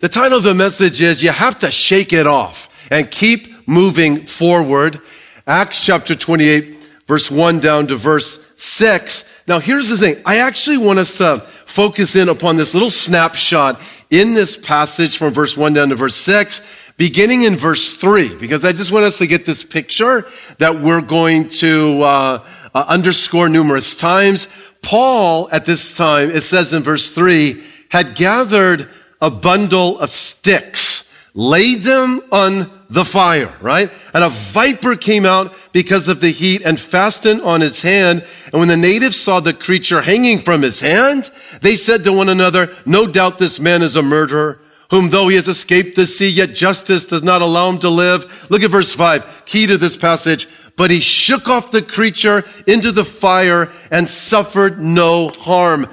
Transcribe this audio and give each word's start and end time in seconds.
the 0.00 0.08
title 0.08 0.38
of 0.38 0.44
the 0.44 0.54
message 0.54 1.02
is 1.02 1.22
You 1.22 1.28
Have 1.28 1.58
to 1.58 1.70
Shake 1.70 2.14
It 2.14 2.26
Off 2.26 2.70
and 2.90 3.10
Keep 3.10 3.68
Moving 3.68 4.24
Forward. 4.24 4.98
Acts 5.46 5.84
chapter 5.84 6.14
28, 6.14 6.78
verse 7.06 7.30
1 7.30 7.60
down 7.60 7.86
to 7.88 7.96
verse 7.96 8.42
6. 8.56 9.24
Now, 9.46 9.58
here's 9.58 9.90
the 9.90 9.98
thing. 9.98 10.22
I 10.24 10.38
actually 10.38 10.78
want 10.78 11.00
us 11.00 11.18
to 11.18 11.40
focus 11.66 12.16
in 12.16 12.30
upon 12.30 12.56
this 12.56 12.72
little 12.72 12.88
snapshot 12.88 13.78
in 14.08 14.32
this 14.32 14.56
passage 14.56 15.18
from 15.18 15.34
verse 15.34 15.54
1 15.54 15.74
down 15.74 15.90
to 15.90 15.96
verse 15.96 16.16
6, 16.16 16.62
beginning 16.96 17.42
in 17.42 17.56
verse 17.56 17.94
3, 17.94 18.36
because 18.36 18.64
I 18.64 18.72
just 18.72 18.90
want 18.90 19.04
us 19.04 19.18
to 19.18 19.26
get 19.26 19.44
this 19.44 19.62
picture 19.62 20.26
that 20.56 20.80
we're 20.80 21.02
going 21.02 21.48
to 21.48 22.02
uh, 22.02 22.46
uh, 22.74 22.84
underscore 22.88 23.50
numerous 23.50 23.94
times. 23.94 24.48
Paul, 24.80 25.50
at 25.52 25.66
this 25.66 25.94
time, 25.94 26.30
it 26.30 26.40
says 26.40 26.72
in 26.72 26.82
verse 26.82 27.10
3, 27.10 27.62
had 27.90 28.14
gathered 28.14 28.88
a 29.20 29.30
bundle 29.30 29.98
of 29.98 30.10
sticks, 30.10 31.08
laid 31.34 31.82
them 31.82 32.20
on 32.32 32.70
the 32.88 33.04
fire, 33.04 33.54
right? 33.60 33.90
And 34.12 34.24
a 34.24 34.30
viper 34.30 34.96
came 34.96 35.24
out 35.24 35.54
because 35.72 36.08
of 36.08 36.20
the 36.20 36.30
heat 36.30 36.62
and 36.64 36.78
fastened 36.78 37.40
on 37.42 37.60
his 37.60 37.82
hand. 37.82 38.24
And 38.46 38.54
when 38.54 38.68
the 38.68 38.76
natives 38.76 39.20
saw 39.20 39.38
the 39.38 39.54
creature 39.54 40.02
hanging 40.02 40.40
from 40.40 40.62
his 40.62 40.80
hand, 40.80 41.30
they 41.62 41.76
said 41.76 42.02
to 42.04 42.12
one 42.12 42.28
another, 42.28 42.74
no 42.84 43.06
doubt 43.06 43.38
this 43.38 43.60
man 43.60 43.82
is 43.82 43.94
a 43.94 44.02
murderer, 44.02 44.60
whom 44.90 45.10
though 45.10 45.28
he 45.28 45.36
has 45.36 45.46
escaped 45.46 45.94
the 45.94 46.04
sea, 46.04 46.28
yet 46.28 46.52
justice 46.52 47.06
does 47.06 47.22
not 47.22 47.42
allow 47.42 47.70
him 47.70 47.78
to 47.78 47.88
live. 47.88 48.50
Look 48.50 48.64
at 48.64 48.72
verse 48.72 48.92
five, 48.92 49.44
key 49.44 49.68
to 49.68 49.78
this 49.78 49.96
passage. 49.96 50.48
But 50.76 50.90
he 50.90 50.98
shook 50.98 51.48
off 51.48 51.70
the 51.70 51.82
creature 51.82 52.42
into 52.66 52.90
the 52.90 53.04
fire 53.04 53.70
and 53.92 54.08
suffered 54.08 54.80
no 54.80 55.28
harm. 55.28 55.86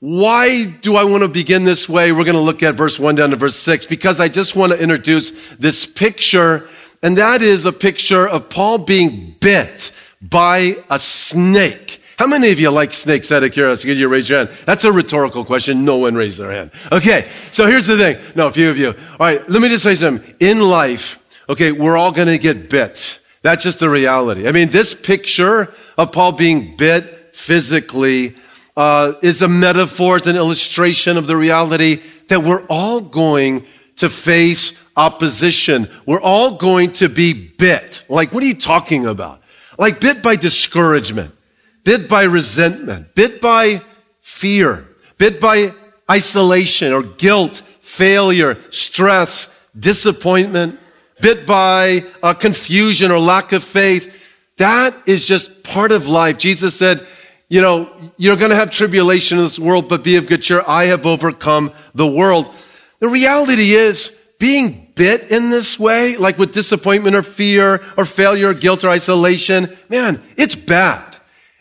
Why 0.00 0.66
do 0.66 0.94
I 0.94 1.02
want 1.02 1.22
to 1.24 1.28
begin 1.28 1.64
this 1.64 1.88
way? 1.88 2.12
We're 2.12 2.24
going 2.24 2.36
to 2.36 2.40
look 2.40 2.62
at 2.62 2.76
verse 2.76 3.00
1 3.00 3.16
down 3.16 3.30
to 3.30 3.36
verse 3.36 3.56
6 3.56 3.86
because 3.86 4.20
I 4.20 4.28
just 4.28 4.54
want 4.54 4.70
to 4.70 4.80
introduce 4.80 5.32
this 5.58 5.86
picture, 5.86 6.68
and 7.02 7.18
that 7.18 7.42
is 7.42 7.66
a 7.66 7.72
picture 7.72 8.28
of 8.28 8.48
Paul 8.48 8.78
being 8.78 9.34
bit 9.40 9.90
by 10.22 10.76
a 10.88 11.00
snake. 11.00 12.00
How 12.16 12.28
many 12.28 12.52
of 12.52 12.60
you 12.60 12.70
like 12.70 12.94
snakes 12.94 13.32
out 13.32 13.42
of 13.42 13.50
curiosity? 13.50 13.88
Could 13.88 13.98
you 13.98 14.06
raise 14.08 14.28
your 14.28 14.38
hand? 14.38 14.50
That's 14.66 14.84
a 14.84 14.92
rhetorical 14.92 15.44
question. 15.44 15.84
No 15.84 15.96
one 15.96 16.14
raised 16.14 16.38
their 16.38 16.52
hand. 16.52 16.70
Okay, 16.92 17.28
so 17.50 17.66
here's 17.66 17.86
the 17.86 17.98
thing. 17.98 18.18
No, 18.36 18.46
a 18.46 18.52
few 18.52 18.70
of 18.70 18.78
you. 18.78 18.88
All 18.90 19.16
right, 19.18 19.48
let 19.50 19.60
me 19.60 19.68
just 19.68 19.82
say 19.82 19.96
something. 19.96 20.34
In 20.38 20.60
life, 20.60 21.18
okay, 21.48 21.72
we're 21.72 21.96
all 21.96 22.12
going 22.12 22.28
to 22.28 22.38
get 22.38 22.70
bit. 22.70 23.20
That's 23.42 23.64
just 23.64 23.80
the 23.80 23.88
reality. 23.88 24.46
I 24.46 24.52
mean, 24.52 24.68
this 24.68 24.94
picture 24.94 25.72
of 25.96 26.12
Paul 26.12 26.32
being 26.32 26.76
bit 26.76 27.34
physically 27.36 28.36
uh, 28.78 29.14
is 29.22 29.42
a 29.42 29.48
metaphor, 29.48 30.18
it's 30.18 30.28
an 30.28 30.36
illustration 30.36 31.16
of 31.16 31.26
the 31.26 31.36
reality 31.36 32.00
that 32.28 32.44
we're 32.44 32.64
all 32.68 33.00
going 33.00 33.66
to 33.96 34.08
face 34.08 34.72
opposition. 34.96 35.90
We're 36.06 36.20
all 36.20 36.56
going 36.56 36.92
to 36.92 37.08
be 37.08 37.32
bit. 37.32 38.04
Like, 38.08 38.32
what 38.32 38.40
are 38.40 38.46
you 38.46 38.54
talking 38.54 39.04
about? 39.04 39.42
Like, 39.78 40.00
bit 40.00 40.22
by 40.22 40.36
discouragement, 40.36 41.34
bit 41.82 42.08
by 42.08 42.22
resentment, 42.22 43.16
bit 43.16 43.40
by 43.40 43.82
fear, 44.20 44.86
bit 45.18 45.40
by 45.40 45.72
isolation 46.08 46.92
or 46.92 47.02
guilt, 47.02 47.62
failure, 47.80 48.58
stress, 48.70 49.50
disappointment, 49.76 50.78
bit 51.20 51.48
by 51.48 52.04
uh, 52.22 52.32
confusion 52.32 53.10
or 53.10 53.18
lack 53.18 53.50
of 53.50 53.64
faith. 53.64 54.14
That 54.58 54.94
is 55.04 55.26
just 55.26 55.64
part 55.64 55.90
of 55.90 56.06
life. 56.06 56.38
Jesus 56.38 56.76
said, 56.76 57.04
you 57.48 57.62
know, 57.62 57.90
you're 58.16 58.36
going 58.36 58.50
to 58.50 58.56
have 58.56 58.70
tribulation 58.70 59.38
in 59.38 59.44
this 59.44 59.58
world, 59.58 59.88
but 59.88 60.04
be 60.04 60.16
of 60.16 60.26
good 60.26 60.42
cheer. 60.42 60.62
I 60.66 60.84
have 60.86 61.06
overcome 61.06 61.72
the 61.94 62.06
world. 62.06 62.54
The 63.00 63.08
reality 63.08 63.72
is 63.72 64.14
being 64.38 64.92
bit 64.94 65.30
in 65.30 65.50
this 65.50 65.78
way, 65.78 66.16
like 66.16 66.38
with 66.38 66.52
disappointment 66.52 67.16
or 67.16 67.22
fear 67.22 67.80
or 67.96 68.04
failure, 68.04 68.50
or 68.50 68.54
guilt 68.54 68.84
or 68.84 68.90
isolation, 68.90 69.76
man, 69.88 70.22
it's 70.36 70.54
bad. 70.54 71.16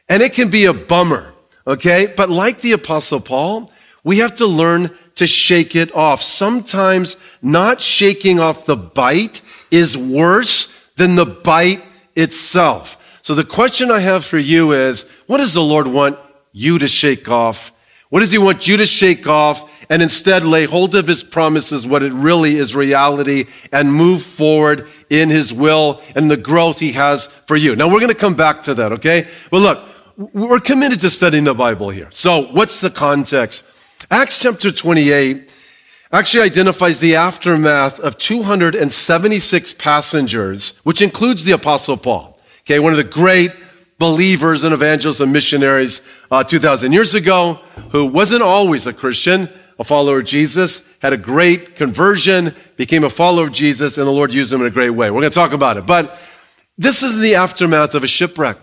And 0.09 0.21
it 0.21 0.33
can 0.33 0.49
be 0.49 0.65
a 0.65 0.73
bummer. 0.73 1.33
Okay. 1.65 2.13
But 2.15 2.29
like 2.29 2.61
the 2.61 2.73
apostle 2.73 3.19
Paul, 3.19 3.71
we 4.03 4.19
have 4.19 4.35
to 4.37 4.45
learn 4.45 4.91
to 5.15 5.27
shake 5.27 5.75
it 5.75 5.93
off. 5.95 6.21
Sometimes 6.21 7.17
not 7.41 7.81
shaking 7.81 8.39
off 8.39 8.65
the 8.65 8.77
bite 8.77 9.41
is 9.71 9.97
worse 9.97 10.71
than 10.95 11.15
the 11.15 11.25
bite 11.25 11.83
itself. 12.15 12.96
So 13.27 13.35
the 13.35 13.43
question 13.43 13.91
I 13.91 13.99
have 13.99 14.23
for 14.23 14.37
you 14.37 14.71
is, 14.71 15.03
what 15.25 15.39
does 15.39 15.53
the 15.53 15.61
Lord 15.61 15.85
want 15.85 16.17
you 16.53 16.79
to 16.79 16.87
shake 16.87 17.27
off? 17.27 17.73
What 18.07 18.21
does 18.21 18.31
he 18.31 18.37
want 18.37 18.69
you 18.69 18.77
to 18.77 18.85
shake 18.85 19.27
off 19.27 19.69
and 19.89 20.01
instead 20.01 20.45
lay 20.45 20.63
hold 20.63 20.95
of 20.95 21.07
his 21.07 21.23
promises, 21.23 21.85
what 21.85 22.03
it 22.03 22.13
really 22.13 22.55
is 22.55 22.73
reality, 22.73 23.47
and 23.73 23.93
move 23.93 24.23
forward 24.23 24.87
in 25.09 25.27
his 25.29 25.51
will 25.51 26.01
and 26.15 26.31
the 26.31 26.37
growth 26.37 26.79
he 26.79 26.93
has 26.93 27.25
for 27.47 27.57
you? 27.57 27.75
Now 27.75 27.87
we're 27.87 27.99
going 27.99 28.13
to 28.13 28.17
come 28.17 28.33
back 28.33 28.61
to 28.61 28.73
that, 28.75 28.93
okay? 28.93 29.27
But 29.51 29.59
look, 29.59 29.83
we're 30.15 30.61
committed 30.61 31.01
to 31.01 31.09
studying 31.09 31.43
the 31.43 31.53
Bible 31.53 31.89
here. 31.89 32.07
So 32.11 32.43
what's 32.53 32.79
the 32.79 32.89
context? 32.89 33.61
Acts 34.09 34.39
chapter 34.39 34.71
28 34.71 35.49
actually 36.13 36.43
identifies 36.43 37.01
the 37.01 37.17
aftermath 37.17 37.99
of 37.99 38.17
276 38.19 39.73
passengers, 39.73 40.77
which 40.83 41.01
includes 41.01 41.43
the 41.43 41.51
apostle 41.51 41.97
Paul. 41.97 42.36
Okay, 42.67 42.79
one 42.79 42.91
of 42.91 42.97
the 42.97 43.05
great 43.05 43.53
believers 43.97 44.65
and 44.65 44.73
evangelists 44.73 45.21
and 45.21 45.31
missionaries 45.31 46.01
uh, 46.29 46.43
2,000 46.43 46.91
years 46.91 47.15
ago 47.15 47.61
who 47.93 48.05
wasn't 48.05 48.41
always 48.41 48.85
a 48.85 48.91
Christian, 48.91 49.49
a 49.79 49.85
follower 49.85 50.19
of 50.19 50.25
Jesus, 50.25 50.83
had 50.99 51.13
a 51.13 51.17
great 51.17 51.77
conversion, 51.77 52.53
became 52.75 53.05
a 53.05 53.09
follower 53.09 53.47
of 53.47 53.53
Jesus, 53.53 53.97
and 53.97 54.05
the 54.05 54.11
Lord 54.11 54.33
used 54.33 54.51
him 54.51 54.59
in 54.59 54.67
a 54.67 54.69
great 54.69 54.89
way. 54.89 55.09
We're 55.09 55.21
going 55.21 55.31
to 55.31 55.35
talk 55.35 55.53
about 55.53 55.77
it. 55.77 55.85
But 55.85 56.19
this 56.77 57.03
is 57.03 57.19
the 57.19 57.35
aftermath 57.35 57.95
of 57.95 58.03
a 58.03 58.07
shipwreck. 58.07 58.57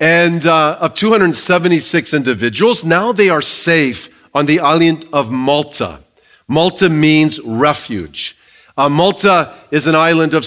And 0.00 0.44
uh, 0.44 0.78
of 0.80 0.94
276 0.94 2.12
individuals, 2.12 2.84
now 2.84 3.12
they 3.12 3.30
are 3.30 3.42
safe 3.42 4.08
on 4.34 4.46
the 4.46 4.58
island 4.58 5.06
of 5.12 5.30
Malta. 5.30 6.02
Malta 6.48 6.88
means 6.88 7.38
refuge. 7.44 8.36
Uh, 8.76 8.88
Malta 8.88 9.54
is 9.70 9.86
an 9.86 9.94
island 9.94 10.34
of 10.34 10.44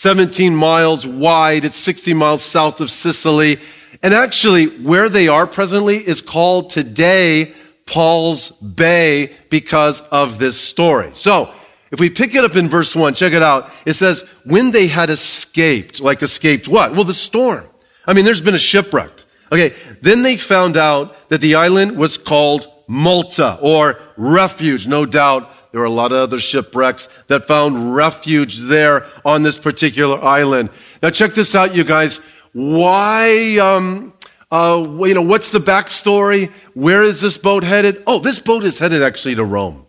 17 0.00 0.56
miles 0.56 1.06
wide. 1.06 1.62
It's 1.62 1.76
60 1.76 2.14
miles 2.14 2.42
south 2.42 2.80
of 2.80 2.90
Sicily. 2.90 3.58
And 4.02 4.14
actually, 4.14 4.64
where 4.78 5.10
they 5.10 5.28
are 5.28 5.46
presently 5.46 5.98
is 5.98 6.22
called 6.22 6.70
today 6.70 7.52
Paul's 7.84 8.50
Bay 8.50 9.30
because 9.50 10.00
of 10.00 10.38
this 10.38 10.58
story. 10.58 11.10
So, 11.12 11.52
if 11.90 12.00
we 12.00 12.08
pick 12.08 12.34
it 12.34 12.44
up 12.44 12.56
in 12.56 12.66
verse 12.66 12.96
1, 12.96 13.12
check 13.12 13.34
it 13.34 13.42
out. 13.42 13.70
It 13.84 13.92
says, 13.92 14.26
when 14.46 14.70
they 14.70 14.86
had 14.86 15.10
escaped, 15.10 16.00
like 16.00 16.22
escaped 16.22 16.66
what? 16.66 16.94
Well, 16.94 17.04
the 17.04 17.12
storm. 17.12 17.66
I 18.06 18.14
mean, 18.14 18.24
there's 18.24 18.40
been 18.40 18.54
a 18.54 18.58
shipwreck. 18.58 19.10
Okay, 19.52 19.74
then 20.00 20.22
they 20.22 20.38
found 20.38 20.78
out 20.78 21.28
that 21.28 21.42
the 21.42 21.56
island 21.56 21.98
was 21.98 22.16
called 22.16 22.72
Malta 22.88 23.58
or 23.60 24.00
refuge, 24.16 24.88
no 24.88 25.04
doubt 25.04 25.52
there 25.72 25.80
were 25.80 25.86
a 25.86 25.90
lot 25.90 26.12
of 26.12 26.18
other 26.18 26.38
shipwrecks 26.38 27.08
that 27.28 27.46
found 27.46 27.94
refuge 27.94 28.58
there 28.58 29.06
on 29.24 29.42
this 29.42 29.58
particular 29.58 30.22
island. 30.22 30.70
Now 31.02 31.10
check 31.10 31.34
this 31.34 31.54
out, 31.54 31.74
you 31.74 31.84
guys. 31.84 32.20
Why, 32.52 33.58
um, 33.58 34.12
uh, 34.50 34.84
you 35.04 35.14
know, 35.14 35.22
what's 35.22 35.50
the 35.50 35.60
backstory? 35.60 36.50
Where 36.74 37.02
is 37.02 37.20
this 37.20 37.38
boat 37.38 37.62
headed? 37.62 38.02
Oh, 38.06 38.18
this 38.18 38.38
boat 38.40 38.64
is 38.64 38.78
headed 38.78 39.02
actually 39.02 39.36
to 39.36 39.44
Rome. 39.44 39.86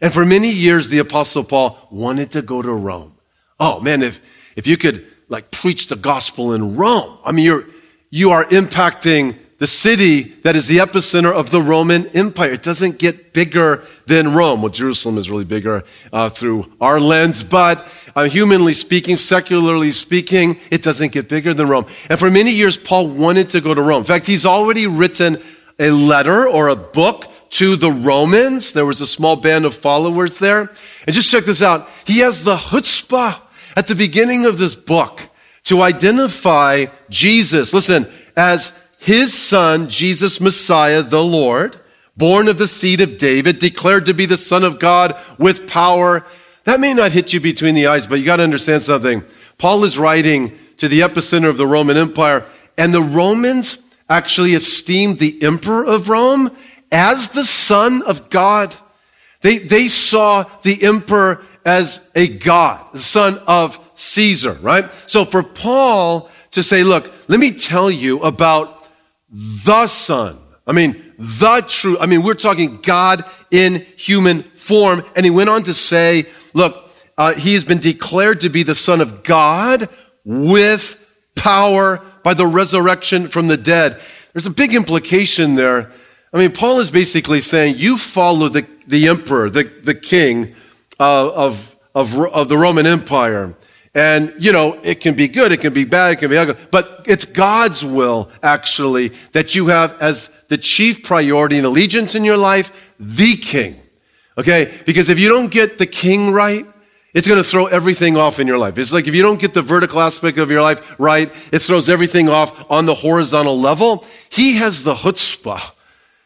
And 0.00 0.12
for 0.12 0.24
many 0.24 0.50
years, 0.50 0.88
the 0.88 0.98
apostle 0.98 1.44
Paul 1.44 1.88
wanted 1.90 2.30
to 2.32 2.42
go 2.42 2.62
to 2.62 2.72
Rome. 2.72 3.16
Oh 3.58 3.80
man, 3.80 4.02
if, 4.02 4.20
if 4.54 4.66
you 4.66 4.76
could 4.76 5.06
like 5.28 5.50
preach 5.50 5.88
the 5.88 5.96
gospel 5.96 6.52
in 6.52 6.76
Rome, 6.76 7.18
I 7.24 7.32
mean, 7.32 7.44
you're, 7.44 7.66
you 8.10 8.30
are 8.30 8.44
impacting 8.44 9.38
the 9.58 9.66
city 9.66 10.34
that 10.42 10.56
is 10.56 10.66
the 10.66 10.78
epicenter 10.78 11.32
of 11.32 11.50
the 11.50 11.62
Roman 11.62 12.06
Empire. 12.08 12.52
It 12.52 12.62
doesn't 12.62 12.98
get 12.98 13.32
bigger 13.32 13.84
than 14.06 14.34
Rome. 14.34 14.62
Well, 14.62 14.70
Jerusalem 14.70 15.18
is 15.18 15.30
really 15.30 15.44
bigger 15.44 15.84
uh, 16.12 16.28
through 16.28 16.70
our 16.80 16.98
lens, 16.98 17.44
but 17.44 17.86
uh, 18.16 18.24
humanly 18.24 18.72
speaking, 18.72 19.16
secularly 19.16 19.90
speaking, 19.92 20.58
it 20.70 20.82
doesn't 20.82 21.12
get 21.12 21.28
bigger 21.28 21.54
than 21.54 21.68
Rome. 21.68 21.86
And 22.10 22.18
for 22.18 22.30
many 22.30 22.50
years, 22.50 22.76
Paul 22.76 23.08
wanted 23.08 23.50
to 23.50 23.60
go 23.60 23.74
to 23.74 23.82
Rome. 23.82 24.00
In 24.00 24.04
fact, 24.04 24.26
he's 24.26 24.46
already 24.46 24.86
written 24.86 25.42
a 25.78 25.90
letter 25.90 26.48
or 26.48 26.68
a 26.68 26.76
book 26.76 27.26
to 27.50 27.76
the 27.76 27.90
Romans. 27.90 28.72
There 28.72 28.86
was 28.86 29.00
a 29.00 29.06
small 29.06 29.36
band 29.36 29.64
of 29.64 29.74
followers 29.74 30.38
there. 30.38 30.70
And 31.06 31.14
just 31.14 31.30
check 31.30 31.44
this 31.44 31.62
out. 31.62 31.88
He 32.04 32.18
has 32.18 32.42
the 32.42 32.56
chutzpah 32.56 33.40
at 33.76 33.86
the 33.86 33.94
beginning 33.94 34.46
of 34.46 34.58
this 34.58 34.74
book 34.74 35.22
to 35.64 35.82
identify 35.82 36.86
Jesus, 37.08 37.72
listen, 37.72 38.06
as 38.36 38.72
his 39.04 39.34
son, 39.34 39.90
Jesus 39.90 40.40
Messiah, 40.40 41.02
the 41.02 41.22
Lord, 41.22 41.78
born 42.16 42.48
of 42.48 42.56
the 42.56 42.66
seed 42.66 43.02
of 43.02 43.18
David, 43.18 43.58
declared 43.58 44.06
to 44.06 44.14
be 44.14 44.24
the 44.24 44.38
son 44.38 44.64
of 44.64 44.78
God 44.78 45.14
with 45.38 45.68
power. 45.68 46.24
That 46.64 46.80
may 46.80 46.94
not 46.94 47.12
hit 47.12 47.34
you 47.34 47.38
between 47.38 47.74
the 47.74 47.86
eyes, 47.86 48.06
but 48.06 48.18
you 48.18 48.24
got 48.24 48.36
to 48.36 48.42
understand 48.44 48.82
something. 48.82 49.22
Paul 49.58 49.84
is 49.84 49.98
writing 49.98 50.58
to 50.78 50.88
the 50.88 51.00
epicenter 51.00 51.50
of 51.50 51.58
the 51.58 51.66
Roman 51.66 51.98
Empire, 51.98 52.46
and 52.78 52.94
the 52.94 53.02
Romans 53.02 53.76
actually 54.08 54.54
esteemed 54.54 55.18
the 55.18 55.42
emperor 55.42 55.84
of 55.84 56.08
Rome 56.08 56.50
as 56.90 57.28
the 57.28 57.44
son 57.44 58.00
of 58.04 58.30
God. 58.30 58.74
They, 59.42 59.58
they 59.58 59.88
saw 59.88 60.44
the 60.62 60.82
emperor 60.82 61.44
as 61.66 62.00
a 62.14 62.26
god, 62.26 62.86
the 62.94 63.00
son 63.00 63.38
of 63.46 63.78
Caesar, 63.96 64.54
right? 64.62 64.90
So 65.06 65.26
for 65.26 65.42
Paul 65.42 66.30
to 66.52 66.62
say, 66.62 66.84
look, 66.84 67.12
let 67.28 67.38
me 67.38 67.52
tell 67.52 67.90
you 67.90 68.20
about 68.20 68.73
the 69.34 69.88
son. 69.88 70.38
I 70.66 70.72
mean, 70.72 71.12
the 71.18 71.64
true, 71.66 71.98
I 71.98 72.06
mean, 72.06 72.22
we're 72.22 72.34
talking 72.34 72.80
God 72.80 73.24
in 73.50 73.84
human 73.96 74.44
form. 74.56 75.04
And 75.16 75.26
he 75.26 75.30
went 75.30 75.50
on 75.50 75.64
to 75.64 75.74
say, 75.74 76.26
look, 76.54 76.88
uh, 77.18 77.34
he 77.34 77.54
has 77.54 77.64
been 77.64 77.78
declared 77.78 78.40
to 78.42 78.48
be 78.48 78.62
the 78.62 78.74
son 78.74 79.00
of 79.00 79.24
God 79.24 79.88
with 80.24 80.98
power 81.34 82.00
by 82.22 82.34
the 82.34 82.46
resurrection 82.46 83.28
from 83.28 83.48
the 83.48 83.56
dead. 83.56 84.00
There's 84.32 84.46
a 84.46 84.50
big 84.50 84.74
implication 84.74 85.56
there. 85.56 85.92
I 86.32 86.38
mean, 86.38 86.52
Paul 86.52 86.80
is 86.80 86.90
basically 86.90 87.40
saying, 87.40 87.76
you 87.78 87.96
follow 87.96 88.48
the, 88.48 88.66
the 88.86 89.08
emperor, 89.08 89.50
the, 89.50 89.64
the 89.64 89.94
king 89.94 90.54
uh, 90.98 91.30
of, 91.32 91.76
of, 91.94 92.18
of 92.18 92.48
the 92.48 92.56
Roman 92.56 92.86
Empire. 92.86 93.54
And, 93.94 94.34
you 94.38 94.50
know, 94.50 94.74
it 94.82 95.00
can 95.00 95.14
be 95.14 95.28
good, 95.28 95.52
it 95.52 95.60
can 95.60 95.72
be 95.72 95.84
bad, 95.84 96.14
it 96.14 96.16
can 96.16 96.28
be 96.28 96.36
ugly, 96.36 96.56
but 96.72 97.02
it's 97.06 97.24
God's 97.24 97.84
will, 97.84 98.28
actually, 98.42 99.12
that 99.32 99.54
you 99.54 99.68
have 99.68 100.00
as 100.02 100.32
the 100.48 100.58
chief 100.58 101.04
priority 101.04 101.58
and 101.58 101.66
allegiance 101.66 102.16
in 102.16 102.24
your 102.24 102.36
life, 102.36 102.72
the 102.98 103.36
king. 103.36 103.80
Okay? 104.36 104.80
Because 104.84 105.08
if 105.08 105.20
you 105.20 105.28
don't 105.28 105.50
get 105.50 105.78
the 105.78 105.86
king 105.86 106.32
right, 106.32 106.66
it's 107.14 107.28
going 107.28 107.40
to 107.40 107.48
throw 107.48 107.66
everything 107.66 108.16
off 108.16 108.40
in 108.40 108.48
your 108.48 108.58
life. 108.58 108.76
It's 108.76 108.92
like 108.92 109.06
if 109.06 109.14
you 109.14 109.22
don't 109.22 109.40
get 109.40 109.54
the 109.54 109.62
vertical 109.62 110.00
aspect 110.00 110.38
of 110.38 110.50
your 110.50 110.62
life 110.62 110.96
right, 110.98 111.32
it 111.52 111.60
throws 111.60 111.88
everything 111.88 112.28
off 112.28 112.68
on 112.68 112.86
the 112.86 112.94
horizontal 112.94 113.58
level. 113.58 114.04
He 114.28 114.54
has 114.54 114.82
the 114.82 114.96
chutzpah 114.96 115.62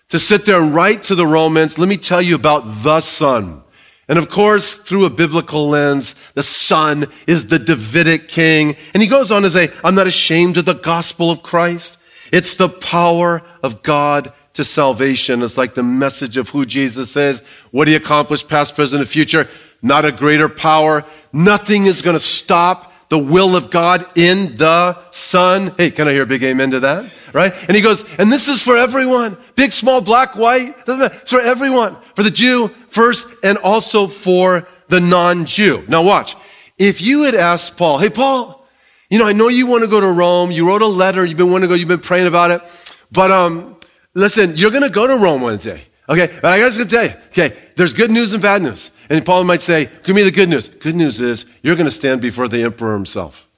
to 0.09 0.19
sit 0.19 0.47
there 0.47 0.61
and 0.61 0.75
write 0.75 1.03
to 1.05 1.15
the 1.15 1.27
Romans, 1.27 1.79
let 1.79 1.91
me 1.91 1.99
tell 1.99 2.23
you 2.23 2.35
about 2.35 2.63
the 2.83 3.01
Son. 3.03 3.63
And 4.09 4.19
of 4.19 4.31
course, 4.31 4.79
through 4.79 5.05
a 5.05 5.11
biblical 5.11 5.69
lens, 5.69 6.15
the 6.35 6.43
Son 6.43 7.07
is 7.27 7.49
the 7.49 7.59
Davidic 7.59 8.29
king. 8.29 8.77
And 8.95 9.03
he 9.03 9.09
goes 9.09 9.31
on 9.31 9.43
to 9.43 9.51
say, 9.51 9.71
I'm 9.85 9.95
not 9.95 10.07
ashamed 10.07 10.57
of 10.57 10.65
the 10.65 10.75
gospel 10.75 11.31
of 11.31 11.43
Christ. 11.43 11.99
It's 12.33 12.57
the 12.57 12.71
power 12.71 13.43
of 13.63 13.83
God 13.83 14.33
to 14.55 14.65
salvation. 14.65 15.43
It's 15.43 15.59
like 15.59 15.75
the 15.75 15.83
message 15.83 16.37
of 16.39 16.49
who 16.49 16.65
Jesus 16.65 17.17
is. 17.17 17.43
What 17.71 17.87
he 17.87 17.95
accomplished, 17.95 18.49
past, 18.49 18.75
present, 18.75 19.03
and 19.03 19.09
future. 19.09 19.47
Not 19.83 20.07
a 20.07 20.13
greater 20.13 20.49
power. 20.49 21.05
Nothing 21.33 21.85
is 21.85 22.01
going 22.03 22.17
to 22.17 22.21
stop 22.21 22.88
the 23.09 23.19
will 23.19 23.57
of 23.57 23.71
God 23.71 24.05
in 24.17 24.57
the 24.57 24.97
Son. 25.11 25.75
Hey, 25.79 25.91
can 25.91 26.09
I 26.09 26.13
hear 26.13 26.23
a 26.23 26.27
big 26.27 26.43
amen 26.43 26.73
to 26.73 26.81
that? 26.81 27.13
Right? 27.33 27.55
And 27.67 27.77
he 27.77 27.83
goes, 27.83 28.05
and 28.19 28.31
this 28.31 28.49
is 28.49 28.63
for 28.63 28.77
everyone. 28.77 29.37
Big, 29.55 29.73
small, 29.73 30.01
black, 30.01 30.37
white. 30.37 30.75
It's 30.87 31.31
for 31.31 31.41
everyone. 31.41 31.97
For 32.15 32.23
the 32.23 32.31
Jew 32.31 32.69
first 32.91 33.27
and 33.43 33.59
also 33.59 34.07
for 34.07 34.69
the 34.89 35.01
non-Jew. 35.01 35.85
Now 35.89 36.03
watch. 36.03 36.37
If 36.77 37.03
you 37.03 37.23
had 37.23 37.35
asked 37.35 37.77
Paul, 37.77 37.99
hey, 37.99 38.11
Paul, 38.11 38.67
you 39.11 39.19
know, 39.19 39.27
I 39.27 39.33
know 39.33 39.49
you 39.49 39.67
want 39.67 39.83
to 39.83 39.89
go 39.89 40.01
to 40.01 40.13
Rome. 40.13 40.51
You 40.51 40.69
wrote 40.69 40.83
a 40.83 40.87
letter. 40.87 41.25
You've 41.25 41.39
been 41.39 41.51
wanting 41.51 41.69
to 41.69 41.75
go. 41.75 41.75
You've 41.75 41.89
been 41.89 42.01
praying 42.01 42.27
about 42.27 42.51
it. 42.51 42.63
But, 43.11 43.31
um, 43.31 43.79
listen, 44.15 44.57
you're 44.57 44.71
going 44.71 44.83
to 44.83 44.91
go 44.91 45.07
to 45.07 45.17
Rome 45.17 45.41
Wednesday. 45.41 45.88
Okay. 46.09 46.29
But 46.41 46.47
I 46.47 46.59
got 46.59 46.73
to 46.73 46.87
tell 46.87 47.05
you, 47.05 47.13
okay, 47.29 47.57
there's 47.77 47.93
good 47.93 48.11
news 48.11 48.33
and 48.33 48.43
bad 48.43 48.63
news. 48.63 48.91
And 49.11 49.25
Paul 49.25 49.45
might 49.45 49.63
say, 49.63 49.89
Give 50.05 50.15
me 50.17 50.23
the 50.23 50.31
good 50.31 50.49
news. 50.49 50.69
Good 50.69 50.95
news 50.95 51.21
is 51.21 51.47
you're 51.63 51.77
to 51.77 51.91
stand 51.91 52.21
before 52.21 52.49
the 52.49 52.63
emperor 52.63 52.95
himself. 52.95 53.49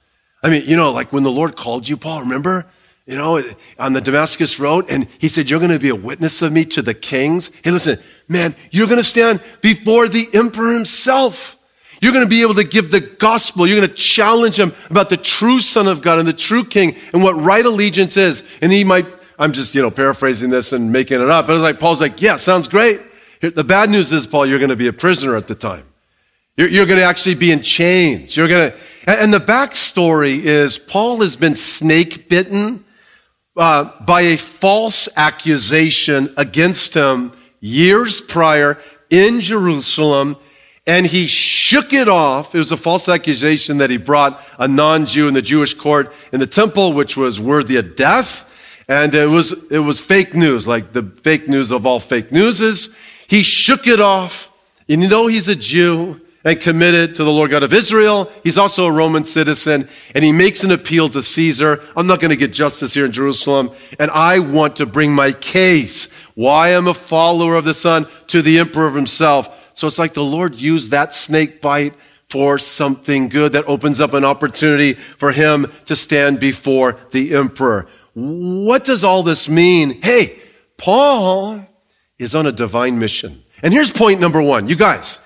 I 0.43 0.49
mean, 0.49 0.63
you 0.65 0.75
know, 0.75 0.91
like 0.91 1.13
when 1.13 1.23
the 1.23 1.31
Lord 1.31 1.55
called 1.55 1.87
you, 1.87 1.97
Paul, 1.97 2.21
remember? 2.21 2.65
You 3.05 3.17
know, 3.17 3.43
on 3.79 3.93
the 3.93 4.01
Damascus 4.01 4.59
Road, 4.59 4.85
and 4.89 5.07
he 5.17 5.27
said, 5.27 5.49
You're 5.49 5.59
to 5.71 5.79
be 5.79 5.89
a 5.89 5.95
witness 5.95 6.41
of 6.41 6.51
me 6.51 6.65
to 6.65 6.81
the 6.81 6.93
kings. 6.93 7.51
Hey, 7.63 7.71
listen, 7.71 7.99
man, 8.27 8.55
you're 8.71 8.87
to 8.87 9.03
stand 9.03 9.41
before 9.61 10.07
the 10.07 10.27
emperor 10.33 10.73
himself. 10.73 11.57
You're 12.01 12.13
going 12.13 12.25
to 12.25 12.29
be 12.29 12.41
able 12.41 12.55
to 12.55 12.63
give 12.63 12.89
the 12.89 12.99
gospel. 12.99 13.67
You're 13.67 13.77
going 13.77 13.89
to 13.89 13.95
challenge 13.95 14.57
him 14.59 14.73
about 14.89 15.09
the 15.09 15.17
true 15.17 15.59
Son 15.59 15.87
of 15.87 16.01
God 16.01 16.17
and 16.17 16.27
the 16.27 16.33
true 16.33 16.63
King 16.63 16.95
and 17.13 17.21
what 17.21 17.33
right 17.33 17.63
allegiance 17.63 18.17
is. 18.17 18.43
And 18.59 18.71
he 18.71 18.83
might, 18.83 19.05
I'm 19.41 19.53
just, 19.53 19.73
you 19.73 19.81
know, 19.81 19.89
paraphrasing 19.89 20.51
this 20.51 20.71
and 20.71 20.91
making 20.91 21.19
it 21.19 21.27
up, 21.27 21.47
but 21.47 21.53
it's 21.53 21.63
like, 21.63 21.79
Paul's 21.79 21.99
like, 21.99 22.21
yeah, 22.21 22.37
sounds 22.37 22.67
great. 22.67 23.01
The 23.41 23.63
bad 23.63 23.89
news 23.89 24.13
is, 24.13 24.27
Paul, 24.27 24.45
you're 24.45 24.59
going 24.59 24.69
to 24.69 24.75
be 24.75 24.85
a 24.85 24.93
prisoner 24.93 25.35
at 25.35 25.47
the 25.47 25.55
time. 25.55 25.83
You're, 26.57 26.67
you're 26.67 26.85
going 26.85 26.99
to 26.99 27.05
actually 27.05 27.33
be 27.33 27.51
in 27.51 27.63
chains. 27.63 28.37
You're 28.37 28.47
going 28.47 28.71
to, 28.71 28.77
and 29.07 29.33
the 29.33 29.39
backstory 29.39 30.43
is 30.43 30.77
Paul 30.77 31.21
has 31.21 31.35
been 31.35 31.55
snake 31.55 32.29
bitten 32.29 32.85
uh, 33.57 33.89
by 34.01 34.21
a 34.21 34.37
false 34.37 35.09
accusation 35.17 36.31
against 36.37 36.93
him 36.93 37.31
years 37.61 38.21
prior 38.21 38.77
in 39.09 39.41
Jerusalem, 39.41 40.37
and 40.85 41.07
he 41.07 41.25
shook 41.25 41.93
it 41.93 42.07
off. 42.07 42.53
It 42.53 42.59
was 42.59 42.71
a 42.71 42.77
false 42.77 43.09
accusation 43.09 43.79
that 43.79 43.89
he 43.89 43.97
brought 43.97 44.39
a 44.59 44.67
non-Jew 44.67 45.27
in 45.27 45.33
the 45.33 45.41
Jewish 45.41 45.73
court 45.73 46.13
in 46.31 46.39
the 46.39 46.45
temple, 46.45 46.93
which 46.93 47.17
was 47.17 47.39
worthy 47.39 47.77
of 47.77 47.95
death. 47.95 48.47
And 48.91 49.15
it 49.15 49.29
was, 49.29 49.53
it 49.71 49.79
was 49.79 50.01
fake 50.01 50.33
news, 50.33 50.67
like 50.67 50.91
the 50.91 51.03
fake 51.23 51.47
news 51.47 51.71
of 51.71 51.85
all 51.85 52.01
fake 52.01 52.29
newses. 52.29 52.93
He 53.25 53.41
shook 53.41 53.87
it 53.87 54.01
off. 54.01 54.49
And 54.89 55.01
you 55.01 55.07
know 55.07 55.27
he's 55.27 55.47
a 55.47 55.55
Jew 55.55 56.19
and 56.43 56.59
committed 56.59 57.15
to 57.15 57.23
the 57.23 57.31
Lord 57.31 57.51
God 57.51 57.63
of 57.63 57.73
Israel. 57.73 58.29
He's 58.43 58.57
also 58.57 58.87
a 58.87 58.91
Roman 58.91 59.23
citizen 59.23 59.87
and 60.13 60.25
he 60.25 60.33
makes 60.33 60.65
an 60.65 60.71
appeal 60.71 61.07
to 61.07 61.23
Caesar. 61.23 61.81
I'm 61.95 62.05
not 62.05 62.19
going 62.19 62.31
to 62.31 62.35
get 62.35 62.51
justice 62.51 62.93
here 62.93 63.05
in 63.05 63.13
Jerusalem 63.13 63.71
and 63.97 64.11
I 64.11 64.39
want 64.39 64.75
to 64.75 64.85
bring 64.85 65.15
my 65.15 65.31
case 65.31 66.09
why 66.35 66.75
I'm 66.75 66.87
a 66.89 66.93
follower 66.93 67.55
of 67.55 67.63
the 67.63 67.73
Son 67.73 68.07
to 68.27 68.41
the 68.41 68.59
emperor 68.59 68.91
himself. 68.91 69.47
So 69.73 69.87
it's 69.87 69.99
like 69.99 70.15
the 70.15 70.21
Lord 70.21 70.55
used 70.55 70.91
that 70.91 71.15
snake 71.15 71.61
bite 71.61 71.93
for 72.27 72.57
something 72.57 73.29
good 73.29 73.53
that 73.53 73.69
opens 73.69 74.01
up 74.01 74.13
an 74.13 74.25
opportunity 74.25 74.95
for 74.95 75.31
him 75.31 75.71
to 75.85 75.95
stand 75.95 76.41
before 76.41 76.97
the 77.11 77.33
emperor. 77.35 77.87
What 78.13 78.83
does 78.83 79.03
all 79.03 79.23
this 79.23 79.47
mean? 79.47 80.01
Hey, 80.01 80.39
Paul 80.77 81.65
is 82.19 82.35
on 82.35 82.45
a 82.45 82.51
divine 82.51 82.99
mission. 82.99 83.41
And 83.63 83.73
here's 83.73 83.91
point 83.91 84.19
number 84.19 84.41
one. 84.41 84.67
You 84.67 84.75
guys, 84.75 85.19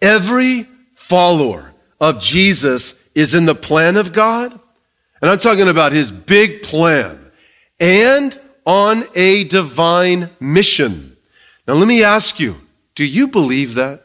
every 0.00 0.66
follower 0.94 1.72
of 2.00 2.20
Jesus 2.20 2.94
is 3.14 3.34
in 3.34 3.46
the 3.46 3.54
plan 3.54 3.96
of 3.96 4.12
God. 4.12 4.58
And 5.20 5.30
I'm 5.30 5.38
talking 5.38 5.68
about 5.68 5.92
his 5.92 6.10
big 6.10 6.62
plan 6.62 7.30
and 7.78 8.38
on 8.64 9.04
a 9.14 9.44
divine 9.44 10.30
mission. 10.40 11.16
Now, 11.66 11.74
let 11.74 11.88
me 11.88 12.02
ask 12.02 12.40
you, 12.40 12.56
do 12.94 13.04
you 13.04 13.28
believe 13.28 13.74
that? 13.74 14.04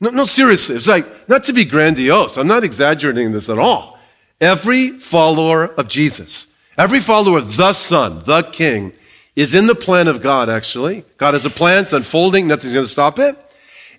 No, 0.00 0.10
no, 0.10 0.24
seriously. 0.24 0.74
It's 0.76 0.88
like, 0.88 1.28
not 1.28 1.44
to 1.44 1.52
be 1.52 1.64
grandiose. 1.64 2.36
I'm 2.36 2.48
not 2.48 2.64
exaggerating 2.64 3.32
this 3.32 3.48
at 3.48 3.58
all. 3.58 3.98
Every 4.40 4.90
follower 4.90 5.66
of 5.66 5.88
Jesus, 5.88 6.48
every 6.78 7.00
follower 7.00 7.38
of 7.38 7.56
the 7.56 7.72
Son, 7.72 8.22
the 8.26 8.42
King, 8.42 8.92
is 9.34 9.54
in 9.54 9.66
the 9.66 9.74
plan 9.74 10.08
of 10.08 10.20
God, 10.20 10.50
actually. 10.50 11.04
God 11.16 11.34
has 11.34 11.44
a 11.46 11.50
plan, 11.50 11.84
it's 11.84 11.92
unfolding, 11.92 12.46
nothing's 12.46 12.74
going 12.74 12.84
to 12.84 12.90
stop 12.90 13.18
it. 13.18 13.36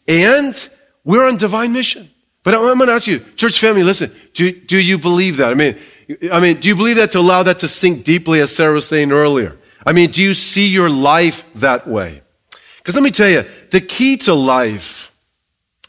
And 0.07 0.69
we're 1.03 1.25
on 1.25 1.37
divine 1.37 1.73
mission. 1.73 2.09
But 2.43 2.55
I'm 2.55 2.77
going 2.77 2.87
to 2.87 2.93
ask 2.93 3.07
you, 3.07 3.19
church 3.35 3.59
family, 3.59 3.83
listen, 3.83 4.13
do, 4.33 4.51
do 4.51 4.77
you 4.77 4.97
believe 4.97 5.37
that? 5.37 5.51
I 5.51 5.55
mean, 5.55 5.77
I 6.31 6.39
mean, 6.39 6.59
do 6.59 6.67
you 6.67 6.75
believe 6.75 6.97
that 6.97 7.11
to 7.11 7.19
allow 7.19 7.43
that 7.43 7.59
to 7.59 7.67
sink 7.67 8.03
deeply, 8.03 8.41
as 8.41 8.55
Sarah 8.55 8.73
was 8.73 8.87
saying 8.87 9.11
earlier? 9.11 9.57
I 9.85 9.93
mean, 9.93 10.11
do 10.11 10.21
you 10.21 10.33
see 10.33 10.67
your 10.67 10.89
life 10.89 11.45
that 11.55 11.87
way? 11.87 12.21
Because 12.77 12.95
let 12.95 13.03
me 13.03 13.11
tell 13.11 13.29
you, 13.29 13.45
the 13.71 13.79
key 13.79 14.17
to 14.17 14.33
life 14.33 15.13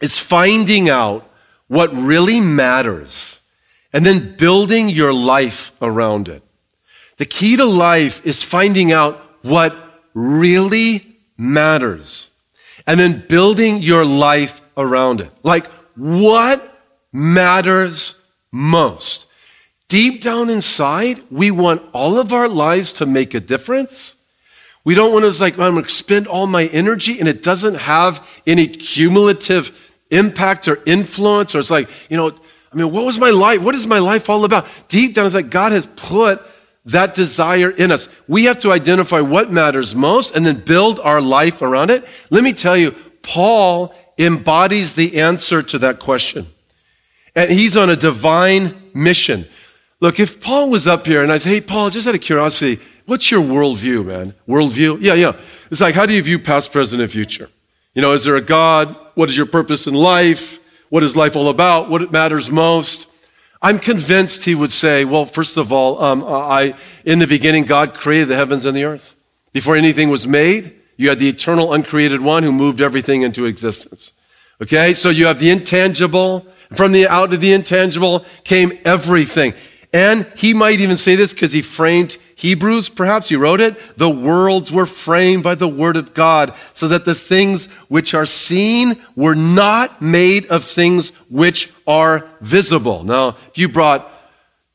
is 0.01 0.21
finding 0.21 0.89
out 0.89 1.29
what 1.67 1.93
really 1.95 2.41
matters 2.41 3.41
and 3.93 4.07
then 4.07 4.37
building 4.37 4.89
your 4.89 5.13
life 5.13 5.73
around 5.83 6.29
it. 6.29 6.43
The 7.17 7.27
key 7.27 7.57
to 7.57 7.65
life 7.65 8.25
is 8.27 8.43
finding 8.43 8.93
out 8.93 9.17
what 9.43 9.77
really 10.15 11.07
matters 11.37 12.31
and 12.87 12.99
then 12.99 13.25
building 13.29 13.83
your 13.83 14.05
life 14.05 14.61
around 14.77 15.21
it. 15.21 15.31
Like, 15.43 15.67
what 15.97 16.77
matters 17.13 18.19
most? 18.53 19.27
Deep 19.89 20.23
down 20.23 20.51
inside, 20.51 21.23
we 21.31 21.51
want 21.51 21.83
all 21.93 22.19
of 22.19 22.33
our 22.33 22.49
lives 22.49 22.95
to 22.95 23.07
make 23.07 23.35
a 23.35 23.41
difference. 23.41 24.17
We 24.85 24.95
don't 24.95 25.13
want 25.13 25.25
to, 25.25 25.43
like, 25.43 25.59
I'm 25.59 25.75
going 25.75 25.85
to 25.85 25.91
spend 25.91 26.27
all 26.27 26.47
my 26.47 26.67
energy 26.67 27.19
and 27.21 27.29
it 27.29 27.43
doesn't 27.43 27.75
have 27.75 28.27
any 28.47 28.67
cumulative 28.67 29.79
impact 30.11 30.69
or 30.69 30.81
influence. 30.85 31.55
Or 31.55 31.61
it's 31.61 31.71
like, 31.71 31.89
you 32.09 32.17
know, 32.17 32.35
I 32.73 32.77
mean, 32.77 32.93
what 32.93 33.05
was 33.07 33.19
my 33.19 33.31
life? 33.31 33.63
What 33.63 33.75
is 33.75 33.87
my 33.87 34.01
life 34.01 34.29
all 34.29 34.45
about? 34.45 34.67
Deep 34.89 35.15
down, 35.15 35.27
it's 35.27 35.35
like 35.35 35.51
God 35.51 35.73
has 35.73 35.87
put 35.87 36.43
that 36.87 37.15
desire 37.15 37.71
in 37.71 37.91
us. 37.91 38.09
We 38.29 38.45
have 38.45 38.59
to 38.61 38.73
identify 38.73 39.21
what 39.21 39.51
matters 39.51 39.95
most 39.95 40.37
and 40.37 40.45
then 40.45 40.61
build 40.61 41.01
our 41.01 41.21
life 41.21 41.63
around 41.63 41.91
it. 41.91 42.05
Let 42.31 42.45
me 42.45 42.53
tell 42.53 42.77
you, 42.77 42.93
Paul 43.23 43.95
embodies 44.19 44.95
the 44.95 45.21
answer 45.21 45.63
to 45.63 45.79
that 45.79 45.99
question. 45.99 46.47
And 47.35 47.51
he's 47.51 47.77
on 47.77 47.91
a 47.91 47.97
divine 47.97 48.75
mission. 48.95 49.47
Look, 50.01 50.21
if 50.21 50.41
Paul 50.41 50.71
was 50.71 50.87
up 50.87 51.07
here 51.07 51.23
and 51.23 51.33
I 51.33 51.39
say, 51.39 51.51
hey, 51.51 51.61
Paul, 51.61 51.91
just 51.91 52.07
out 52.07 52.15
of 52.15 52.21
curiosity, 52.21 52.83
what's 53.07 53.31
your 53.31 53.41
worldview, 53.41 54.05
man? 54.05 54.35
Worldview? 54.47 54.99
Yeah, 55.01 55.15
yeah. 55.15 55.33
It's 55.71 55.81
like, 55.81 55.95
how 55.95 56.07
do 56.07 56.13
you 56.13 56.23
view 56.23 56.39
past, 56.39 56.71
present, 56.71 57.01
and 57.01 57.11
future? 57.11 57.49
You 57.95 58.03
know, 58.03 58.13
is 58.13 58.25
there 58.25 58.37
a 58.37 58.43
God? 58.43 58.95
What 59.15 59.31
is 59.31 59.37
your 59.37 59.47
purpose 59.47 59.87
in 59.87 59.95
life? 59.95 60.59
What 60.91 61.03
is 61.03 61.17
life 61.17 61.35
all 61.35 61.49
about? 61.49 61.89
What 61.89 62.13
matters 62.13 62.51
most? 62.51 63.09
I'm 63.65 63.79
convinced 63.79 64.45
he 64.45 64.55
would 64.55 64.71
say, 64.71 65.07
well, 65.07 65.25
first 65.25 65.57
of 65.57 65.73
all, 65.73 65.99
um, 66.03 66.23
I, 66.23 66.75
in 67.07 67.19
the 67.19 67.27
beginning, 67.27 67.65
God 67.65 67.95
created 67.95 68.29
the 68.29 68.37
heavens 68.37 68.67
and 68.67 68.77
the 68.77 68.85
earth. 68.85 69.17
Before 69.55 69.75
anything 69.75 70.11
was 70.11 70.27
made, 70.27 70.75
you 70.99 71.09
had 71.09 71.19
the 71.19 71.31
eternal, 71.31 71.73
uncreated 71.73 72.21
one 72.21 72.43
who 72.43 72.53
moved 72.53 72.83
everything 72.83 73.23
into 73.23 73.47
existence. 73.47 74.13
Okay? 74.61 74.93
So 74.93 75.09
you 75.09 75.25
have 75.25 75.41
the 75.41 75.49
intangible. 75.49 76.47
From 76.75 76.93
the 76.93 77.09
out 77.09 77.33
of 77.33 77.41
the 77.41 77.55
intangible 77.55 78.27
came 78.45 78.79
everything. 78.85 79.55
And 79.95 80.27
he 80.37 80.53
might 80.53 80.81
even 80.81 80.99
say 80.99 81.17
this 81.17 81.33
because 81.33 81.53
he 81.53 81.63
framed 81.63 82.19
Hebrews, 82.37 82.89
perhaps 82.89 83.31
you 83.31 83.39
wrote 83.39 83.61
it. 83.61 83.77
The 83.97 84.11
worlds 84.11 84.73
were 84.73 84.87
framed 84.87 85.43
by 85.43 85.55
the 85.55 85.69
word 85.69 85.97
of 85.97 86.15
God 86.15 86.55
so 86.73 86.89
that 86.89 87.05
the 87.05 87.15
things 87.15 87.67
which 87.89 88.15
are 88.15 88.27
seen 88.27 89.01
were 89.15 89.35
not 89.35 90.03
made 90.03 90.47
of 90.47 90.65
things 90.65 91.11
which 91.31 91.73
are 91.87 92.29
visible. 92.41 93.05
Now, 93.05 93.37
you 93.55 93.69
brought, 93.69 94.11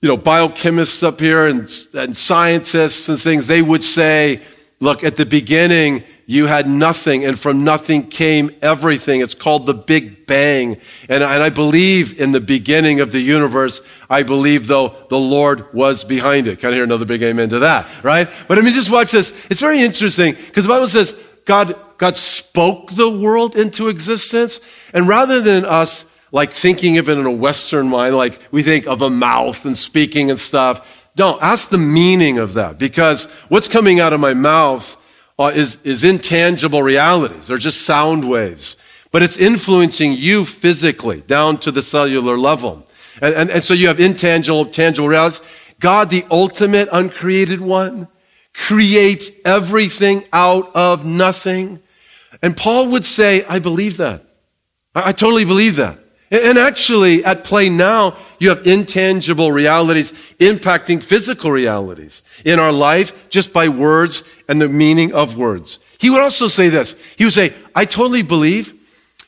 you 0.02 0.08
know, 0.08 0.18
biochemists 0.18 1.04
up 1.04 1.20
here 1.20 1.48
and, 1.48 1.70
and 1.94 2.18
scientists 2.18 3.10
and 3.10 3.20
things, 3.20 3.48
they 3.48 3.62
would 3.62 3.84
say, 3.84 4.42
look, 4.80 5.04
at 5.04 5.18
the 5.18 5.26
beginning, 5.26 6.04
you 6.30 6.46
had 6.46 6.70
nothing, 6.70 7.26
and 7.26 7.40
from 7.40 7.64
nothing 7.64 8.06
came 8.06 8.56
everything. 8.62 9.22
It's 9.22 9.34
called 9.34 9.66
the 9.66 9.74
Big 9.74 10.28
Bang. 10.28 10.78
And, 11.10 11.24
and 11.24 11.42
I 11.42 11.50
believe 11.50 12.22
in 12.22 12.34
the 12.34 12.40
beginning 12.40 13.00
of 13.00 13.12
the 13.12 13.20
universe, 13.20 13.82
I 14.12 14.22
believe, 14.22 14.68
though, 14.68 14.94
the 15.10 15.18
Lord 15.18 15.74
was 15.74 16.04
behind 16.04 16.46
it. 16.46 16.60
Can 16.60 16.70
I 16.70 16.76
hear 16.76 16.84
another 16.84 17.06
big 17.06 17.24
amen 17.24 17.50
to 17.50 17.60
that, 17.60 17.88
right? 18.04 18.30
But 18.48 18.60
I 18.60 18.62
mean, 18.62 18.76
just 18.76 18.92
watch 18.92 19.12
this. 19.12 19.34
It's 19.50 19.60
very 19.60 19.82
interesting 19.82 20.36
because 20.36 20.66
the 20.66 20.70
Bible 20.70 20.88
says 20.88 21.16
God, 21.46 21.76
God 21.98 22.16
spoke 22.16 22.92
the 22.92 23.10
world 23.10 23.56
into 23.56 23.88
existence. 23.88 24.60
And 24.94 25.08
rather 25.08 25.42
than 25.42 25.66
us 25.66 26.06
like 26.32 26.52
thinking 26.52 27.00
of 27.00 27.10
it 27.10 27.18
in 27.18 27.26
a 27.26 27.32
Western 27.32 27.88
mind, 27.88 28.16
like 28.16 28.40
we 28.52 28.62
think 28.62 28.86
of 28.86 29.02
a 29.02 29.10
mouth 29.10 29.66
and 29.66 29.76
speaking 29.76 30.30
and 30.30 30.40
stuff, 30.40 30.88
don't 31.16 31.42
ask 31.42 31.70
the 31.70 31.80
meaning 31.80 32.38
of 32.38 32.54
that 32.54 32.78
because 32.78 33.26
what's 33.48 33.68
coming 33.68 34.00
out 34.00 34.14
of 34.14 34.20
my 34.20 34.36
mouth 34.36 34.96
uh, 35.40 35.52
is, 35.56 35.80
is 35.84 36.04
intangible 36.04 36.84
realities. 36.84 37.48
They're 37.48 37.58
just 37.58 37.82
sound 37.82 38.30
waves. 38.30 38.76
But 39.12 39.24
it's 39.24 39.38
influencing 39.38 40.14
you 40.14 40.46
physically 40.46 41.22
down 41.22 41.58
to 41.60 41.72
the 41.72 41.82
cellular 41.82 42.38
level. 42.38 42.86
And, 43.22 43.34
and, 43.34 43.50
and 43.50 43.64
so 43.64 43.74
you 43.74 43.88
have 43.88 44.00
intangible, 44.00 44.66
tangible 44.66 45.08
realities. 45.08 45.42
God, 45.80 46.10
the 46.10 46.26
ultimate 46.30 46.90
uncreated 46.92 47.62
one, 47.62 48.08
creates 48.54 49.32
everything 49.46 50.26
out 50.34 50.76
of 50.76 51.06
nothing. 51.06 51.80
And 52.42 52.56
Paul 52.56 52.90
would 52.90 53.06
say, 53.06 53.46
I 53.46 53.60
believe 53.60 53.98
that. 53.98 54.24
I, 54.94 55.10
I 55.10 55.12
totally 55.14 55.46
believe 55.46 55.78
that. 55.78 56.00
And 56.32 56.60
actually, 56.60 57.26
at 57.26 57.44
play 57.44 57.70
now, 57.70 58.16
you 58.40 58.50
have 58.50 58.66
intangible 58.66 59.52
realities 59.52 60.14
impacting 60.40 61.04
physical 61.04 61.52
realities 61.52 62.24
in 62.46 62.60
our 62.60 62.72
life 62.72 63.30
just 63.30 63.54
by 63.54 63.70
words 63.70 64.24
and 64.48 64.62
the 64.62 64.70
meaning 64.70 65.14
of 65.14 65.38
words. 65.38 65.80
He 66.00 66.10
would 66.10 66.22
also 66.22 66.48
say 66.48 66.70
this. 66.70 66.96
He 67.18 67.26
would 67.26 67.34
say, 67.34 67.54
I 67.76 67.86
totally 67.86 68.22
believe 68.22 68.74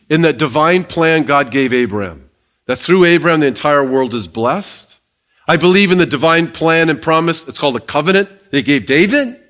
in 0.10 0.22
the 0.22 0.34
divine 0.34 0.84
plan 0.84 1.24
God 1.24 1.52
gave 1.52 1.74
Abraham, 1.74 2.30
that 2.66 2.80
through 2.80 3.06
Abraham 3.06 3.42
the 3.42 3.48
entire 3.48 3.86
world 3.86 4.14
is 4.14 4.28
blessed. 4.28 5.00
I 5.48 5.58
believe 5.58 5.92
in 5.92 5.98
the 5.98 6.06
divine 6.06 6.52
plan 6.52 6.90
and 6.90 7.02
promise, 7.02 7.48
it's 7.48 7.60
called 7.60 7.76
a 7.76 7.82
covenant, 7.82 8.30
they 8.52 8.62
gave 8.62 8.86
David, 8.86 9.42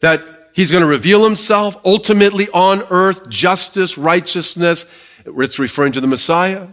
that 0.00 0.22
he's 0.52 0.70
going 0.70 0.82
to 0.82 0.88
reveal 0.88 1.24
himself 1.24 1.80
ultimately 1.84 2.48
on 2.52 2.82
earth, 2.90 3.28
justice, 3.28 3.96
righteousness, 3.96 4.86
it's 5.24 5.58
referring 5.58 5.92
to 5.92 6.00
the 6.00 6.06
Messiah. 6.06 6.68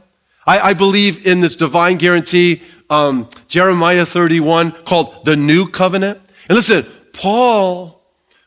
I, 0.48 0.70
I 0.70 0.74
believe 0.74 1.27
in 1.27 1.42
this 1.42 1.56
divine 1.56 1.98
guarantee, 1.98 2.62
um, 2.89 3.30
Jeremiah 3.50 4.06
31, 4.06 4.72
called 4.72 5.25
the 5.25 5.36
New 5.36 5.68
Covenant. 5.68 6.20
And 6.48 6.56
listen, 6.56 6.86
Paul 7.12 8.01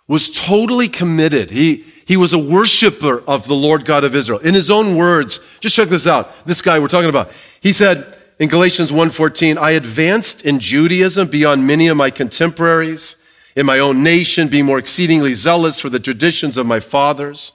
was 0.09 0.31
totally 0.31 0.89
committed. 0.89 1.51
He, 1.51 1.85
he 2.07 2.17
was 2.17 2.33
a 2.33 2.39
worshiper 2.39 3.23
of 3.29 3.47
the 3.47 3.55
Lord 3.55 3.85
God 3.85 4.03
of 4.03 4.17
Israel. 4.17 4.39
In 4.41 4.55
his 4.55 4.71
own 4.71 4.97
words, 4.97 5.41
just 5.61 5.77
check 5.77 5.89
this 5.89 6.07
out. 6.07 6.47
This 6.47 6.63
guy 6.63 6.79
we're 6.79 6.89
talking 6.89 7.11
about. 7.11 7.31
He 7.61 7.73
said 7.73 8.17
in 8.39 8.49
Galatians 8.49 8.91
1:14, 8.91 9.59
I 9.59 9.73
advanced 9.73 10.43
in 10.43 10.59
Judaism 10.59 11.29
beyond 11.29 11.67
many 11.67 11.89
of 11.89 11.97
my 11.97 12.11
contemporaries 12.11 13.17
in 13.55 13.67
my 13.67 13.79
own 13.79 14.03
nation, 14.03 14.49
being 14.49 14.65
more 14.65 14.79
exceedingly 14.79 15.35
zealous 15.35 15.79
for 15.79 15.91
the 15.91 16.01
traditions 16.01 16.57
of 16.57 16.67
my 16.67 16.81
fathers. 16.81 17.53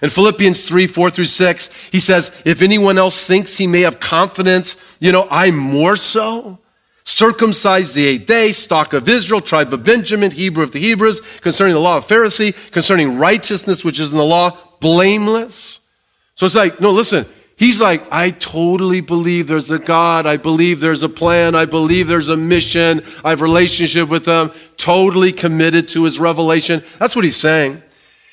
In 0.00 0.10
Philippians 0.10 0.68
3, 0.68 0.86
4 0.86 1.10
through 1.10 1.24
6, 1.24 1.70
he 1.90 1.98
says, 1.98 2.30
if 2.44 2.62
anyone 2.62 2.98
else 2.98 3.26
thinks 3.26 3.56
he 3.56 3.66
may 3.66 3.80
have 3.80 3.98
confidence, 3.98 4.76
you 5.00 5.10
know, 5.10 5.26
I'm 5.30 5.56
more 5.56 5.96
so. 5.96 6.58
Circumcised 7.04 7.94
the 7.94 8.06
eighth 8.06 8.26
day, 8.26 8.52
stock 8.52 8.92
of 8.92 9.08
Israel, 9.08 9.40
tribe 9.40 9.72
of 9.72 9.82
Benjamin, 9.82 10.30
Hebrew 10.30 10.62
of 10.62 10.72
the 10.72 10.78
Hebrews, 10.78 11.20
concerning 11.40 11.74
the 11.74 11.80
law 11.80 11.96
of 11.96 12.06
Pharisee, 12.06 12.54
concerning 12.70 13.18
righteousness, 13.18 13.84
which 13.84 13.98
is 13.98 14.12
in 14.12 14.18
the 14.18 14.24
law, 14.24 14.56
blameless. 14.80 15.80
So 16.34 16.46
it's 16.46 16.54
like, 16.54 16.80
no, 16.80 16.92
listen, 16.92 17.26
he's 17.56 17.80
like, 17.80 18.02
I 18.12 18.30
totally 18.30 19.00
believe 19.00 19.48
there's 19.48 19.70
a 19.70 19.78
God. 19.78 20.26
I 20.26 20.36
believe 20.36 20.80
there's 20.80 21.02
a 21.02 21.08
plan. 21.08 21.54
I 21.56 21.64
believe 21.64 22.06
there's 22.06 22.28
a 22.28 22.36
mission. 22.36 23.00
I 23.24 23.30
have 23.30 23.40
relationship 23.40 24.08
with 24.08 24.26
him. 24.26 24.52
Totally 24.76 25.32
committed 25.32 25.88
to 25.88 26.04
his 26.04 26.20
revelation. 26.20 26.84
That's 27.00 27.16
what 27.16 27.24
he's 27.24 27.36
saying. 27.36 27.82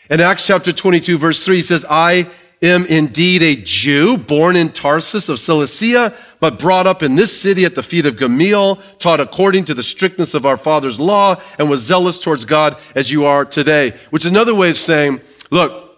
In 0.07 0.21
Acts 0.21 0.45
chapter 0.45 0.71
22, 0.71 1.17
verse 1.17 1.43
3, 1.43 1.55
he 1.55 1.61
says, 1.63 1.83
I 1.89 2.29
am 2.61 2.85
indeed 2.85 3.41
a 3.41 3.55
Jew, 3.55 4.17
born 4.17 4.55
in 4.55 4.69
Tarsus 4.69 5.29
of 5.29 5.39
Cilicia, 5.39 6.13
but 6.39 6.59
brought 6.59 6.85
up 6.85 7.01
in 7.01 7.15
this 7.15 7.35
city 7.35 7.65
at 7.65 7.73
the 7.73 7.81
feet 7.81 8.05
of 8.05 8.15
Gamaliel, 8.15 8.75
taught 8.99 9.19
according 9.19 9.65
to 9.65 9.73
the 9.73 9.81
strictness 9.81 10.35
of 10.35 10.45
our 10.45 10.57
father's 10.57 10.99
law, 10.99 11.41
and 11.57 11.71
was 11.71 11.81
zealous 11.81 12.19
towards 12.19 12.45
God 12.45 12.77
as 12.93 13.11
you 13.11 13.25
are 13.25 13.45
today. 13.45 13.97
Which 14.11 14.25
is 14.25 14.31
another 14.31 14.53
way 14.53 14.69
of 14.69 14.77
saying, 14.77 15.21
look, 15.49 15.97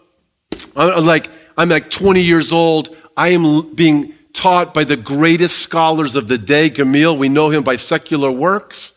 I'm 0.76 1.06
like, 1.06 1.30
I'm 1.58 1.68
like 1.68 1.90
20 1.90 2.22
years 2.22 2.54
old. 2.54 2.96
I 3.18 3.30
am 3.30 3.76
being 3.76 4.14
taught 4.32 4.74
by 4.74 4.86
the 4.86 4.96
greatest 4.96 5.60
scholars 5.60 6.16
of 6.16 6.30
the 6.30 6.38
day, 6.38 6.70
Gamaliel. 6.70 7.18
We 7.18 7.28
know 7.28 7.50
him 7.50 7.64
by 7.64 7.76
secular 7.76 8.32
works. 8.32 8.94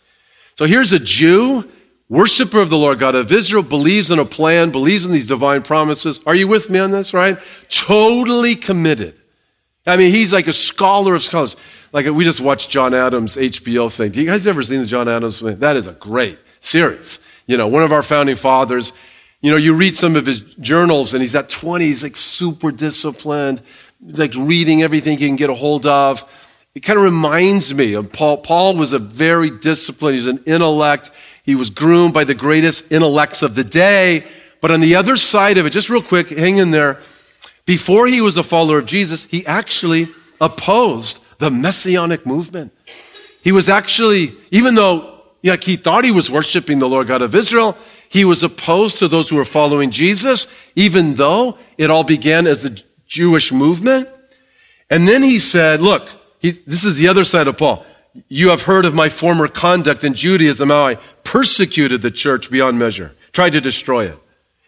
So 0.57 0.67
here's 0.67 0.93
a 0.93 1.01
Jew 1.01 1.69
worshiper 2.11 2.61
of 2.61 2.69
the 2.69 2.77
Lord 2.77 2.99
God 2.99 3.15
of 3.15 3.33
Israel, 3.33 3.63
believes 3.63 4.11
in 4.11 4.19
a 4.19 4.27
plan, 4.27 4.71
believes 4.71 5.07
in 5.07 5.13
these 5.13 5.29
divine 5.29 5.63
promises. 5.63 6.21
Are 6.27 6.35
you 6.35 6.47
with 6.49 6.69
me 6.69 6.79
on 6.79 6.91
this, 6.91 7.15
right? 7.15 7.39
Totally 7.71 8.57
committed. 8.57 9.19
I 9.87 9.97
mean, 9.97 10.13
he's 10.13 10.33
like 10.33 10.47
a 10.47 10.53
scholar 10.53 11.15
of 11.15 11.23
scholars. 11.23 11.57
Like 11.93 12.07
we 12.07 12.25
just 12.25 12.41
watched 12.41 12.69
John 12.69 12.93
Adams' 12.93 13.37
HBO 13.37 13.95
thing. 13.95 14.11
Do 14.11 14.21
you 14.21 14.27
guys 14.27 14.47
ever 14.47 14.63
seen 14.63 14.81
the 14.81 14.87
John 14.87 15.09
Adams 15.09 15.41
thing? 15.41 15.61
That 15.61 15.77
is 15.77 15.87
a 15.87 15.93
great 15.93 16.39
series. 16.61 17.19
You 17.47 17.57
know, 17.57 17.67
one 17.67 17.83
of 17.83 17.93
our 17.93 18.03
founding 18.03 18.37
fathers. 18.37 18.93
You 19.41 19.51
know, 19.51 19.57
you 19.57 19.75
read 19.75 19.97
some 19.97 20.17
of 20.17 20.27
his 20.27 20.41
journals 20.41 21.15
and 21.15 21.23
he's 21.23 21.35
at 21.35 21.49
20, 21.49 21.87
he's 21.87 22.03
like 22.03 22.17
super 22.17 22.71
disciplined, 22.71 23.63
like 24.03 24.35
reading 24.37 24.83
everything 24.83 25.17
he 25.17 25.27
can 25.27 25.37
get 25.37 25.49
a 25.49 25.55
hold 25.55 25.87
of. 25.87 26.29
It 26.75 26.81
kind 26.81 26.99
of 26.99 27.05
reminds 27.05 27.73
me 27.73 27.95
of 27.95 28.13
Paul. 28.13 28.39
Paul 28.39 28.77
was 28.77 28.93
a 28.93 28.99
very 28.99 29.51
disciplined, 29.51 30.17
he's 30.17 30.27
an 30.27 30.43
intellect. 30.47 31.11
He 31.51 31.57
was 31.57 31.69
groomed 31.69 32.15
by 32.15 32.23
the 32.23 32.35
greatest 32.35 32.93
intellects 32.93 33.43
of 33.43 33.57
the 33.57 33.65
day. 33.65 34.25
But 34.61 34.71
on 34.71 34.79
the 34.79 34.95
other 34.95 35.17
side 35.17 35.59
of 35.59 35.67
it, 35.67 35.71
just 35.71 35.91
real 35.91 36.01
quick, 36.01 36.29
hang 36.29 36.59
in 36.59 36.71
there. 36.71 37.01
Before 37.67 38.07
he 38.07 38.21
was 38.21 38.39
a 38.39 38.45
follower 38.45 38.79
of 38.79 38.87
Jesus, 38.87 39.25
he 39.25 39.45
actually 39.47 40.07
opposed 40.41 41.25
the 41.39 41.51
messianic 41.51 42.25
movement. 42.25 42.73
He 43.43 43.51
was 43.51 43.69
actually, 43.69 44.37
even 44.53 44.77
though 44.77 45.23
like 45.43 45.65
he 45.65 45.75
thought 45.75 46.05
he 46.05 46.13
was 46.13 46.31
worshiping 46.31 46.79
the 46.79 46.89
Lord 46.89 47.09
God 47.09 47.21
of 47.21 47.35
Israel, 47.35 47.77
he 48.09 48.25
was 48.25 48.45
opposed 48.45 49.01
to 49.01 49.09
those 49.09 49.29
who 49.29 49.35
were 49.35 49.45
following 49.45 49.91
Jesus, 49.91 50.47
even 50.77 51.17
though 51.17 51.59
it 51.79 51.91
all 51.91 52.05
began 52.05 52.47
as 52.47 52.65
a 52.65 52.77
Jewish 53.09 53.51
movement. 53.51 54.09
And 54.89 55.09
then 55.09 55.25
he 55.25 55.41
said, 55.41 55.81
look, 55.81 56.11
he, 56.39 56.53
this 56.53 56.85
is 56.85 56.97
the 56.97 57.09
other 57.09 57.25
side 57.25 57.49
of 57.49 57.57
Paul. 57.57 57.85
You 58.29 58.51
have 58.51 58.63
heard 58.63 58.85
of 58.85 58.95
my 58.95 59.09
former 59.09 59.49
conduct 59.49 60.05
in 60.05 60.15
Judaism, 60.15 60.71
how 60.71 60.87
I 60.87 60.95
persecuted 61.25 62.03
the 62.03 62.11
church 62.11 62.51
beyond 62.51 62.79
measure, 62.79 63.15
tried 63.33 63.51
to 63.51 63.61
destroy 63.61 64.07
it. 64.07 64.19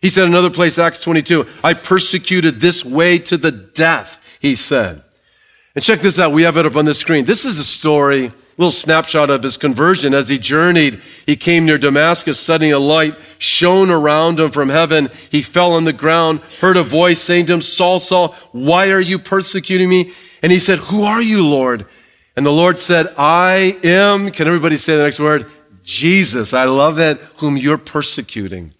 He 0.01 0.09
said 0.09 0.27
another 0.27 0.51
place, 0.51 0.79
Acts 0.79 1.03
22, 1.03 1.47
I 1.63 1.75
persecuted 1.75 2.61
this 2.61 2.85
way 2.85 3.19
to 3.19 3.37
the 3.37 3.53
death, 3.53 4.19
he 4.41 4.57
said. 4.57 5.03
And 5.75 5.83
check 5.83 6.01
this 6.01 6.19
out. 6.19 6.33
We 6.33 6.43
have 6.43 6.57
it 6.57 6.67
up 6.67 6.77
on 6.77 6.85
the 6.85 6.93
screen. 6.93 7.25
This 7.25 7.45
is 7.45 7.59
a 7.59 7.65
story, 7.65 8.27
a 8.27 8.33
little 8.59 8.73
snapshot 8.73 9.31
of 9.31 9.43
his 9.43 9.57
conversion. 9.57 10.13
As 10.13 10.29
he 10.29 10.39
journeyed, 10.39 11.01
he 11.25 11.35
came 11.35 11.65
near 11.65 11.79
Damascus, 11.79 12.39
suddenly 12.39 12.73
a 12.73 12.79
light 12.79 13.15
shone 13.39 13.91
around 13.91 14.39
him 14.39 14.51
from 14.51 14.69
heaven. 14.69 15.09
He 15.31 15.41
fell 15.41 15.73
on 15.73 15.85
the 15.85 15.93
ground, 15.93 16.41
heard 16.61 16.77
a 16.77 16.83
voice 16.83 17.21
saying 17.21 17.47
to 17.47 17.55
him, 17.55 17.63
Saul, 17.63 18.01
Saul, 18.01 18.35
why 18.51 18.91
are 18.91 19.01
you 19.01 19.19
persecuting 19.19 19.89
me? 19.89 20.13
And 20.43 20.53
he 20.53 20.59
said, 20.59 20.79
Who 20.81 21.05
are 21.05 21.23
you, 21.23 21.47
Lord? 21.47 21.87
And 22.37 22.47
the 22.47 22.53
Lord 22.53 22.79
said, 22.79 23.12
I 23.19 23.79
am, 23.85 24.31
can 24.31 24.47
everybody 24.47 24.77
say 24.77 24.97
the 24.97 25.03
next 25.03 25.21
word? 25.21 25.51
Jesus. 25.85 26.55
I 26.55 26.65
love 26.65 26.97
that, 26.97 27.19
whom 27.37 27.57
you're 27.57 27.79
persecuting. 27.79 28.73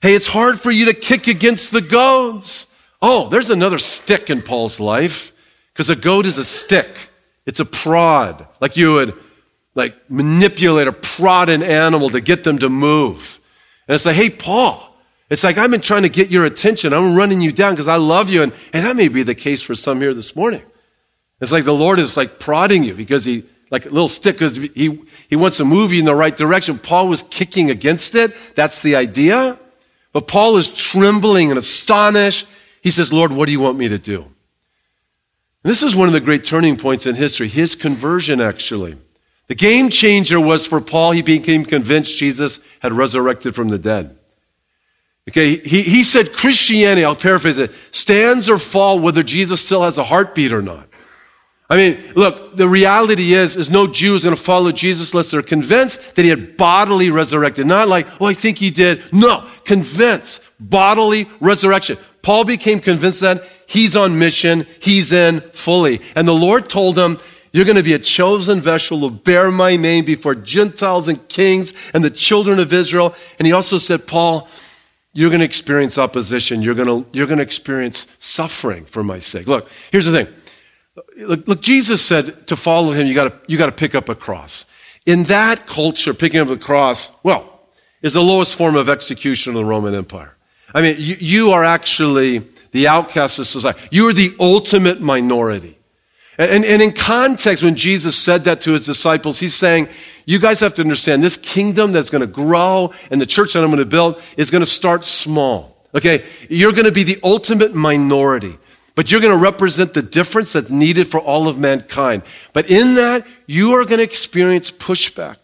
Hey, 0.00 0.14
it's 0.14 0.26
hard 0.26 0.60
for 0.60 0.70
you 0.70 0.86
to 0.86 0.94
kick 0.94 1.28
against 1.28 1.70
the 1.70 1.80
goads. 1.80 2.66
oh, 3.00 3.28
there's 3.28 3.50
another 3.50 3.78
stick 3.78 4.30
in 4.30 4.42
Paul's 4.42 4.78
life 4.78 5.32
because 5.72 5.90
a 5.90 5.96
goad 5.96 6.26
is 6.26 6.38
a 6.38 6.44
stick. 6.44 7.10
It's 7.46 7.60
a 7.60 7.64
prod, 7.64 8.46
like 8.60 8.76
you 8.76 8.94
would 8.94 9.14
like 9.74 9.94
manipulate 10.10 10.86
or 10.86 10.92
prod 10.92 11.48
an 11.48 11.62
animal 11.62 12.10
to 12.10 12.20
get 12.20 12.44
them 12.44 12.58
to 12.58 12.68
move. 12.68 13.40
And 13.88 13.94
it's 13.94 14.06
like, 14.06 14.16
hey, 14.16 14.30
Paul, 14.30 14.96
it's 15.30 15.42
like 15.42 15.58
I've 15.58 15.70
been 15.70 15.80
trying 15.80 16.02
to 16.02 16.08
get 16.08 16.30
your 16.30 16.44
attention. 16.44 16.92
I'm 16.92 17.16
running 17.16 17.40
you 17.40 17.52
down 17.52 17.72
because 17.72 17.88
I 17.88 17.96
love 17.96 18.28
you. 18.28 18.42
And, 18.42 18.52
and 18.72 18.84
that 18.84 18.96
may 18.96 19.08
be 19.08 19.22
the 19.22 19.34
case 19.34 19.62
for 19.62 19.74
some 19.74 20.00
here 20.00 20.14
this 20.14 20.36
morning. 20.36 20.62
It's 21.42 21.50
like 21.50 21.64
the 21.64 21.74
Lord 21.74 21.98
is 21.98 22.16
like 22.16 22.38
prodding 22.38 22.84
you 22.84 22.94
because 22.94 23.24
he, 23.24 23.44
like 23.70 23.84
a 23.84 23.88
little 23.88 24.08
stick, 24.08 24.36
because 24.36 24.54
he, 24.54 25.00
he 25.28 25.36
wants 25.36 25.56
to 25.56 25.64
move 25.64 25.92
you 25.92 25.98
in 25.98 26.04
the 26.04 26.14
right 26.14 26.36
direction. 26.36 26.78
Paul 26.78 27.08
was 27.08 27.24
kicking 27.24 27.68
against 27.68 28.14
it. 28.14 28.32
That's 28.54 28.80
the 28.80 28.94
idea. 28.94 29.58
But 30.12 30.28
Paul 30.28 30.56
is 30.56 30.68
trembling 30.68 31.50
and 31.50 31.58
astonished. 31.58 32.46
He 32.80 32.92
says, 32.92 33.12
Lord, 33.12 33.32
what 33.32 33.46
do 33.46 33.52
you 33.52 33.58
want 33.58 33.76
me 33.76 33.88
to 33.88 33.98
do? 33.98 34.22
And 34.22 35.70
this 35.70 35.82
is 35.82 35.96
one 35.96 36.06
of 36.06 36.12
the 36.12 36.20
great 36.20 36.44
turning 36.44 36.76
points 36.76 37.06
in 37.06 37.16
history, 37.16 37.48
his 37.48 37.74
conversion, 37.74 38.40
actually. 38.40 38.96
The 39.48 39.54
game 39.56 39.90
changer 39.90 40.40
was 40.40 40.66
for 40.66 40.80
Paul. 40.80 41.10
He 41.10 41.22
became 41.22 41.64
convinced 41.64 42.16
Jesus 42.16 42.60
had 42.78 42.92
resurrected 42.92 43.54
from 43.54 43.68
the 43.68 43.78
dead. 43.78 44.16
Okay, 45.28 45.56
he, 45.56 45.82
he 45.82 46.02
said 46.02 46.32
Christianity, 46.32 47.04
I'll 47.04 47.16
paraphrase 47.16 47.58
it, 47.58 47.70
stands 47.90 48.48
or 48.48 48.58
fall 48.58 48.98
whether 48.98 49.22
Jesus 49.22 49.64
still 49.64 49.82
has 49.82 49.98
a 49.98 50.04
heartbeat 50.04 50.52
or 50.52 50.62
not. 50.62 50.88
I 51.72 51.76
mean, 51.76 52.12
look, 52.14 52.54
the 52.54 52.68
reality 52.68 53.32
is, 53.32 53.56
is 53.56 53.70
no 53.70 53.86
Jew 53.86 54.14
is 54.14 54.24
going 54.24 54.36
to 54.36 54.42
follow 54.42 54.72
Jesus 54.72 55.14
unless 55.14 55.30
they're 55.30 55.40
convinced 55.40 56.16
that 56.16 56.22
he 56.22 56.28
had 56.28 56.58
bodily 56.58 57.08
resurrected. 57.08 57.66
Not 57.66 57.88
like, 57.88 58.06
oh, 58.20 58.26
I 58.26 58.34
think 58.34 58.58
he 58.58 58.70
did. 58.70 59.02
No, 59.10 59.48
convinced. 59.64 60.42
Bodily 60.60 61.30
resurrection. 61.40 61.96
Paul 62.20 62.44
became 62.44 62.78
convinced 62.78 63.22
that 63.22 63.44
he's 63.66 63.96
on 63.96 64.18
mission. 64.18 64.66
He's 64.80 65.14
in 65.14 65.40
fully. 65.54 66.02
And 66.14 66.28
the 66.28 66.34
Lord 66.34 66.68
told 66.68 66.98
him, 66.98 67.18
you're 67.54 67.64
going 67.64 67.78
to 67.78 67.82
be 67.82 67.94
a 67.94 67.98
chosen 67.98 68.60
vessel 68.60 69.00
to 69.00 69.10
bear 69.10 69.50
my 69.50 69.76
name 69.76 70.04
before 70.04 70.34
Gentiles 70.34 71.08
and 71.08 71.26
kings 71.30 71.72
and 71.94 72.04
the 72.04 72.10
children 72.10 72.58
of 72.58 72.70
Israel. 72.74 73.14
And 73.38 73.46
he 73.46 73.54
also 73.54 73.78
said, 73.78 74.06
Paul, 74.06 74.46
you're 75.14 75.30
going 75.30 75.40
to 75.40 75.46
experience 75.46 75.96
opposition. 75.96 76.60
You're 76.60 76.74
going 76.74 76.88
to, 76.88 77.08
you're 77.16 77.26
going 77.26 77.38
to 77.38 77.44
experience 77.44 78.06
suffering 78.18 78.84
for 78.84 79.02
my 79.02 79.20
sake. 79.20 79.46
Look, 79.46 79.70
here's 79.90 80.04
the 80.04 80.12
thing. 80.12 80.34
Look, 81.16 81.48
look, 81.48 81.60
Jesus 81.62 82.04
said 82.04 82.46
to 82.48 82.56
follow 82.56 82.92
him, 82.92 83.06
you 83.06 83.14
gotta, 83.14 83.34
you 83.46 83.56
gotta 83.56 83.72
pick 83.72 83.94
up 83.94 84.08
a 84.08 84.14
cross. 84.14 84.66
In 85.06 85.24
that 85.24 85.66
culture, 85.66 86.14
picking 86.14 86.40
up 86.40 86.48
the 86.48 86.56
cross, 86.56 87.10
well, 87.22 87.60
is 88.02 88.14
the 88.14 88.22
lowest 88.22 88.56
form 88.56 88.76
of 88.76 88.88
execution 88.88 89.52
in 89.52 89.62
the 89.62 89.64
Roman 89.64 89.94
Empire. 89.94 90.36
I 90.74 90.82
mean, 90.82 90.96
you, 90.98 91.16
you 91.18 91.50
are 91.52 91.64
actually 91.64 92.46
the 92.72 92.88
outcast 92.88 93.38
of 93.38 93.46
society. 93.46 93.80
You 93.90 94.08
are 94.08 94.12
the 94.12 94.34
ultimate 94.40 95.00
minority. 95.00 95.78
And, 96.38 96.50
and, 96.50 96.64
and 96.64 96.82
in 96.82 96.92
context, 96.92 97.62
when 97.62 97.76
Jesus 97.76 98.16
said 98.16 98.44
that 98.44 98.60
to 98.62 98.72
his 98.72 98.86
disciples, 98.86 99.38
he's 99.38 99.54
saying, 99.54 99.88
you 100.24 100.38
guys 100.38 100.60
have 100.60 100.74
to 100.74 100.82
understand 100.82 101.22
this 101.22 101.36
kingdom 101.36 101.92
that's 101.92 102.10
going 102.10 102.20
to 102.20 102.26
grow 102.26 102.92
and 103.10 103.20
the 103.20 103.26
church 103.26 103.52
that 103.52 103.62
I'm 103.62 103.70
going 103.70 103.78
to 103.78 103.86
build 103.86 104.20
is 104.36 104.50
going 104.50 104.62
to 104.62 104.70
start 104.70 105.04
small. 105.04 105.86
Okay? 105.94 106.24
You're 106.48 106.72
going 106.72 106.86
to 106.86 106.92
be 106.92 107.02
the 107.02 107.18
ultimate 107.22 107.74
minority. 107.74 108.56
But 108.94 109.10
you're 109.10 109.20
going 109.20 109.36
to 109.36 109.42
represent 109.42 109.94
the 109.94 110.02
difference 110.02 110.52
that's 110.52 110.70
needed 110.70 111.10
for 111.10 111.18
all 111.18 111.48
of 111.48 111.58
mankind. 111.58 112.22
But 112.52 112.70
in 112.70 112.96
that, 112.96 113.26
you 113.46 113.72
are 113.72 113.84
going 113.84 113.98
to 113.98 114.04
experience 114.04 114.70
pushback. 114.70 115.36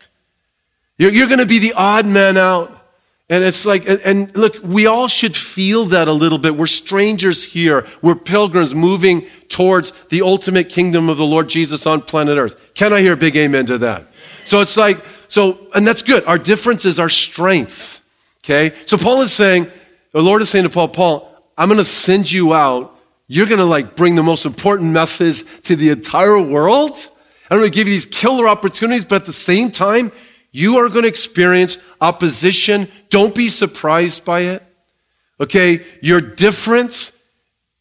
You're, 0.98 1.12
you're 1.12 1.28
going 1.28 1.38
to 1.38 1.46
be 1.46 1.58
the 1.58 1.72
odd 1.74 2.06
man 2.06 2.36
out. 2.36 2.74
And 3.30 3.44
it's 3.44 3.64
like, 3.64 3.88
and, 3.88 4.00
and 4.00 4.36
look, 4.36 4.58
we 4.62 4.86
all 4.86 5.08
should 5.08 5.36
feel 5.36 5.86
that 5.86 6.08
a 6.08 6.12
little 6.12 6.38
bit. 6.38 6.56
We're 6.56 6.66
strangers 6.66 7.44
here. 7.44 7.86
We're 8.02 8.16
pilgrims 8.16 8.74
moving 8.74 9.26
towards 9.48 9.92
the 10.10 10.22
ultimate 10.22 10.68
kingdom 10.68 11.08
of 11.08 11.16
the 11.16 11.26
Lord 11.26 11.48
Jesus 11.48 11.86
on 11.86 12.00
planet 12.02 12.38
earth. 12.38 12.74
Can 12.74 12.92
I 12.92 13.00
hear 13.00 13.14
a 13.14 13.16
big 13.16 13.36
amen 13.36 13.66
to 13.66 13.78
that? 13.78 14.06
So 14.44 14.60
it's 14.60 14.76
like, 14.76 14.98
so, 15.28 15.68
and 15.74 15.86
that's 15.86 16.02
good. 16.02 16.24
Our 16.24 16.38
difference 16.38 16.84
is 16.84 16.98
our 16.98 17.10
strength. 17.10 18.00
Okay? 18.44 18.74
So 18.86 18.96
Paul 18.96 19.20
is 19.20 19.32
saying, 19.32 19.70
the 20.12 20.22
Lord 20.22 20.40
is 20.40 20.48
saying 20.48 20.64
to 20.64 20.70
Paul, 20.70 20.88
Paul, 20.88 21.30
I'm 21.56 21.68
going 21.68 21.78
to 21.78 21.84
send 21.84 22.32
you 22.32 22.54
out 22.54 22.97
you're 23.28 23.46
going 23.46 23.58
to 23.58 23.64
like 23.64 23.94
bring 23.94 24.16
the 24.16 24.22
most 24.22 24.46
important 24.46 24.90
message 24.90 25.44
to 25.62 25.76
the 25.76 25.90
entire 25.90 26.40
world. 26.40 26.96
I'm 27.50 27.58
going 27.58 27.70
to 27.70 27.74
give 27.74 27.86
you 27.86 27.94
these 27.94 28.06
killer 28.06 28.48
opportunities, 28.48 29.04
but 29.04 29.22
at 29.22 29.26
the 29.26 29.32
same 29.32 29.70
time, 29.70 30.10
you 30.50 30.78
are 30.78 30.88
going 30.88 31.02
to 31.02 31.08
experience 31.08 31.78
opposition. 32.00 32.88
Don't 33.10 33.34
be 33.34 33.48
surprised 33.48 34.24
by 34.24 34.40
it. 34.40 34.62
Okay. 35.40 35.84
Your 36.00 36.20
difference 36.20 37.12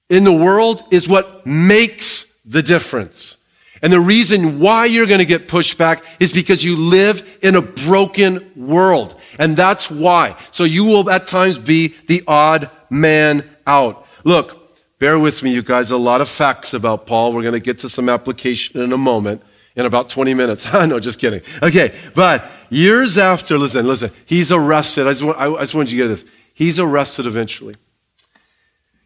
in 0.09 0.25
the 0.25 0.33
world 0.33 0.83
is 0.91 1.07
what 1.07 1.45
makes 1.45 2.25
the 2.45 2.61
difference. 2.61 3.37
And 3.81 3.93
the 3.93 3.99
reason 3.99 4.59
why 4.59 4.85
you're 4.85 5.05
going 5.05 5.19
to 5.19 5.25
get 5.25 5.47
pushback 5.47 6.01
is 6.19 6.33
because 6.33 6.63
you 6.63 6.75
live 6.75 7.37
in 7.41 7.55
a 7.55 7.61
broken 7.61 8.51
world. 8.55 9.15
And 9.37 9.55
that's 9.55 9.91
why. 9.91 10.35
So 10.51 10.63
you 10.63 10.85
will 10.85 11.09
at 11.09 11.27
times 11.27 11.59
be 11.59 11.93
the 12.07 12.23
odd 12.27 12.71
man 12.89 13.47
out. 13.67 14.07
Look, 14.23 14.56
Bear 14.99 15.19
with 15.19 15.43
me, 15.43 15.53
you 15.53 15.61
guys. 15.61 15.91
A 15.91 15.97
lot 15.97 16.21
of 16.21 16.29
facts 16.29 16.73
about 16.73 17.05
Paul. 17.05 17.31
We're 17.31 17.43
going 17.43 17.53
to 17.53 17.59
get 17.59 17.79
to 17.79 17.89
some 17.89 18.09
application 18.09 18.81
in 18.81 18.91
a 18.91 18.97
moment, 18.97 19.43
in 19.75 19.85
about 19.85 20.09
20 20.09 20.33
minutes. 20.33 20.71
no, 20.73 20.99
just 20.99 21.19
kidding. 21.19 21.41
Okay, 21.61 21.93
but 22.15 22.45
years 22.71 23.15
after, 23.17 23.59
listen, 23.59 23.85
listen, 23.85 24.11
he's 24.25 24.51
arrested. 24.51 25.05
I 25.05 25.11
just, 25.11 25.23
want, 25.23 25.37
I 25.37 25.49
just 25.61 25.75
wanted 25.75 25.91
you 25.91 26.01
to 26.01 26.09
get 26.09 26.09
this. 26.09 26.25
He's 26.55 26.79
arrested 26.79 27.27
eventually 27.27 27.75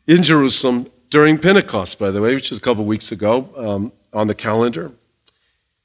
in 0.08 0.24
Jerusalem 0.24 0.90
during 1.10 1.38
Pentecost, 1.38 2.00
by 2.00 2.10
the 2.10 2.22
way, 2.22 2.36
which 2.36 2.54
is 2.54 2.58
a 2.58 2.62
couple 2.62 2.86
weeks 2.86 3.12
ago 3.12 3.50
um, 3.58 3.92
on 4.14 4.28
the 4.28 4.36
calendar. 4.36 4.94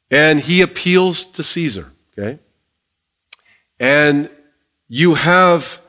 And 0.09 0.39
he 0.39 0.61
appeals 0.61 1.27
to 1.27 1.43
Caesar, 1.43 1.91
okay? 2.17 2.39
And 3.81 4.31
you 4.87 5.15
have 5.15 5.81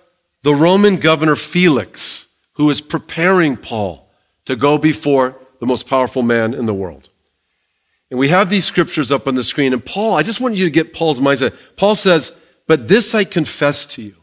the 0.41 0.55
Roman 0.55 0.95
governor 0.95 1.35
Felix, 1.35 2.27
who 2.53 2.67
is 2.71 2.81
preparing 2.81 3.55
Paul 3.55 4.06
to 4.47 4.55
go 4.55 4.77
before 4.77 5.37
the 5.59 5.65
most 5.65 5.87
powerful 5.87 6.23
man 6.23 6.53
in 6.53 6.65
the 6.65 6.73
world. 6.73 7.09
And 8.09 8.17
we 8.17 8.29
have 8.29 8.49
these 8.49 8.63
scriptures 8.63 9.11
up 9.11 9.27
on 9.27 9.35
the 9.35 9.43
screen. 9.43 9.73
And 9.73 9.85
Paul, 9.85 10.15
I 10.15 10.23
just 10.23 10.39
want 10.39 10.55
you 10.55 10.63
to 10.63 10.71
get 10.71 10.93
Paul's 10.93 11.19
mindset. 11.19 11.53
Paul 11.75 11.95
says, 11.95 12.31
But 12.65 12.87
this 12.87 13.13
I 13.13 13.25
confess 13.25 13.85
to 13.87 14.01
you, 14.01 14.15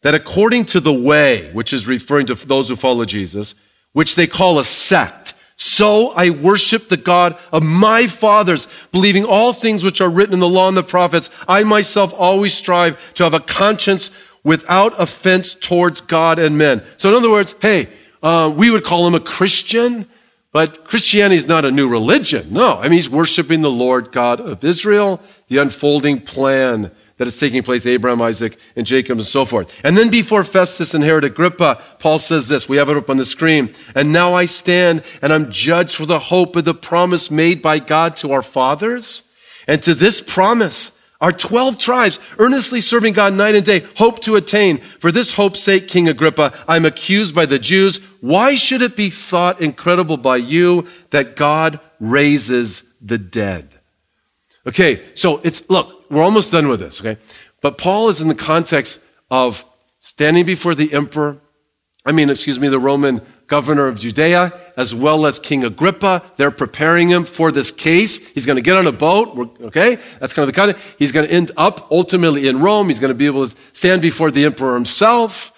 that 0.00 0.14
according 0.14 0.64
to 0.66 0.80
the 0.80 0.92
way, 0.92 1.50
which 1.52 1.74
is 1.74 1.86
referring 1.86 2.26
to 2.26 2.34
those 2.34 2.70
who 2.70 2.76
follow 2.76 3.04
Jesus, 3.04 3.54
which 3.92 4.14
they 4.14 4.26
call 4.26 4.58
a 4.58 4.64
sect, 4.64 5.34
so 5.58 6.12
I 6.16 6.30
worship 6.30 6.88
the 6.88 6.96
God 6.96 7.36
of 7.52 7.62
my 7.62 8.06
fathers, 8.06 8.68
believing 8.90 9.26
all 9.26 9.52
things 9.52 9.84
which 9.84 10.00
are 10.00 10.10
written 10.10 10.34
in 10.34 10.40
the 10.40 10.48
law 10.48 10.68
and 10.68 10.76
the 10.76 10.82
prophets. 10.82 11.28
I 11.46 11.62
myself 11.64 12.14
always 12.16 12.54
strive 12.54 12.98
to 13.14 13.24
have 13.24 13.34
a 13.34 13.40
conscience 13.40 14.10
without 14.44 14.98
offense 14.98 15.54
towards 15.54 16.00
God 16.00 16.38
and 16.38 16.56
men. 16.56 16.82
So 16.96 17.10
in 17.10 17.14
other 17.16 17.30
words, 17.30 17.54
hey, 17.60 17.88
uh, 18.22 18.52
we 18.54 18.70
would 18.70 18.84
call 18.84 19.06
him 19.06 19.14
a 19.14 19.20
Christian, 19.20 20.06
but 20.52 20.84
Christianity 20.84 21.36
is 21.36 21.46
not 21.46 21.64
a 21.64 21.70
new 21.70 21.88
religion. 21.88 22.52
No, 22.52 22.78
I 22.78 22.84
mean, 22.84 22.92
he's 22.92 23.10
worshiping 23.10 23.62
the 23.62 23.70
Lord 23.70 24.12
God 24.12 24.40
of 24.40 24.64
Israel, 24.64 25.20
the 25.48 25.58
unfolding 25.58 26.20
plan 26.20 26.90
that 27.18 27.26
is 27.26 27.38
taking 27.38 27.62
place, 27.62 27.86
Abraham, 27.86 28.20
Isaac, 28.20 28.58
and 28.74 28.86
Jacob, 28.86 29.18
and 29.18 29.26
so 29.26 29.44
forth. 29.44 29.72
And 29.82 29.96
then 29.96 30.10
before 30.10 30.44
Festus 30.44 30.92
and 30.92 31.02
Herod 31.02 31.24
Agrippa, 31.24 31.80
Paul 31.98 32.18
says 32.18 32.48
this, 32.48 32.68
we 32.68 32.76
have 32.76 32.90
it 32.90 32.96
up 32.96 33.08
on 33.08 33.16
the 33.16 33.24
screen. 33.24 33.74
And 33.94 34.12
now 34.12 34.34
I 34.34 34.44
stand 34.44 35.02
and 35.22 35.32
I'm 35.32 35.50
judged 35.50 35.96
for 35.96 36.04
the 36.04 36.18
hope 36.18 36.56
of 36.56 36.66
the 36.66 36.74
promise 36.74 37.30
made 37.30 37.62
by 37.62 37.78
God 37.78 38.16
to 38.18 38.32
our 38.32 38.42
fathers. 38.42 39.22
And 39.66 39.82
to 39.82 39.94
this 39.94 40.20
promise, 40.20 40.92
our 41.20 41.32
12 41.32 41.78
tribes, 41.78 42.20
earnestly 42.38 42.80
serving 42.80 43.14
God 43.14 43.32
night 43.32 43.54
and 43.54 43.64
day, 43.64 43.86
hope 43.96 44.20
to 44.22 44.36
attain. 44.36 44.78
For 45.00 45.10
this 45.10 45.32
hope's 45.32 45.60
sake, 45.60 45.88
King 45.88 46.08
Agrippa, 46.08 46.52
I'm 46.68 46.84
accused 46.84 47.34
by 47.34 47.46
the 47.46 47.58
Jews. 47.58 47.98
Why 48.20 48.54
should 48.54 48.82
it 48.82 48.96
be 48.96 49.08
thought 49.08 49.60
incredible 49.60 50.18
by 50.18 50.36
you 50.36 50.86
that 51.10 51.36
God 51.36 51.80
raises 52.00 52.84
the 53.00 53.18
dead? 53.18 53.70
Okay, 54.66 55.02
so 55.14 55.40
it's, 55.42 55.68
look, 55.70 56.10
we're 56.10 56.22
almost 56.22 56.52
done 56.52 56.68
with 56.68 56.80
this, 56.80 57.00
okay? 57.00 57.20
But 57.62 57.78
Paul 57.78 58.08
is 58.08 58.20
in 58.20 58.28
the 58.28 58.34
context 58.34 58.98
of 59.30 59.64
standing 60.00 60.44
before 60.44 60.74
the 60.74 60.92
emperor, 60.92 61.40
I 62.04 62.12
mean, 62.12 62.28
excuse 62.28 62.60
me, 62.60 62.68
the 62.68 62.78
Roman 62.78 63.22
governor 63.46 63.86
of 63.86 63.98
Judea, 63.98 64.52
as 64.76 64.94
well 64.94 65.26
as 65.26 65.38
King 65.38 65.64
Agrippa. 65.64 66.22
They're 66.36 66.50
preparing 66.50 67.08
him 67.08 67.24
for 67.24 67.52
this 67.52 67.70
case. 67.70 68.18
He's 68.18 68.46
going 68.46 68.56
to 68.56 68.62
get 68.62 68.76
on 68.76 68.86
a 68.86 68.92
boat. 68.92 69.58
Okay. 69.62 69.98
That's 70.20 70.32
kind 70.32 70.48
of 70.48 70.54
the 70.54 70.58
kind 70.58 70.70
of, 70.70 70.82
he's 70.98 71.12
going 71.12 71.26
to 71.26 71.32
end 71.32 71.52
up 71.56 71.90
ultimately 71.90 72.48
in 72.48 72.60
Rome. 72.60 72.88
He's 72.88 73.00
going 73.00 73.12
to 73.12 73.14
be 73.14 73.26
able 73.26 73.48
to 73.48 73.56
stand 73.72 74.02
before 74.02 74.30
the 74.30 74.44
emperor 74.44 74.74
himself. 74.74 75.52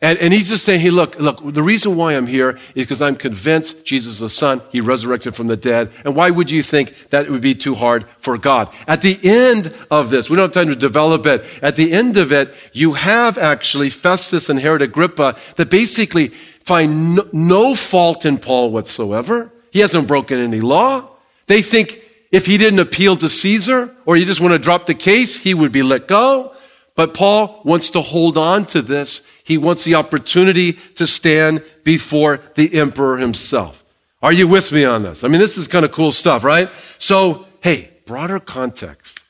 And, 0.00 0.18
and 0.18 0.34
he's 0.34 0.50
just 0.50 0.66
saying, 0.66 0.80
hey, 0.80 0.90
look, 0.90 1.18
look, 1.18 1.40
the 1.54 1.62
reason 1.62 1.96
why 1.96 2.14
I'm 2.14 2.26
here 2.26 2.58
is 2.74 2.84
because 2.84 3.00
I'm 3.00 3.16
convinced 3.16 3.86
Jesus 3.86 4.14
is 4.14 4.18
the 4.18 4.28
Son. 4.28 4.60
He 4.70 4.82
resurrected 4.82 5.34
from 5.34 5.46
the 5.46 5.56
dead. 5.56 5.92
And 6.04 6.14
why 6.14 6.30
would 6.30 6.50
you 6.50 6.62
think 6.62 6.94
that 7.08 7.24
it 7.24 7.30
would 7.30 7.40
be 7.40 7.54
too 7.54 7.74
hard 7.74 8.04
for 8.20 8.36
God? 8.36 8.68
At 8.86 9.00
the 9.00 9.18
end 9.22 9.72
of 9.90 10.10
this, 10.10 10.28
we 10.28 10.36
don't 10.36 10.44
have 10.44 10.52
time 10.52 10.68
to 10.68 10.76
develop 10.76 11.24
it. 11.24 11.42
At 11.62 11.76
the 11.76 11.92
end 11.92 12.18
of 12.18 12.32
it, 12.32 12.54
you 12.74 12.92
have 12.92 13.38
actually 13.38 13.88
Festus 13.88 14.50
and 14.50 14.60
Herod 14.60 14.82
Agrippa 14.82 15.38
that 15.56 15.70
basically 15.70 16.32
find 16.64 17.16
no, 17.16 17.28
no 17.32 17.74
fault 17.74 18.24
in 18.24 18.38
Paul 18.38 18.70
whatsoever. 18.70 19.52
He 19.70 19.80
hasn't 19.80 20.08
broken 20.08 20.38
any 20.38 20.60
law. 20.60 21.10
They 21.46 21.62
think 21.62 22.00
if 22.30 22.46
he 22.46 22.58
didn't 22.58 22.80
appeal 22.80 23.16
to 23.18 23.28
Caesar 23.28 23.94
or 24.06 24.16
he 24.16 24.24
just 24.24 24.40
want 24.40 24.52
to 24.52 24.58
drop 24.58 24.86
the 24.86 24.94
case, 24.94 25.36
he 25.36 25.54
would 25.54 25.72
be 25.72 25.82
let 25.82 26.08
go. 26.08 26.54
But 26.96 27.12
Paul 27.12 27.60
wants 27.64 27.90
to 27.90 28.00
hold 28.00 28.36
on 28.38 28.66
to 28.66 28.82
this. 28.82 29.22
He 29.42 29.58
wants 29.58 29.84
the 29.84 29.96
opportunity 29.96 30.74
to 30.94 31.06
stand 31.06 31.62
before 31.82 32.40
the 32.54 32.78
emperor 32.78 33.18
himself. 33.18 33.84
Are 34.22 34.32
you 34.32 34.48
with 34.48 34.72
me 34.72 34.84
on 34.84 35.02
this? 35.02 35.22
I 35.22 35.28
mean, 35.28 35.40
this 35.40 35.58
is 35.58 35.68
kind 35.68 35.84
of 35.84 35.90
cool 35.90 36.12
stuff, 36.12 36.44
right? 36.44 36.70
So, 36.98 37.46
hey, 37.60 37.90
broader 38.06 38.40
context. 38.40 39.20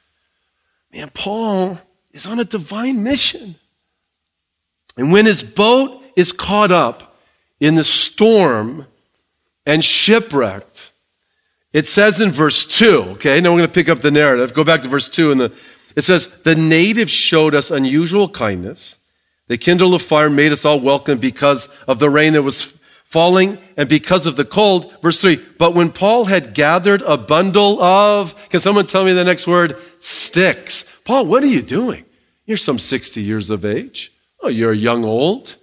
Man, 0.92 1.10
Paul 1.12 1.80
is 2.12 2.26
on 2.26 2.38
a 2.38 2.44
divine 2.44 3.02
mission. 3.02 3.56
And 4.96 5.10
when 5.10 5.26
his 5.26 5.42
boat 5.42 6.00
is 6.14 6.30
caught 6.30 6.70
up 6.70 7.13
in 7.60 7.74
the 7.74 7.84
storm 7.84 8.86
and 9.66 9.84
shipwrecked, 9.84 10.92
it 11.72 11.88
says 11.88 12.20
in 12.20 12.30
verse 12.30 12.66
2, 12.66 13.00
okay, 13.12 13.40
now 13.40 13.50
we're 13.50 13.58
going 13.58 13.68
to 13.68 13.74
pick 13.74 13.88
up 13.88 14.00
the 14.00 14.10
narrative. 14.10 14.54
Go 14.54 14.64
back 14.64 14.82
to 14.82 14.88
verse 14.88 15.08
2 15.08 15.32
and 15.32 15.40
the, 15.40 15.52
it 15.96 16.02
says, 16.02 16.28
the 16.44 16.54
natives 16.54 17.12
showed 17.12 17.54
us 17.54 17.70
unusual 17.70 18.28
kindness. 18.28 18.96
They 19.48 19.58
kindled 19.58 19.94
a 19.94 19.98
fire, 19.98 20.30
made 20.30 20.52
us 20.52 20.64
all 20.64 20.80
welcome 20.80 21.18
because 21.18 21.68
of 21.86 21.98
the 21.98 22.08
rain 22.08 22.32
that 22.32 22.42
was 22.42 22.76
falling 23.04 23.58
and 23.76 23.88
because 23.88 24.26
of 24.26 24.36
the 24.36 24.44
cold. 24.44 24.92
Verse 25.02 25.20
3 25.20 25.36
But 25.58 25.74
when 25.74 25.90
Paul 25.90 26.24
had 26.24 26.54
gathered 26.54 27.02
a 27.02 27.16
bundle 27.16 27.80
of, 27.82 28.48
can 28.48 28.60
someone 28.60 28.86
tell 28.86 29.04
me 29.04 29.12
the 29.12 29.24
next 29.24 29.46
word? 29.46 29.76
Sticks. 30.00 30.84
Paul, 31.04 31.26
what 31.26 31.42
are 31.42 31.48
you 31.48 31.62
doing? 31.62 32.04
You're 32.46 32.56
some 32.56 32.78
60 32.78 33.22
years 33.22 33.50
of 33.50 33.64
age. 33.64 34.12
Oh, 34.40 34.48
you're 34.48 34.72
young 34.72 35.04
old. 35.04 35.56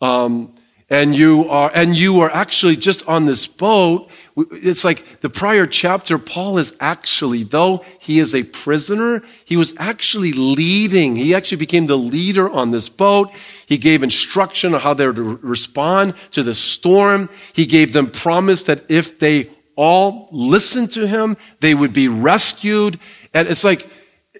Um, 0.00 0.54
and 0.90 1.14
you 1.14 1.48
are, 1.48 1.70
and 1.74 1.96
you 1.96 2.20
are 2.20 2.30
actually 2.30 2.76
just 2.76 3.06
on 3.08 3.26
this 3.26 3.46
boat 3.46 4.10
it's 4.52 4.84
like 4.84 5.20
the 5.20 5.30
prior 5.30 5.66
chapter, 5.66 6.16
Paul 6.16 6.58
is 6.58 6.76
actually, 6.78 7.42
though 7.42 7.84
he 7.98 8.20
is 8.20 8.34
a 8.34 8.44
prisoner, 8.44 9.22
he 9.44 9.56
was 9.56 9.74
actually 9.78 10.32
leading. 10.32 11.16
He 11.16 11.34
actually 11.34 11.56
became 11.58 11.86
the 11.86 11.98
leader 11.98 12.48
on 12.48 12.70
this 12.70 12.88
boat. 12.88 13.30
He 13.66 13.78
gave 13.78 14.02
instruction 14.02 14.74
on 14.74 14.80
how 14.80 14.94
they 14.94 15.06
were 15.06 15.14
to 15.14 15.36
respond 15.42 16.14
to 16.32 16.44
the 16.44 16.54
storm. 16.54 17.28
He 17.52 17.66
gave 17.66 17.92
them 17.92 18.10
promise 18.10 18.62
that 18.64 18.88
if 18.88 19.18
they 19.18 19.50
all 19.74 20.28
listened 20.30 20.92
to 20.92 21.06
him, 21.06 21.36
they 21.60 21.74
would 21.74 21.92
be 21.92 22.06
rescued. 22.06 23.00
And 23.34 23.48
it's 23.48 23.64
like, 23.64 23.88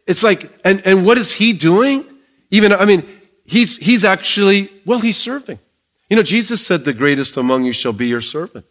it's 0.06 0.22
like, 0.22 0.48
and, 0.64 0.80
and 0.86 1.04
what 1.04 1.18
is 1.18 1.32
he 1.32 1.52
doing? 1.52 2.04
Even, 2.50 2.72
I 2.72 2.84
mean, 2.84 3.04
he's, 3.44 3.76
he's 3.78 4.04
actually, 4.04 4.70
well, 4.84 5.00
he's 5.00 5.16
serving. 5.16 5.58
You 6.08 6.16
know, 6.16 6.22
Jesus 6.22 6.64
said, 6.64 6.84
the 6.84 6.92
greatest 6.92 7.36
among 7.36 7.64
you 7.64 7.72
shall 7.72 7.92
be 7.92 8.08
your 8.08 8.20
servant. 8.20 8.64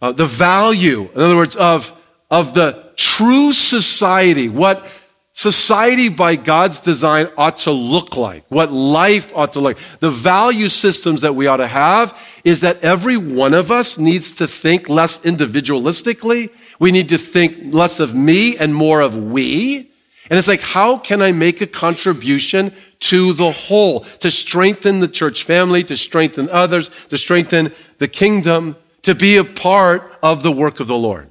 Uh, 0.00 0.12
the 0.12 0.26
value, 0.26 1.10
in 1.14 1.20
other 1.20 1.36
words, 1.36 1.56
of, 1.56 1.92
of 2.30 2.54
the 2.54 2.92
true 2.96 3.52
society, 3.52 4.48
what 4.48 4.86
society 5.32 6.08
by 6.08 6.36
God's 6.36 6.80
design 6.80 7.28
ought 7.36 7.58
to 7.58 7.70
look 7.70 8.16
like, 8.16 8.44
what 8.48 8.72
life 8.72 9.30
ought 9.34 9.52
to 9.52 9.60
look 9.60 9.76
like. 9.76 10.00
The 10.00 10.10
value 10.10 10.68
systems 10.68 11.20
that 11.20 11.34
we 11.34 11.46
ought 11.46 11.58
to 11.58 11.66
have 11.66 12.18
is 12.44 12.62
that 12.62 12.82
every 12.82 13.18
one 13.18 13.52
of 13.52 13.70
us 13.70 13.98
needs 13.98 14.32
to 14.32 14.46
think 14.46 14.88
less 14.88 15.18
individualistically. 15.20 16.50
We 16.78 16.92
need 16.92 17.10
to 17.10 17.18
think 17.18 17.74
less 17.74 18.00
of 18.00 18.14
me 18.14 18.56
and 18.56 18.74
more 18.74 19.02
of 19.02 19.16
we. 19.16 19.90
And 20.30 20.38
it's 20.38 20.48
like, 20.48 20.60
how 20.60 20.96
can 20.96 21.20
I 21.20 21.32
make 21.32 21.60
a 21.60 21.66
contribution 21.66 22.72
to 23.00 23.32
the 23.32 23.50
whole, 23.50 24.00
to 24.20 24.30
strengthen 24.30 25.00
the 25.00 25.08
church 25.08 25.44
family, 25.44 25.82
to 25.84 25.96
strengthen 25.96 26.48
others, 26.50 26.90
to 27.08 27.18
strengthen 27.18 27.72
the 27.98 28.08
kingdom? 28.08 28.76
to 29.02 29.14
be 29.14 29.36
a 29.36 29.44
part 29.44 30.18
of 30.22 30.42
the 30.42 30.52
work 30.52 30.80
of 30.80 30.86
the 30.86 30.96
Lord. 30.96 31.28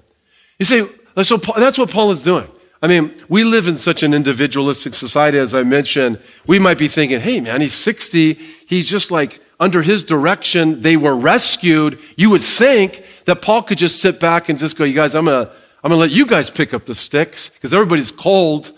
You 0.57 0.65
see, 0.65 0.87
so 1.23 1.37
that's 1.37 1.77
what 1.77 1.91
Paul 1.91 2.11
is 2.11 2.23
doing. 2.23 2.47
I 2.81 2.87
mean, 2.87 3.13
we 3.27 3.43
live 3.43 3.67
in 3.67 3.77
such 3.77 4.03
an 4.03 4.13
individualistic 4.13 4.93
society, 4.93 5.37
as 5.37 5.53
I 5.53 5.63
mentioned. 5.63 6.19
We 6.47 6.59
might 6.59 6.77
be 6.77 6.87
thinking, 6.87 7.19
hey, 7.19 7.41
man, 7.41 7.61
he's 7.61 7.73
60. 7.73 8.33
He's 8.33 8.85
just 8.85 9.11
like, 9.11 9.41
under 9.59 9.81
his 9.81 10.05
direction, 10.05 10.81
they 10.81 10.95
were 10.95 11.15
rescued. 11.15 11.99
You 12.15 12.29
would 12.29 12.41
think 12.41 13.03
that 13.25 13.41
Paul 13.41 13.63
could 13.63 13.77
just 13.77 14.01
sit 14.01 14.19
back 14.19 14.47
and 14.47 14.57
just 14.57 14.77
go, 14.77 14.85
you 14.85 14.95
guys, 14.95 15.13
I'm 15.13 15.25
to, 15.25 15.51
I'm 15.83 15.91
to 15.91 15.97
let 15.97 16.11
you 16.11 16.25
guys 16.25 16.49
pick 16.49 16.73
up 16.73 16.85
the 16.85 16.95
sticks 16.95 17.49
because 17.49 17.73
everybody's 17.73 18.11
cold 18.11 18.71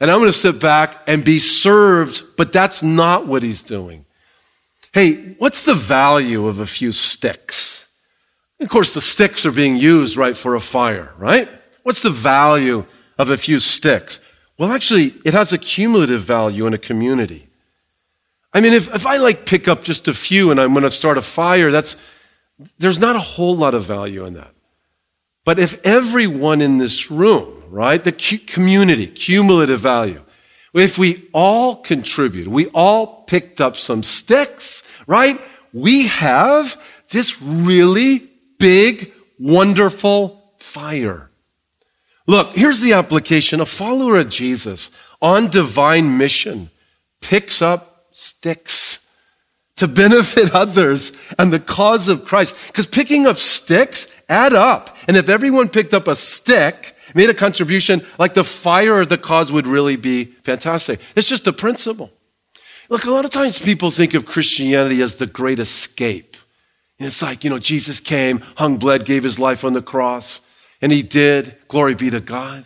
and 0.00 0.10
I'm 0.10 0.18
going 0.18 0.32
to 0.32 0.36
sit 0.36 0.58
back 0.58 1.02
and 1.06 1.24
be 1.24 1.38
served. 1.38 2.22
But 2.36 2.52
that's 2.52 2.82
not 2.82 3.26
what 3.26 3.42
he's 3.42 3.62
doing. 3.62 4.06
Hey, 4.92 5.34
what's 5.38 5.64
the 5.64 5.74
value 5.74 6.46
of 6.46 6.58
a 6.58 6.66
few 6.66 6.90
sticks? 6.90 7.86
Of 8.58 8.68
course, 8.68 8.92
the 8.94 9.00
sticks 9.00 9.46
are 9.46 9.52
being 9.52 9.76
used, 9.76 10.16
right, 10.16 10.36
for 10.36 10.54
a 10.54 10.60
fire, 10.60 11.14
right? 11.16 11.48
What's 11.82 12.02
the 12.02 12.10
value 12.10 12.84
of 13.18 13.30
a 13.30 13.38
few 13.38 13.60
sticks? 13.60 14.20
Well, 14.58 14.70
actually, 14.70 15.14
it 15.24 15.32
has 15.32 15.52
a 15.52 15.58
cumulative 15.58 16.22
value 16.22 16.66
in 16.66 16.74
a 16.74 16.78
community. 16.78 17.48
I 18.52 18.60
mean, 18.60 18.72
if, 18.72 18.92
if 18.94 19.06
I 19.06 19.18
like 19.18 19.46
pick 19.46 19.68
up 19.68 19.84
just 19.84 20.08
a 20.08 20.14
few 20.14 20.50
and 20.50 20.60
I'm 20.60 20.72
going 20.72 20.82
to 20.82 20.90
start 20.90 21.16
a 21.16 21.22
fire, 21.22 21.70
that's, 21.70 21.96
there's 22.78 22.98
not 22.98 23.16
a 23.16 23.20
whole 23.20 23.56
lot 23.56 23.74
of 23.74 23.84
value 23.84 24.26
in 24.26 24.34
that. 24.34 24.52
But 25.44 25.58
if 25.58 25.80
everyone 25.84 26.60
in 26.60 26.78
this 26.78 27.10
room, 27.10 27.59
right, 27.70 28.02
the 28.02 28.12
community, 28.12 29.06
cumulative 29.06 29.80
value, 29.80 30.22
if 30.74 30.98
we 30.98 31.28
all 31.32 31.76
contribute, 31.76 32.48
we 32.48 32.66
all 32.68 33.24
picked 33.24 33.60
up 33.60 33.76
some 33.76 34.02
sticks, 34.02 34.82
right, 35.06 35.40
we 35.72 36.06
have 36.06 36.80
this 37.10 37.40
really 37.42 38.28
big, 38.58 39.12
wonderful 39.38 40.52
fire. 40.58 41.30
Look, 42.26 42.56
here's 42.56 42.80
the 42.80 42.92
application. 42.92 43.60
A 43.60 43.66
follower 43.66 44.18
of 44.18 44.28
Jesus 44.28 44.90
on 45.20 45.48
divine 45.48 46.16
mission 46.16 46.70
picks 47.20 47.60
up 47.60 48.06
sticks 48.12 49.00
to 49.76 49.88
benefit 49.88 50.50
others 50.54 51.12
and 51.38 51.52
the 51.52 51.58
cause 51.58 52.08
of 52.08 52.24
Christ. 52.24 52.56
Because 52.68 52.86
picking 52.86 53.26
up 53.26 53.38
sticks 53.38 54.06
add 54.28 54.52
up. 54.52 54.96
And 55.08 55.16
if 55.16 55.28
everyone 55.28 55.68
picked 55.68 55.94
up 55.94 56.06
a 56.06 56.14
stick, 56.14 56.94
made 57.14 57.30
a 57.30 57.34
contribution, 57.34 58.02
like 58.18 58.34
the 58.34 58.44
fire 58.44 59.00
of 59.00 59.08
the 59.08 59.18
cause 59.18 59.52
would 59.52 59.66
really 59.66 59.96
be 59.96 60.24
fantastic. 60.44 61.00
It's 61.16 61.28
just 61.28 61.46
a 61.46 61.52
principle. 61.52 62.10
Look, 62.88 63.04
a 63.04 63.10
lot 63.10 63.24
of 63.24 63.30
times 63.30 63.58
people 63.58 63.90
think 63.90 64.14
of 64.14 64.26
Christianity 64.26 65.00
as 65.00 65.16
the 65.16 65.26
great 65.26 65.60
escape. 65.60 66.36
And 66.98 67.06
it's 67.06 67.22
like, 67.22 67.44
you 67.44 67.50
know, 67.50 67.58
Jesus 67.58 68.00
came, 68.00 68.40
hung, 68.56 68.76
bled, 68.76 69.04
gave 69.04 69.22
his 69.22 69.38
life 69.38 69.64
on 69.64 69.72
the 69.72 69.82
cross. 69.82 70.40
And 70.82 70.90
he 70.92 71.02
did. 71.02 71.56
Glory 71.68 71.94
be 71.94 72.10
to 72.10 72.20
God. 72.20 72.64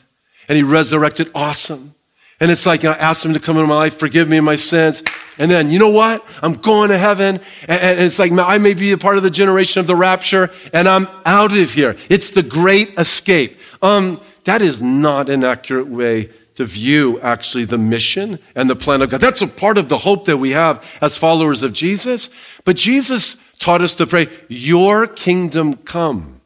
And 0.49 0.57
he 0.57 0.63
resurrected 0.63 1.31
awesome. 1.35 1.95
And 2.41 2.51
it's 2.51 2.67
like, 2.67 2.83
you 2.83 2.89
know, 2.89 2.95
I 2.95 2.99
asked 2.99 3.25
him 3.25 3.33
to 3.35 3.41
come 3.41 3.57
into 3.57 3.69
my 3.69 3.77
life, 3.77 3.99
forgive 3.99 4.29
me 4.29 4.41
my 4.41 4.57
sins. 4.57 5.03
And 5.39 5.51
then, 5.51 5.71
you 5.71 5.79
know 5.79 5.91
what? 5.91 6.25
I'm 6.43 6.55
going 6.55 6.91
to 6.91 6.99
heaven. 6.99 7.41
And, 7.69 7.81
and 7.81 8.01
it's 8.01 8.19
like, 8.19 8.33
I 8.33 8.59
may 8.59 8.75
be 8.75 8.93
a 8.93 8.99
part 8.99 9.17
of 9.17 9.23
the 9.23 9.31
generation 9.31 9.81
of 9.81 9.87
the 9.87 9.97
rapture 9.97 10.51
and 10.73 10.89
I'm 10.89 11.07
out 11.25 11.57
of 11.57 11.73
here. 11.73 11.97
It's 12.09 12.33
the 12.33 12.43
great 12.43 12.99
escape. 12.99 13.59
Um, 13.83 14.21
that 14.45 14.63
is 14.63 14.83
not 14.83 15.29
an 15.29 15.45
accurate 15.45 15.89
way 15.89 16.31
to 16.55 16.65
view 16.65 17.21
actually 17.21 17.65
the 17.65 17.79
mission 17.79 18.39
and 18.55 18.71
the 18.71 18.77
plan 18.77 19.03
of 19.03 19.11
God. 19.11 19.21
That's 19.21 19.43
a 19.43 19.47
part 19.47 19.79
of 19.79 19.89
the 19.89 19.99
hope 19.99 20.27
that 20.27 20.37
we 20.37 20.51
have 20.51 20.85
as 21.01 21.17
followers 21.17 21.63
of 21.63 21.73
Jesus. 21.73 22.31
But 22.65 22.77
Jesus 22.77 23.37
taught 23.59 23.81
us 23.81 23.95
to 23.97 24.07
pray, 24.07 24.29
Your 24.49 25.07
kingdom 25.07 25.75
come. 25.77 26.41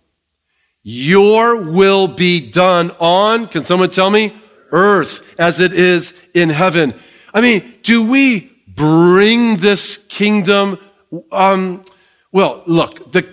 Your 0.82 1.56
will 1.56 2.08
be 2.08 2.50
done 2.50 2.92
on, 2.98 3.46
can 3.48 3.64
someone 3.64 3.90
tell 3.90 4.10
me? 4.10 4.34
Earth 4.70 5.24
as 5.38 5.60
it 5.60 5.72
is 5.72 6.14
in 6.34 6.48
heaven. 6.48 6.94
I 7.34 7.40
mean, 7.40 7.74
do 7.82 8.08
we 8.08 8.50
bring 8.66 9.56
this 9.58 9.98
kingdom? 10.08 10.78
Um, 11.32 11.84
well, 12.32 12.62
look, 12.66 13.12
the, 13.12 13.28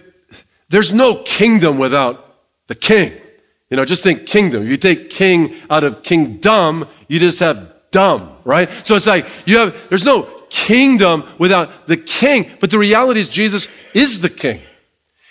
there's 0.70 0.94
no 0.94 1.22
kingdom 1.24 1.78
without 1.78 2.38
the 2.68 2.76
king. 2.76 3.14
You 3.76 3.82
know, 3.82 3.84
just 3.84 4.04
think 4.04 4.26
kingdom. 4.26 4.64
If 4.64 4.70
you 4.70 4.78
take 4.78 5.10
king 5.10 5.54
out 5.70 5.84
of 5.84 6.02
kingdom, 6.02 6.88
you 7.10 7.20
just 7.20 7.42
have 7.42 7.74
dumb, 7.92 8.38
right? 8.46 8.70
So 8.88 8.96
it's 8.96 9.06
like 9.06 9.28
you 9.46 9.58
have, 9.58 9.90
there's 9.90 10.06
no 10.06 10.24
kingdom 10.50 11.26
without 11.38 11.86
the 11.86 11.98
king. 11.98 12.50
But 12.62 12.72
the 12.72 12.80
reality 12.80 13.20
is 13.20 13.28
Jesus 13.28 13.68
is 13.94 14.22
the 14.22 14.30
king. 14.30 14.62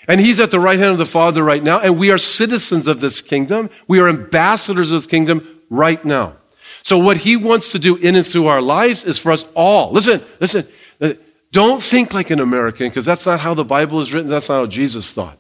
And 0.09 0.21
he's 0.21 0.41
at 0.41 0.51
the 0.51 0.61
right 0.61 0.79
hand 0.79 0.91
of 0.91 0.99
the 0.99 1.07
Father 1.07 1.43
right 1.43 1.63
now. 1.63 1.81
And 1.81 1.99
we 1.99 2.11
are 2.11 2.19
citizens 2.19 2.87
of 2.87 3.01
this 3.01 3.23
kingdom. 3.23 3.71
We 3.89 3.99
are 3.99 4.11
ambassadors 4.11 4.93
of 4.93 4.99
this 4.99 5.07
kingdom 5.07 5.63
right 5.71 6.05
now. 6.05 6.37
So 6.83 6.99
what 6.99 7.17
he 7.17 7.39
wants 7.39 7.73
to 7.73 7.79
do 7.79 7.97
in 7.97 8.15
and 8.15 8.27
through 8.27 8.49
our 8.49 8.61
lives 8.61 9.05
is 9.05 9.19
for 9.19 9.33
us 9.33 9.47
all. 9.55 9.91
Listen, 9.91 10.21
listen. 10.39 10.69
Uh, 11.01 11.15
don't 11.51 11.83
think 11.83 12.13
like 12.13 12.29
an 12.29 12.41
American 12.41 12.91
because 12.91 13.07
that's 13.07 13.25
not 13.25 13.41
how 13.41 13.55
the 13.55 13.65
Bible 13.65 14.03
is 14.03 14.13
written. 14.13 14.29
That's 14.29 14.51
not 14.51 14.55
how 14.57 14.67
Jesus 14.67 15.15
thought. 15.15 15.39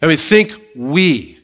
I 0.00 0.06
mean, 0.06 0.16
think 0.16 0.58
we, 0.74 1.43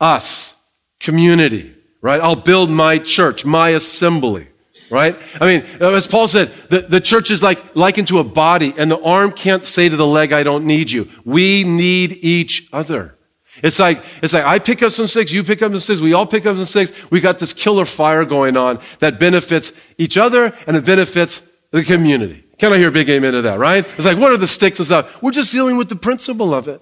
us, 0.00 0.54
community, 1.00 1.74
right? 2.00 2.20
I'll 2.20 2.36
build 2.36 2.70
my 2.70 2.98
church, 2.98 3.44
my 3.44 3.70
assembly. 3.70 4.48
right? 4.90 5.16
I 5.40 5.46
mean, 5.46 5.64
as 5.80 6.06
Paul 6.06 6.28
said, 6.28 6.50
the, 6.70 6.80
the 6.80 7.00
church 7.00 7.30
is 7.30 7.42
like 7.42 7.76
likened 7.76 8.08
to 8.08 8.18
a 8.18 8.24
body, 8.24 8.72
and 8.76 8.90
the 8.90 9.00
arm 9.02 9.32
can't 9.32 9.64
say 9.64 9.88
to 9.88 9.96
the 9.96 10.06
leg, 10.06 10.32
I 10.32 10.42
don't 10.42 10.64
need 10.64 10.90
you. 10.90 11.08
We 11.24 11.64
need 11.64 12.18
each 12.22 12.68
other. 12.72 13.16
It's 13.62 13.78
like, 13.78 14.04
it's 14.22 14.32
like 14.32 14.44
I 14.44 14.60
pick 14.60 14.82
up 14.82 14.92
some 14.92 15.08
sticks, 15.08 15.32
you 15.32 15.42
pick 15.42 15.62
up 15.62 15.72
some 15.72 15.80
sticks, 15.80 16.00
we 16.00 16.12
all 16.12 16.26
pick 16.26 16.46
up 16.46 16.56
some 16.56 16.64
sticks. 16.64 16.92
We 17.10 17.20
got 17.20 17.40
this 17.40 17.52
killer 17.52 17.84
fire 17.84 18.24
going 18.24 18.56
on 18.56 18.78
that 19.00 19.18
benefits 19.18 19.72
each 19.98 20.16
other 20.16 20.54
and 20.66 20.76
it 20.76 20.84
benefits 20.84 21.42
the 21.72 21.82
community. 21.82 22.44
Can 22.58 22.72
I 22.72 22.78
hear 22.78 22.88
a 22.88 22.92
big 22.92 23.08
amen 23.08 23.32
to 23.32 23.42
that, 23.42 23.58
right? 23.58 23.84
It's 23.96 24.06
like, 24.06 24.16
what 24.16 24.30
are 24.30 24.36
the 24.36 24.46
sticks 24.46 24.78
and 24.78 24.86
stuff? 24.86 25.20
We're 25.22 25.32
just 25.32 25.50
dealing 25.52 25.76
with 25.76 25.88
the 25.88 25.96
principle 25.96 26.54
of 26.54 26.68
it. 26.68 26.80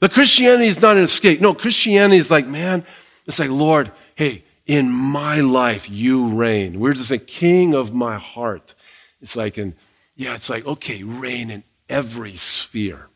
But 0.00 0.12
Christianity 0.12 0.68
is 0.68 0.80
not 0.80 0.96
an 0.96 1.02
escape. 1.02 1.40
No, 1.40 1.54
Christianity 1.54 2.18
is 2.18 2.30
like, 2.30 2.46
man, 2.46 2.84
it's 3.26 3.38
like, 3.38 3.50
Lord, 3.50 3.90
hey, 4.14 4.44
in 4.66 4.90
my 4.90 5.40
life, 5.40 5.88
you 5.90 6.28
reign. 6.28 6.78
We're 6.78 6.92
just 6.92 7.10
a 7.10 7.18
king 7.18 7.74
of 7.74 7.92
my 7.92 8.16
heart. 8.16 8.74
It's 9.20 9.34
like, 9.34 9.58
and 9.58 9.74
yeah, 10.14 10.34
it's 10.34 10.50
like, 10.50 10.66
okay, 10.66 11.02
reign 11.02 11.50
in 11.50 11.64
every 11.88 12.36
sphere. 12.36 13.08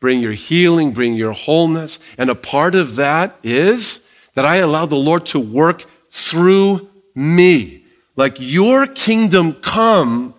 Bring 0.00 0.20
your 0.20 0.32
healing, 0.32 0.92
bring 0.92 1.14
your 1.14 1.32
wholeness. 1.32 1.98
And 2.16 2.30
a 2.30 2.34
part 2.34 2.74
of 2.74 2.96
that 2.96 3.36
is 3.42 4.00
that 4.34 4.44
I 4.44 4.56
allow 4.56 4.86
the 4.86 4.94
Lord 4.94 5.26
to 5.26 5.40
work 5.40 5.84
through 6.10 6.88
me. 7.14 7.84
Like 8.14 8.36
your 8.38 8.86
kingdom 8.86 9.54
come 9.54 10.34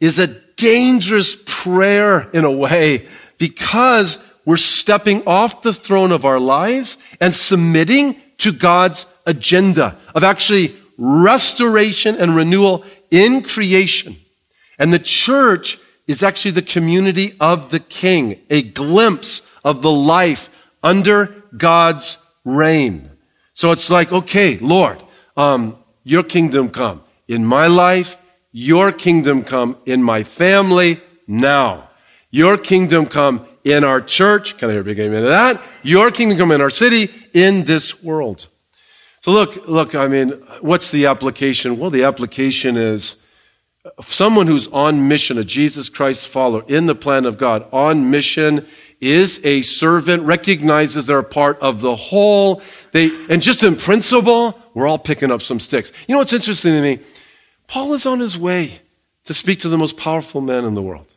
is 0.00 0.18
a 0.18 0.26
dangerous 0.56 1.36
prayer 1.44 2.28
in 2.30 2.44
a 2.44 2.50
way 2.50 3.06
because 3.38 4.18
we're 4.46 4.56
stepping 4.56 5.26
off 5.26 5.60
the 5.60 5.74
throne 5.74 6.12
of 6.12 6.24
our 6.24 6.40
lives 6.40 6.96
and 7.20 7.34
submitting 7.34 8.16
to 8.38 8.52
God's 8.52 9.04
agenda 9.26 9.98
of 10.14 10.24
actually 10.24 10.74
restoration 10.96 12.16
and 12.16 12.34
renewal 12.34 12.84
in 13.10 13.42
creation. 13.42 14.16
And 14.78 14.92
the 14.92 14.98
church 14.98 15.78
is 16.06 16.22
actually 16.22 16.52
the 16.52 16.62
community 16.62 17.34
of 17.40 17.70
the 17.70 17.80
king, 17.80 18.40
a 18.48 18.62
glimpse 18.62 19.42
of 19.64 19.82
the 19.82 19.90
life 19.90 20.48
under 20.82 21.42
God's 21.56 22.18
reign. 22.44 23.10
So 23.52 23.72
it's 23.72 23.90
like, 23.90 24.12
okay, 24.12 24.58
Lord, 24.58 25.02
um, 25.36 25.76
your 26.04 26.22
kingdom 26.22 26.68
come 26.68 27.02
in 27.26 27.44
my 27.44 27.66
life, 27.66 28.16
your 28.52 28.92
kingdom 28.92 29.42
come 29.42 29.76
in 29.86 30.02
my 30.02 30.22
family 30.22 31.00
now. 31.26 31.88
Your 32.30 32.58
kingdom 32.58 33.06
come 33.06 33.45
in 33.66 33.82
our 33.82 34.00
church. 34.00 34.56
Can 34.58 34.70
I 34.70 34.74
hear 34.74 34.82
a 34.82 34.84
big 34.84 35.00
amen 35.00 35.22
to 35.22 35.28
that? 35.28 35.60
Your 35.82 36.12
kingdom 36.12 36.38
come 36.38 36.52
in 36.52 36.60
our 36.60 36.70
city, 36.70 37.12
in 37.34 37.64
this 37.64 38.00
world. 38.00 38.46
So 39.22 39.32
look, 39.32 39.66
look, 39.66 39.96
I 39.96 40.06
mean, 40.06 40.30
what's 40.60 40.92
the 40.92 41.06
application? 41.06 41.76
Well, 41.76 41.90
the 41.90 42.04
application 42.04 42.76
is 42.76 43.16
uh, 43.84 43.90
someone 44.02 44.46
who's 44.46 44.68
on 44.68 45.08
mission, 45.08 45.36
a 45.36 45.42
Jesus 45.42 45.88
Christ 45.88 46.28
follower 46.28 46.62
in 46.68 46.86
the 46.86 46.94
plan 46.94 47.26
of 47.26 47.38
God, 47.38 47.66
on 47.72 48.08
mission, 48.08 48.64
is 49.00 49.44
a 49.44 49.62
servant, 49.62 50.22
recognizes 50.22 51.08
they're 51.08 51.18
a 51.18 51.24
part 51.24 51.58
of 51.58 51.80
the 51.80 51.96
whole. 51.96 52.62
They, 52.92 53.10
and 53.28 53.42
just 53.42 53.64
in 53.64 53.74
principle, 53.74 54.62
we're 54.74 54.86
all 54.86 54.96
picking 54.96 55.32
up 55.32 55.42
some 55.42 55.58
sticks. 55.58 55.90
You 56.06 56.14
know 56.14 56.20
what's 56.20 56.32
interesting 56.32 56.72
to 56.74 56.80
me? 56.80 57.00
Paul 57.66 57.94
is 57.94 58.06
on 58.06 58.20
his 58.20 58.38
way 58.38 58.80
to 59.24 59.34
speak 59.34 59.58
to 59.60 59.68
the 59.68 59.76
most 59.76 59.96
powerful 59.96 60.40
man 60.40 60.64
in 60.64 60.74
the 60.74 60.82
world. 60.82 61.08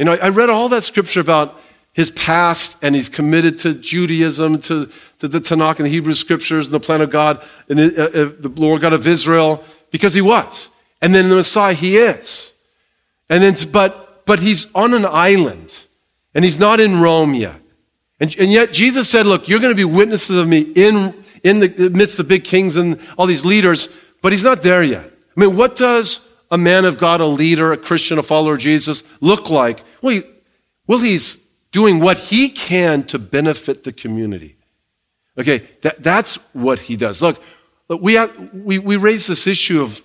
You 0.00 0.06
know, 0.06 0.14
I 0.14 0.30
read 0.30 0.48
all 0.48 0.70
that 0.70 0.82
scripture 0.82 1.20
about 1.20 1.60
his 1.92 2.10
past 2.12 2.78
and 2.80 2.94
he's 2.94 3.10
committed 3.10 3.58
to 3.58 3.74
Judaism, 3.74 4.62
to, 4.62 4.90
to 5.18 5.28
the 5.28 5.40
Tanakh 5.40 5.76
and 5.76 5.84
the 5.84 5.90
Hebrew 5.90 6.14
scriptures 6.14 6.68
and 6.68 6.74
the 6.74 6.80
plan 6.80 7.02
of 7.02 7.10
God 7.10 7.44
and 7.68 7.78
uh, 7.78 8.04
uh, 8.04 8.08
the 8.38 8.50
Lord 8.56 8.80
God 8.80 8.94
of 8.94 9.06
Israel 9.06 9.62
because 9.90 10.14
he 10.14 10.22
was. 10.22 10.70
And 11.02 11.14
then 11.14 11.28
the 11.28 11.34
Messiah, 11.34 11.74
he 11.74 11.98
is. 11.98 12.54
And 13.28 13.42
then, 13.42 13.54
but, 13.70 14.24
but 14.24 14.40
he's 14.40 14.68
on 14.74 14.94
an 14.94 15.04
island 15.04 15.84
and 16.34 16.46
he's 16.46 16.58
not 16.58 16.80
in 16.80 17.02
Rome 17.02 17.34
yet. 17.34 17.60
And, 18.20 18.34
and 18.38 18.50
yet 18.50 18.72
Jesus 18.72 19.06
said, 19.06 19.26
look, 19.26 19.50
you're 19.50 19.60
going 19.60 19.72
to 19.72 19.76
be 19.76 19.84
witnesses 19.84 20.38
of 20.38 20.48
me 20.48 20.60
in, 20.60 21.24
in 21.44 21.60
the 21.60 21.90
midst 21.90 22.16
the 22.16 22.24
big 22.24 22.44
kings 22.44 22.76
and 22.76 22.98
all 23.18 23.26
these 23.26 23.44
leaders, 23.44 23.90
but 24.22 24.32
he's 24.32 24.44
not 24.44 24.62
there 24.62 24.82
yet. 24.82 25.12
I 25.36 25.40
mean, 25.40 25.58
what 25.58 25.76
does 25.76 26.26
a 26.50 26.56
man 26.56 26.86
of 26.86 26.96
God, 26.96 27.20
a 27.20 27.26
leader, 27.26 27.74
a 27.74 27.76
Christian, 27.76 28.18
a 28.18 28.22
follower 28.22 28.54
of 28.54 28.60
Jesus 28.60 29.04
look 29.20 29.50
like? 29.50 29.84
Well, 30.02 30.98
he, 30.98 31.18
doing 31.72 32.00
what 32.00 32.18
he 32.18 32.48
can 32.48 33.04
to 33.04 33.18
benefit 33.18 33.84
the 33.84 33.92
community. 33.92 34.56
Okay, 35.38 35.68
that, 35.82 36.02
that's 36.02 36.36
what 36.52 36.80
he 36.80 36.96
does. 36.96 37.22
Look, 37.22 37.40
we, 37.88 38.14
have, 38.14 38.52
we, 38.52 38.78
we 38.78 38.96
raise 38.96 39.26
this 39.26 39.46
issue 39.46 39.82
of 39.82 40.02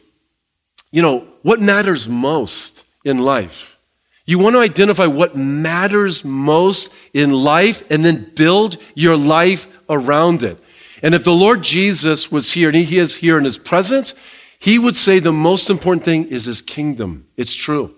you 0.92 1.02
know, 1.02 1.28
what 1.42 1.60
matters 1.60 2.08
most 2.08 2.86
in 3.04 3.18
life? 3.18 3.78
You 4.26 4.40
want 4.40 4.56
to 4.56 4.62
identify 4.62 5.06
what 5.08 5.36
matters 5.36 6.24
most 6.24 6.92
in 7.14 7.32
life 7.32 7.84
and 7.92 8.04
then 8.04 8.32
build 8.36 8.78
your 8.96 9.18
life 9.18 9.68
around 9.90 10.42
it. 10.42 10.58
And 11.04 11.14
if 11.14 11.24
the 11.24 11.34
Lord 11.34 11.64
Jesus 11.64 12.32
was 12.32 12.54
here 12.54 12.70
and 12.70 12.78
he 12.78 12.98
is 12.98 13.18
here 13.18 13.38
in 13.38 13.44
his 13.44 13.58
presence, 13.58 14.14
he 14.58 14.80
would 14.80 14.96
say 14.96 15.20
the 15.20 15.34
most 15.34 15.70
important 15.70 16.06
thing 16.06 16.30
is 16.30 16.46
his 16.46 16.62
kingdom. 16.62 17.28
It's 17.36 17.54
true. 17.54 17.95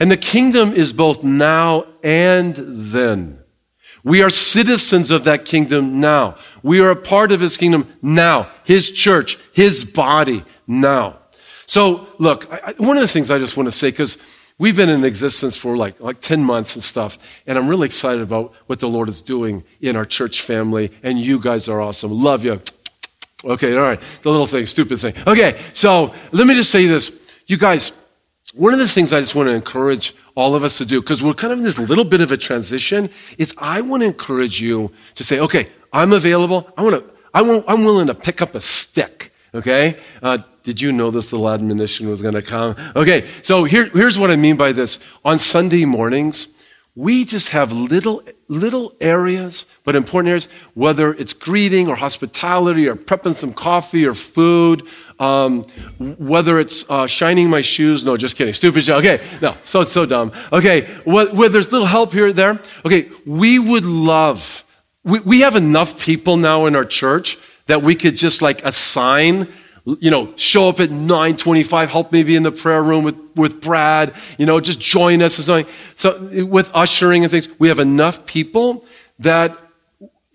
And 0.00 0.10
the 0.10 0.16
kingdom 0.16 0.72
is 0.72 0.92
both 0.92 1.22
now 1.22 1.86
and 2.02 2.54
then. 2.56 3.40
We 4.02 4.22
are 4.22 4.30
citizens 4.30 5.10
of 5.10 5.24
that 5.24 5.46
kingdom 5.46 5.98
now. 5.98 6.36
We 6.62 6.80
are 6.80 6.90
a 6.90 6.96
part 6.96 7.32
of 7.32 7.40
his 7.40 7.56
kingdom 7.56 7.92
now. 8.02 8.50
His 8.64 8.90
church, 8.90 9.38
his 9.52 9.84
body 9.84 10.44
now. 10.66 11.18
So, 11.66 12.06
look, 12.18 12.52
I, 12.52 12.74
one 12.76 12.96
of 12.96 13.02
the 13.02 13.08
things 13.08 13.30
I 13.30 13.38
just 13.38 13.56
want 13.56 13.66
to 13.66 13.72
say, 13.72 13.90
because 13.90 14.18
we've 14.58 14.76
been 14.76 14.90
in 14.90 15.04
existence 15.04 15.56
for 15.56 15.76
like, 15.76 15.98
like 16.00 16.20
10 16.20 16.44
months 16.44 16.74
and 16.74 16.84
stuff, 16.84 17.18
and 17.46 17.56
I'm 17.56 17.66
really 17.66 17.86
excited 17.86 18.22
about 18.22 18.52
what 18.66 18.80
the 18.80 18.88
Lord 18.88 19.08
is 19.08 19.22
doing 19.22 19.64
in 19.80 19.96
our 19.96 20.04
church 20.04 20.42
family, 20.42 20.92
and 21.02 21.18
you 21.18 21.40
guys 21.40 21.68
are 21.68 21.80
awesome. 21.80 22.12
Love 22.12 22.44
you. 22.44 22.60
Okay, 23.42 23.74
all 23.74 23.82
right. 23.82 24.00
The 24.22 24.30
little 24.30 24.46
thing, 24.46 24.66
stupid 24.66 25.00
thing. 25.00 25.14
Okay, 25.26 25.60
so 25.72 26.14
let 26.32 26.46
me 26.46 26.54
just 26.54 26.70
say 26.70 26.86
this. 26.86 27.12
You 27.46 27.56
guys, 27.56 27.92
one 28.52 28.72
of 28.72 28.78
the 28.78 28.88
things 28.88 29.12
I 29.12 29.20
just 29.20 29.34
want 29.34 29.48
to 29.48 29.54
encourage 29.54 30.14
all 30.34 30.54
of 30.54 30.62
us 30.62 30.78
to 30.78 30.86
do, 30.86 31.00
because 31.00 31.22
we're 31.22 31.34
kind 31.34 31.52
of 31.52 31.58
in 31.58 31.64
this 31.64 31.78
little 31.78 32.04
bit 32.04 32.20
of 32.20 32.30
a 32.30 32.36
transition, 32.36 33.08
is 33.38 33.54
I 33.58 33.80
want 33.80 34.02
to 34.02 34.06
encourage 34.06 34.60
you 34.60 34.92
to 35.14 35.24
say, 35.24 35.40
okay, 35.40 35.70
I'm 35.92 36.12
available. 36.12 36.70
I 36.76 36.82
want 36.82 36.94
to, 36.96 37.10
I 37.32 37.42
want, 37.42 37.64
I'm 37.66 37.84
willing 37.84 38.06
to 38.08 38.14
pick 38.14 38.42
up 38.42 38.54
a 38.54 38.60
stick. 38.60 39.32
Okay? 39.54 39.98
Uh, 40.22 40.38
did 40.62 40.80
you 40.80 40.92
know 40.92 41.10
this 41.10 41.32
little 41.32 41.48
admonition 41.48 42.08
was 42.08 42.22
going 42.22 42.34
to 42.34 42.42
come? 42.42 42.74
Okay, 42.96 43.28
so 43.42 43.64
here, 43.64 43.86
here's 43.90 44.18
what 44.18 44.30
I 44.30 44.36
mean 44.36 44.56
by 44.56 44.72
this. 44.72 44.98
On 45.24 45.38
Sunday 45.38 45.84
mornings, 45.84 46.48
we 46.96 47.24
just 47.24 47.48
have 47.48 47.72
little, 47.72 48.22
little 48.46 48.94
areas, 49.00 49.66
but 49.82 49.96
important 49.96 50.28
areas, 50.28 50.48
whether 50.74 51.12
it's 51.14 51.32
greeting 51.32 51.88
or 51.88 51.96
hospitality 51.96 52.88
or 52.88 52.94
prepping 52.94 53.34
some 53.34 53.52
coffee 53.52 54.06
or 54.06 54.14
food, 54.14 54.82
um, 55.18 55.64
whether 55.98 56.60
it's 56.60 56.88
uh, 56.88 57.06
shining 57.08 57.50
my 57.50 57.62
shoes. 57.62 58.04
No, 58.04 58.16
just 58.16 58.36
kidding. 58.36 58.54
Stupid 58.54 58.82
joke. 58.82 59.04
Okay, 59.04 59.24
no, 59.42 59.56
so 59.64 59.82
so 59.82 60.06
dumb. 60.06 60.32
Okay, 60.52 60.82
where 61.04 61.48
there's 61.48 61.72
little 61.72 61.86
help 61.86 62.12
here 62.12 62.32
there. 62.32 62.60
Okay, 62.84 63.10
we 63.26 63.58
would 63.58 63.84
love. 63.84 64.64
We, 65.02 65.20
we 65.20 65.40
have 65.40 65.56
enough 65.56 65.98
people 65.98 66.36
now 66.36 66.66
in 66.66 66.76
our 66.76 66.84
church 66.84 67.38
that 67.66 67.82
we 67.82 67.96
could 67.96 68.16
just 68.16 68.40
like 68.40 68.64
assign 68.64 69.48
you 69.86 70.10
know, 70.10 70.32
show 70.36 70.68
up 70.68 70.80
at 70.80 70.90
925, 70.90 71.90
help 71.90 72.10
me 72.10 72.22
be 72.22 72.36
in 72.36 72.42
the 72.42 72.52
prayer 72.52 72.82
room 72.82 73.04
with, 73.04 73.16
with 73.34 73.60
Brad, 73.60 74.14
you 74.38 74.46
know, 74.46 74.58
just 74.58 74.80
join 74.80 75.20
us 75.20 75.38
or 75.38 75.42
something. 75.42 75.72
So 75.96 76.46
with 76.46 76.70
ushering 76.74 77.22
and 77.22 77.30
things, 77.30 77.48
we 77.58 77.68
have 77.68 77.78
enough 77.78 78.24
people 78.24 78.86
that 79.18 79.56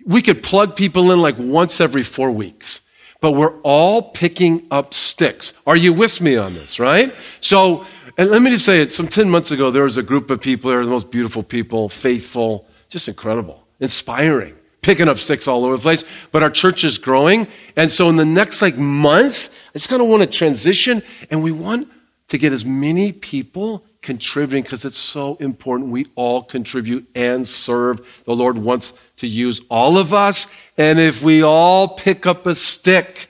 we 0.06 0.22
could 0.22 0.44
plug 0.44 0.76
people 0.76 1.12
in 1.12 1.22
like 1.22 1.36
once 1.38 1.82
every 1.82 2.04
four 2.04 2.32
weeks. 2.32 2.82
But 3.22 3.32
we're 3.32 3.60
all 3.62 4.12
picking 4.12 4.68
up 4.72 4.94
sticks. 4.94 5.54
Are 5.66 5.76
you 5.76 5.94
with 5.94 6.22
me 6.22 6.38
on 6.38 6.54
this, 6.54 6.80
right? 6.80 7.14
So, 7.42 7.86
and 8.18 8.30
let 8.30 8.42
me 8.42 8.52
just 8.52 8.66
say 8.66 8.82
it, 8.82 8.94
some 8.94 9.08
10 9.08 9.30
months 9.30 9.52
ago, 9.52 9.72
there 9.72 9.84
was 9.84 9.98
a 9.98 10.04
group 10.04 10.30
of 10.30 10.40
people, 10.40 10.70
they're 10.70 10.86
the 10.86 10.92
most 10.92 11.10
beautiful 11.12 11.42
people, 11.44 11.90
faithful, 11.90 12.68
just 12.90 13.08
incredible, 13.08 13.66
inspiring 13.80 14.56
picking 14.82 15.10
up 15.10 15.18
sticks 15.18 15.48
all 15.48 15.66
over 15.66 15.76
the 15.76 15.82
place, 15.82 16.04
but 16.32 16.44
our 16.44 16.50
church 16.50 16.84
is 16.84 16.98
growing. 16.98 17.48
And 17.76 17.92
so 17.92 18.10
in 18.10 18.16
the 18.16 18.26
next 18.26 18.62
like 18.62 18.78
months, 18.78 19.50
I 19.70 19.74
just 19.74 19.90
kind 19.90 20.02
of 20.02 20.08
want 20.08 20.24
to 20.24 20.30
transition 20.30 21.04
and 21.30 21.44
we 21.44 21.52
want 21.52 21.90
to 22.30 22.38
get 22.38 22.54
as 22.54 22.64
many 22.64 23.12
people 23.12 23.86
contributing 24.02 24.64
because 24.64 24.86
it's 24.86 24.98
so 24.98 25.36
important. 25.36 25.90
We 25.92 26.08
all 26.16 26.44
contribute 26.44 27.08
and 27.16 27.48
serve. 27.48 28.06
The 28.26 28.36
Lord 28.36 28.58
wants 28.58 28.94
to 29.18 29.28
use 29.28 29.62
all 29.70 29.98
of 29.98 30.14
us. 30.14 30.48
And 30.78 31.00
if 31.00 31.22
we 31.22 31.44
all 31.44 31.88
pick 31.88 32.26
up 32.26 32.46
a 32.46 32.56
stick, 32.56 33.30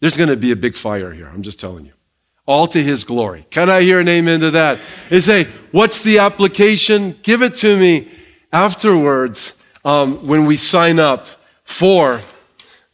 there's 0.00 0.16
going 0.16 0.28
to 0.28 0.36
be 0.36 0.50
a 0.50 0.56
big 0.56 0.76
fire 0.76 1.12
here. 1.12 1.28
I'm 1.28 1.42
just 1.42 1.60
telling 1.60 1.86
you. 1.86 1.92
All 2.46 2.66
to 2.68 2.82
his 2.82 3.04
glory. 3.04 3.46
Can 3.50 3.70
I 3.70 3.82
hear 3.82 4.00
an 4.00 4.08
amen 4.08 4.40
to 4.40 4.50
that? 4.52 4.80
They 5.08 5.20
say, 5.20 5.44
what's 5.70 6.02
the 6.02 6.18
application? 6.18 7.16
Give 7.22 7.42
it 7.42 7.54
to 7.56 7.78
me 7.78 8.10
afterwards 8.52 9.54
um, 9.84 10.26
when 10.26 10.46
we 10.46 10.56
sign 10.56 10.98
up 10.98 11.26
for 11.64 12.20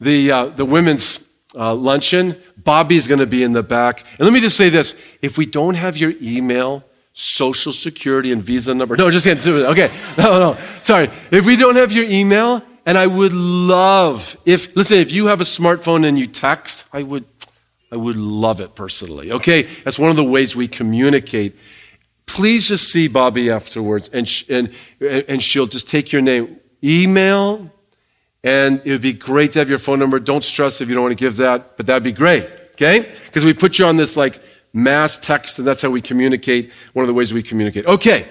the, 0.01 0.31
uh, 0.31 0.47
the 0.47 0.65
women's 0.65 1.21
uh, 1.55 1.75
luncheon. 1.75 2.37
Bobby's 2.57 3.09
going 3.09 3.21
to 3.21 3.27
be 3.27 3.43
in 3.43 3.53
the 3.53 3.63
back. 3.63 4.05
And 4.19 4.21
let 4.21 4.33
me 4.33 4.41
just 4.41 4.57
say 4.57 4.69
this 4.69 4.97
if 5.23 5.39
we 5.39 5.47
don't 5.47 5.75
have 5.75 5.97
your 5.97 6.13
email, 6.21 6.85
social 7.13 7.73
security, 7.73 8.33
and 8.33 8.43
visa 8.43 8.75
number, 8.75 8.97
no, 8.97 9.11
just 9.11 9.25
kidding. 9.25 9.65
Okay, 9.65 9.91
no, 10.19 10.53
no, 10.53 10.59
sorry. 10.83 11.11
If 11.31 11.47
we 11.47 11.57
don't 11.57 11.77
have 11.77 11.93
your 11.93 12.05
email, 12.05 12.63
and 12.85 12.97
I 12.97 13.07
would 13.07 13.33
love 13.33 14.37
if, 14.45 14.77
listen, 14.77 14.99
if 14.99 15.13
you 15.13 15.27
have 15.27 15.41
a 15.41 15.45
smartphone 15.45 16.07
and 16.07 16.19
you 16.19 16.27
text, 16.27 16.85
I 16.93 17.03
would, 17.03 17.25
I 17.91 17.97
would 17.97 18.17
love 18.17 18.61
it 18.61 18.75
personally. 18.75 19.33
Okay, 19.33 19.63
that's 19.85 19.99
one 19.99 20.11
of 20.11 20.17
the 20.17 20.25
ways 20.25 20.55
we 20.55 20.69
communicate. 20.69 21.57
Please 22.27 22.69
just 22.69 22.91
see 22.91 23.09
Bobby 23.09 23.51
afterwards, 23.51 24.09
and 24.09 24.29
and 24.49 24.75
and 25.01 25.43
she'll 25.43 25.69
just 25.69 25.89
take 25.89 26.11
your 26.11 26.23
name, 26.23 26.59
email, 26.87 27.71
and 28.45 28.81
it 28.85 28.91
would 28.91 29.03
be 29.03 29.13
great 29.13 29.53
to 29.53 29.59
have 29.59 29.69
your 29.69 29.79
phone 29.79 29.99
number. 29.99 30.21
Don't 30.21 30.45
stress 30.45 30.81
if 30.81 30.89
you 30.89 30.95
don't 30.95 31.03
want 31.05 31.19
to 31.19 31.25
give 31.25 31.37
that, 31.37 31.77
but 31.77 31.87
that'd 31.87 32.05
be 32.05 32.13
great. 32.13 32.49
Okay, 32.75 33.11
because 33.27 33.45
we 33.45 33.55
put 33.55 33.79
you 33.79 33.87
on 33.87 33.97
this 33.97 34.17
like 34.17 34.41
mass 34.73 35.19
text, 35.19 35.59
and 35.59 35.67
that's 35.67 35.83
how 35.83 35.91
we 35.91 36.01
communicate. 36.03 36.71
One 36.93 37.03
of 37.03 37.09
the 37.09 37.15
ways 37.15 37.33
we 37.33 37.43
communicate. 37.43 37.87
Okay. 37.87 38.29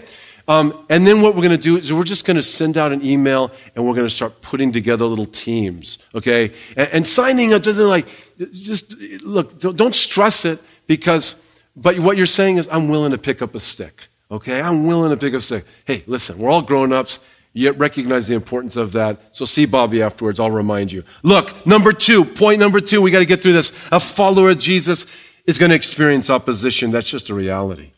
Um, 0.48 0.86
and 0.89 1.08
then 1.08 1.24
what 1.24 1.34
we're 1.34 1.41
going 1.41 1.58
to 1.58 1.63
do 1.63 1.78
is 1.78 1.91
we're 1.91 2.04
just 2.04 2.24
going 2.24 2.36
to 2.36 2.44
send 2.44 2.78
out 2.78 2.91
an 2.91 3.04
email 3.04 3.52
and 3.76 3.84
we're 3.84 3.96
going 3.96 4.06
to 4.06 4.13
start 4.13 4.41
putting 4.41 4.72
together 4.72 5.06
little 5.06 5.26
teams, 5.26 5.98
okay? 6.13 6.54
And, 6.78 6.89
and 6.94 7.08
signing 7.08 7.52
up 7.54 7.63
doesn't 7.63 7.88
like, 7.88 8.06
just 8.54 8.96
look, 9.24 9.60
don't, 9.60 9.76
don't 9.76 9.96
stress 9.96 10.46
it 10.46 10.62
because, 10.86 11.36
but 11.76 11.98
what 11.98 12.15
you're 12.15 12.28
saying 12.28 12.58
is, 12.58 12.68
I'm 12.72 12.89
willing 12.89 13.10
to 13.12 13.18
pick 13.18 13.41
up 13.41 13.56
a 13.56 13.60
stick, 13.60 14.08
okay? 14.30 14.62
I'm 14.62 14.86
willing 14.86 15.10
to 15.10 15.18
pick 15.18 15.34
up 15.34 15.39
a 15.39 15.41
stick. 15.41 15.65
Hey, 15.86 16.04
listen, 16.06 16.38
we're 16.38 16.52
all 16.52 16.62
grown 16.62 16.94
ups. 16.94 17.20
You 17.58 17.72
recognize 17.72 18.28
the 18.28 18.36
importance 18.36 18.76
of 18.76 18.91
that. 18.91 19.18
So 19.32 19.46
see 19.46 19.65
Bobby 19.65 20.02
afterwards. 20.02 20.41
I'll 20.41 20.52
remind 20.52 20.91
you. 20.91 21.06
Look, 21.24 21.65
number 21.65 21.94
two, 21.94 22.26
point 22.26 22.60
number 22.60 22.82
two, 22.82 23.02
we 23.02 23.12
got 23.12 23.20
to 23.20 23.26
get 23.26 23.41
through 23.41 23.54
this. 23.54 23.72
A 23.94 24.00
follower 24.02 24.50
of 24.50 24.60
Jesus 24.60 25.06
is 25.48 25.58
going 25.58 25.70
to 25.70 25.76
experience 25.76 26.30
opposition. 26.30 26.91
That's 26.91 27.10
just 27.10 27.30
a 27.30 27.34
reality. 27.34 27.94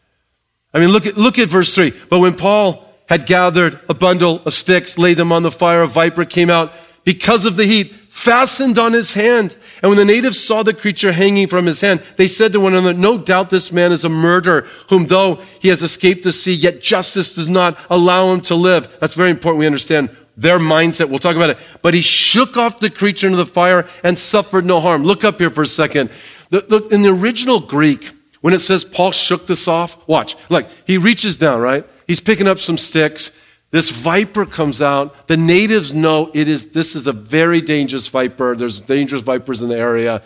I 0.76 0.80
mean, 0.80 0.90
look 0.90 1.08
at, 1.08 1.18
look 1.18 1.40
at 1.40 1.50
verse 1.50 1.74
3. 1.74 1.92
But 2.08 2.20
when 2.20 2.36
Paul 2.36 2.88
had 3.10 3.26
gathered 3.26 3.80
a 3.90 3.96
bundle 3.96 4.44
of 4.46 4.54
sticks, 4.54 4.96
laid 5.00 5.18
them 5.18 5.32
on 5.32 5.42
the 5.42 5.52
fire, 5.52 5.82
a 5.82 5.88
viper 5.88 6.24
came 6.24 6.52
out 6.52 6.72
because 7.04 7.48
of 7.48 7.58
the 7.58 7.66
heat, 7.66 7.96
fastened 8.18 8.80
on 8.80 8.94
his 8.94 9.14
hand. 9.14 9.56
And 9.82 9.90
when 9.92 9.98
the 9.98 10.04
natives 10.04 10.40
saw 10.40 10.64
the 10.64 10.74
creature 10.74 11.12
hanging 11.12 11.48
from 11.48 11.68
his 11.68 11.80
hand, 11.80 12.02
they 12.16 12.28
said 12.28 12.52
to 12.54 12.60
one 12.60 12.74
another, 12.74 12.98
No 12.98 13.16
doubt 13.16 13.52
this 13.52 13.72
man 13.72 13.92
is 13.92 14.04
a 14.04 14.10
murderer, 14.10 14.66
whom 14.90 15.06
though 15.06 15.36
he 15.60 15.68
has 15.68 15.84
escaped 15.84 16.24
the 16.24 16.32
sea, 16.32 16.54
yet 16.54 16.82
justice 16.82 17.36
does 17.36 17.48
not 17.48 17.78
allow 17.92 18.34
him 18.34 18.42
to 18.42 18.56
live. 18.56 18.88
That's 19.00 19.14
very 19.14 19.30
important. 19.30 19.60
We 19.60 19.68
understand 19.68 20.10
their 20.36 20.58
mindset. 20.58 21.10
We'll 21.10 21.20
talk 21.20 21.36
about 21.36 21.52
it. 21.52 21.60
But 21.84 21.94
he 21.94 22.02
shook 22.02 22.58
off 22.58 22.80
the 22.80 22.90
creature 22.90 23.28
into 23.28 23.38
the 23.38 23.46
fire 23.46 23.88
and 24.04 24.18
suffered 24.18 24.66
no 24.66 24.80
harm. 24.80 25.04
Look 25.04 25.24
up 25.24 25.38
here 25.38 25.52
for 25.52 25.62
a 25.62 25.68
second. 25.68 26.10
Look, 26.50 26.92
in 26.92 27.04
the 27.04 27.10
original 27.10 27.60
Greek, 27.60 28.10
when 28.42 28.54
it 28.56 28.60
says 28.60 28.84
Paul 28.84 29.12
shook 29.12 29.46
this 29.46 29.68
off, 29.68 30.08
watch. 30.08 30.36
Like, 30.50 30.68
he 30.88 30.98
reaches 30.98 31.36
down, 31.36 31.62
right? 31.62 31.86
He's 32.08 32.20
picking 32.20 32.48
up 32.48 32.58
some 32.58 32.80
sticks. 32.80 33.32
This 33.72 33.90
viper 33.90 34.46
comes 34.46 34.82
out. 34.82 35.28
The 35.28 35.38
natives 35.38 35.94
know 35.94 36.32
it 36.34 36.48
is, 36.48 36.72
this 36.72 36.96
is 36.96 37.08
a 37.08 37.12
very 37.12 37.62
dangerous 37.62 38.08
viper. 38.08 38.56
There's 38.56 38.80
dangerous 38.80 39.22
vipers 39.22 39.62
in 39.62 39.70
the 39.70 39.78
area. 39.78 40.24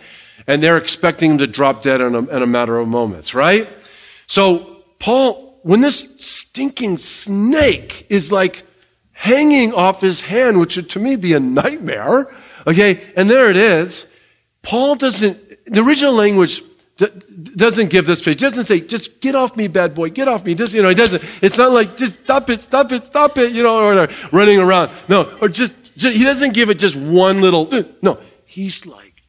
And 0.47 0.61
they're 0.61 0.77
expecting 0.77 1.31
him 1.31 1.37
to 1.39 1.47
drop 1.47 1.81
dead 1.81 2.01
in 2.01 2.13
a, 2.15 2.19
in 2.19 2.41
a 2.43 2.47
matter 2.47 2.77
of 2.77 2.87
moments, 2.87 3.33
right? 3.33 3.67
So, 4.27 4.83
Paul, 4.99 5.59
when 5.63 5.81
this 5.81 6.07
stinking 6.17 6.97
snake 6.99 8.05
is 8.09 8.31
like 8.31 8.63
hanging 9.11 9.73
off 9.73 10.01
his 10.01 10.21
hand, 10.21 10.59
which 10.59 10.75
would 10.75 10.89
to 10.91 10.99
me 10.99 11.15
be 11.15 11.33
a 11.33 11.39
nightmare, 11.39 12.27
okay, 12.65 13.01
and 13.15 13.29
there 13.29 13.49
it 13.49 13.57
is, 13.57 14.05
Paul 14.61 14.95
doesn't, 14.95 15.65
the 15.65 15.83
original 15.83 16.13
language 16.13 16.63
doesn't 17.55 17.89
give 17.89 18.05
this 18.05 18.21
picture. 18.21 18.45
Doesn't 18.45 18.65
say, 18.65 18.81
just 18.81 19.21
get 19.21 19.35
off 19.35 19.55
me, 19.55 19.67
bad 19.67 19.95
boy, 19.95 20.09
get 20.09 20.27
off 20.27 20.45
me. 20.45 20.55
Just, 20.55 20.73
you 20.73 20.81
know, 20.81 20.89
he 20.89 20.95
doesn't. 20.95 21.23
It's 21.41 21.57
not 21.57 21.71
like, 21.71 21.97
just 21.97 22.19
stop 22.23 22.49
it, 22.49 22.61
stop 22.61 22.91
it, 22.91 23.05
stop 23.05 23.37
it, 23.37 23.53
you 23.53 23.63
know, 23.63 23.77
or 23.79 24.07
running 24.31 24.59
around. 24.59 24.91
No, 25.09 25.37
or 25.41 25.49
just, 25.49 25.73
just 25.95 26.15
he 26.15 26.23
doesn't 26.23 26.53
give 26.53 26.69
it 26.69 26.79
just 26.79 26.95
one 26.95 27.41
little, 27.41 27.67
uh, 27.73 27.83
no. 28.01 28.19
He's 28.45 28.85
like, 28.85 29.21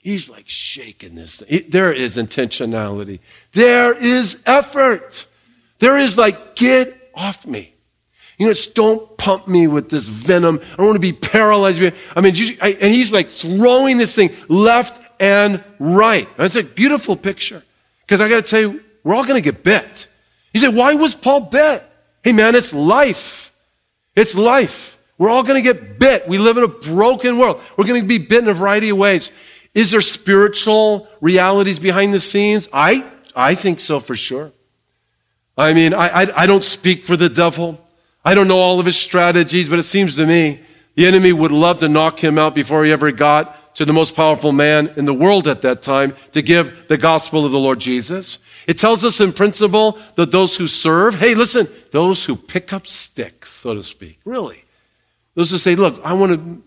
he's 0.00 0.28
like 0.30 0.48
shaking 0.48 1.14
this 1.14 1.36
thing. 1.36 1.64
There 1.68 1.92
is 1.92 2.16
intentionality. 2.16 3.20
There 3.52 3.92
is 3.92 4.42
effort. 4.46 5.26
There 5.78 5.98
is 5.98 6.16
like, 6.16 6.56
get 6.56 7.10
off 7.14 7.46
me. 7.46 7.74
You 8.38 8.46
know, 8.46 8.52
just 8.52 8.74
don't 8.74 9.18
pump 9.18 9.48
me 9.48 9.66
with 9.66 9.90
this 9.90 10.06
venom. 10.06 10.60
I 10.62 10.76
don't 10.76 10.86
want 10.86 10.96
to 10.96 11.00
be 11.00 11.12
paralyzed. 11.12 11.82
I 12.16 12.20
mean, 12.20 12.34
and 12.60 12.92
he's 12.94 13.12
like 13.12 13.30
throwing 13.30 13.98
this 13.98 14.14
thing 14.14 14.30
left 14.48 15.00
and 15.20 15.62
right. 15.78 16.28
That's 16.36 16.56
a 16.56 16.62
beautiful 16.62 17.16
picture. 17.16 17.62
Because 18.02 18.20
I 18.20 18.28
got 18.28 18.44
to 18.44 18.50
tell 18.50 18.60
you, 18.60 18.82
we're 19.04 19.14
all 19.14 19.24
going 19.24 19.42
to 19.42 19.52
get 19.52 19.62
bit. 19.62 20.06
You 20.52 20.60
say, 20.60 20.68
why 20.68 20.94
was 20.94 21.14
Paul 21.14 21.42
bit? 21.42 21.84
Hey 22.22 22.32
man, 22.32 22.54
it's 22.54 22.72
life. 22.72 23.52
It's 24.16 24.34
life. 24.34 24.98
We're 25.18 25.30
all 25.30 25.42
going 25.42 25.62
to 25.62 25.74
get 25.74 25.98
bit. 25.98 26.28
We 26.28 26.38
live 26.38 26.56
in 26.56 26.64
a 26.64 26.68
broken 26.68 27.38
world. 27.38 27.60
We're 27.76 27.84
going 27.84 28.00
to 28.00 28.06
be 28.06 28.18
bit 28.18 28.42
in 28.42 28.48
a 28.48 28.54
variety 28.54 28.90
of 28.90 28.96
ways. 28.96 29.32
Is 29.74 29.90
there 29.90 30.00
spiritual 30.00 31.08
realities 31.20 31.78
behind 31.78 32.14
the 32.14 32.20
scenes? 32.20 32.68
I, 32.72 33.08
I 33.34 33.54
think 33.54 33.80
so 33.80 34.00
for 34.00 34.16
sure. 34.16 34.52
I 35.56 35.72
mean, 35.72 35.92
I, 35.92 36.08
I, 36.08 36.42
I 36.42 36.46
don't 36.46 36.64
speak 36.64 37.04
for 37.04 37.16
the 37.16 37.28
devil. 37.28 37.84
I 38.24 38.34
don't 38.34 38.48
know 38.48 38.58
all 38.58 38.80
of 38.80 38.86
his 38.86 38.96
strategies, 38.96 39.68
but 39.68 39.78
it 39.78 39.84
seems 39.84 40.16
to 40.16 40.26
me 40.26 40.60
the 40.94 41.06
enemy 41.06 41.32
would 41.32 41.52
love 41.52 41.78
to 41.78 41.88
knock 41.88 42.22
him 42.22 42.38
out 42.38 42.54
before 42.54 42.84
he 42.84 42.92
ever 42.92 43.10
got 43.12 43.57
to 43.78 43.84
the 43.84 43.92
most 43.92 44.16
powerful 44.16 44.50
man 44.50 44.92
in 44.96 45.04
the 45.04 45.14
world 45.14 45.46
at 45.46 45.62
that 45.62 45.82
time 45.82 46.12
to 46.32 46.42
give 46.42 46.88
the 46.88 46.98
gospel 46.98 47.46
of 47.46 47.52
the 47.52 47.58
Lord 47.60 47.78
Jesus. 47.78 48.40
It 48.66 48.76
tells 48.76 49.04
us 49.04 49.20
in 49.20 49.32
principle 49.32 50.00
that 50.16 50.32
those 50.32 50.56
who 50.56 50.66
serve, 50.66 51.14
hey, 51.14 51.36
listen, 51.36 51.68
those 51.92 52.24
who 52.24 52.34
pick 52.34 52.72
up 52.72 52.88
sticks, 52.88 53.52
so 53.52 53.74
to 53.74 53.84
speak, 53.84 54.18
really. 54.24 54.64
Those 55.36 55.52
who 55.52 55.58
say, 55.58 55.76
look, 55.76 56.00
I 56.02 56.14
want 56.14 56.32
to, 56.32 56.62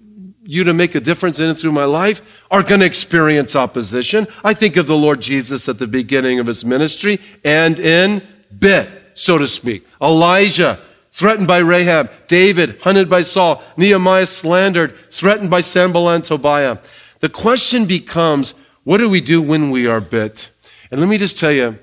you 0.46 0.64
to 0.64 0.74
make 0.74 0.96
a 0.96 1.02
difference 1.02 1.38
in 1.38 1.48
and 1.48 1.60
through 1.60 1.74
my 1.74 1.84
life 1.84 2.22
are 2.50 2.64
going 2.64 2.80
to 2.80 2.86
experience 2.86 3.58
opposition. 3.58 4.26
I 4.42 4.54
think 4.54 4.78
of 4.78 4.88
the 4.88 4.96
Lord 4.96 5.20
Jesus 5.20 5.68
at 5.68 5.80
the 5.80 5.88
beginning 5.88 6.40
of 6.40 6.48
his 6.48 6.64
ministry 6.64 7.20
and 7.44 7.78
in 7.78 8.26
bit, 8.58 8.90
so 9.16 9.38
to 9.38 9.48
speak. 9.48 9.86
Elijah, 10.02 10.80
threatened 11.12 11.50
by 11.50 11.58
Rahab, 11.58 12.10
David, 12.28 12.80
hunted 12.80 13.10
by 13.10 13.24
Saul, 13.24 13.62
Nehemiah 13.76 14.28
slandered, 14.28 14.96
threatened 15.12 15.50
by 15.52 15.60
Sanballat 15.60 16.16
and 16.16 16.24
Tobiah. 16.24 16.78
The 17.22 17.30
question 17.30 17.86
becomes, 17.86 18.54
what 18.84 18.98
do 18.98 19.10
we 19.10 19.22
do 19.22 19.42
when 19.42 19.72
we 19.72 19.88
are 19.88 20.02
bit? 20.02 20.50
And 20.90 21.00
let 21.00 21.08
me 21.08 21.18
just 21.18 21.40
tell 21.40 21.52
you, 21.52 21.80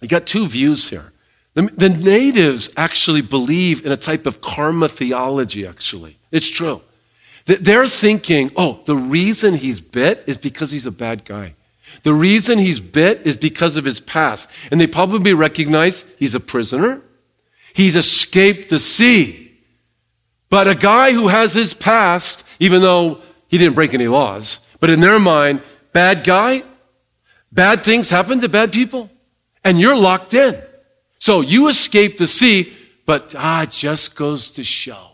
you 0.00 0.08
got 0.08 0.26
two 0.26 0.46
views 0.46 0.88
here. 0.88 1.12
The, 1.54 1.62
the 1.62 1.88
natives 1.88 2.70
actually 2.76 3.22
believe 3.22 3.84
in 3.84 3.90
a 3.90 3.96
type 3.96 4.26
of 4.26 4.40
karma 4.40 4.88
theology, 4.88 5.66
actually. 5.66 6.18
It's 6.30 6.48
true. 6.48 6.82
They're 7.46 7.88
thinking, 7.88 8.52
oh, 8.56 8.80
the 8.84 8.94
reason 8.94 9.54
he's 9.54 9.80
bit 9.80 10.22
is 10.26 10.36
because 10.36 10.70
he's 10.70 10.86
a 10.86 10.92
bad 10.92 11.24
guy. 11.24 11.54
The 12.02 12.12
reason 12.12 12.58
he's 12.58 12.78
bit 12.78 13.26
is 13.26 13.38
because 13.38 13.78
of 13.78 13.86
his 13.86 14.00
past. 14.00 14.48
And 14.70 14.78
they 14.78 14.86
probably 14.86 15.32
recognize 15.32 16.04
he's 16.18 16.34
a 16.34 16.40
prisoner. 16.40 17.00
He's 17.72 17.96
escaped 17.96 18.68
the 18.68 18.78
sea. 18.78 19.58
But 20.50 20.68
a 20.68 20.74
guy 20.74 21.12
who 21.12 21.28
has 21.28 21.54
his 21.54 21.74
past, 21.74 22.44
even 22.60 22.82
though 22.82 23.22
he 23.48 23.58
didn't 23.58 23.74
break 23.74 23.94
any 23.94 24.06
laws. 24.06 24.60
But 24.80 24.90
in 24.90 25.00
their 25.00 25.18
mind, 25.18 25.62
bad 25.92 26.24
guy, 26.24 26.62
bad 27.50 27.84
things 27.84 28.10
happen 28.10 28.40
to 28.40 28.48
bad 28.48 28.72
people, 28.72 29.10
and 29.64 29.80
you're 29.80 29.96
locked 29.96 30.34
in. 30.34 30.56
So 31.18 31.40
you 31.40 31.68
escape 31.68 32.16
the 32.16 32.28
sea, 32.28 32.72
but 33.04 33.34
ah, 33.36 33.66
just 33.68 34.14
goes 34.14 34.52
to 34.52 34.62
show. 34.62 35.08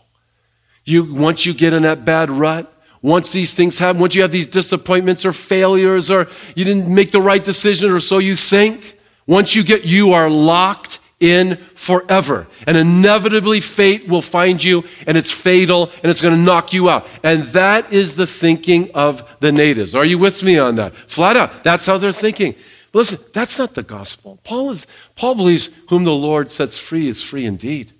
You, 0.83 1.11
once 1.11 1.45
you 1.45 1.53
get 1.53 1.73
in 1.73 1.81
that 1.83 2.05
bad 2.05 2.29
rut, 2.29 2.71
once 3.01 3.31
these 3.31 3.53
things 3.53 3.77
happen, 3.77 3.99
once 4.01 4.15
you 4.15 4.21
have 4.21 4.31
these 4.31 4.47
disappointments 4.47 5.25
or 5.25 5.33
failures 5.33 6.11
or 6.11 6.27
you 6.55 6.65
didn't 6.65 6.93
make 6.93 7.11
the 7.11 7.21
right 7.21 7.43
decision 7.43 7.91
or 7.91 7.99
so 7.99 8.19
you 8.19 8.35
think, 8.35 8.99
once 9.27 9.55
you 9.55 9.63
get, 9.63 9.85
you 9.85 10.13
are 10.13 10.29
locked 10.29 10.99
in 11.19 11.57
forever. 11.75 12.47
And 12.67 12.75
inevitably 12.77 13.61
fate 13.61 14.07
will 14.07 14.21
find 14.21 14.63
you 14.63 14.83
and 15.07 15.17
it's 15.17 15.31
fatal 15.31 15.91
and 16.03 16.09
it's 16.09 16.21
going 16.21 16.35
to 16.35 16.41
knock 16.41 16.73
you 16.73 16.89
out. 16.89 17.07
And 17.23 17.43
that 17.47 17.91
is 17.93 18.15
the 18.15 18.27
thinking 18.27 18.91
of 18.93 19.27
the 19.39 19.51
natives. 19.51 19.95
Are 19.95 20.05
you 20.05 20.17
with 20.17 20.43
me 20.43 20.57
on 20.57 20.75
that? 20.75 20.93
Flat 21.07 21.37
out. 21.37 21.63
That's 21.63 21.85
how 21.85 21.97
they're 21.97 22.11
thinking. 22.11 22.55
listen, 22.93 23.19
that's 23.33 23.59
not 23.59 23.75
the 23.75 23.83
gospel. 23.83 24.39
Paul 24.43 24.71
is, 24.71 24.87
Paul 25.15 25.35
believes 25.35 25.69
whom 25.89 26.03
the 26.03 26.13
Lord 26.13 26.51
sets 26.51 26.77
free 26.77 27.07
is 27.07 27.23
free 27.23 27.45
indeed. 27.45 27.91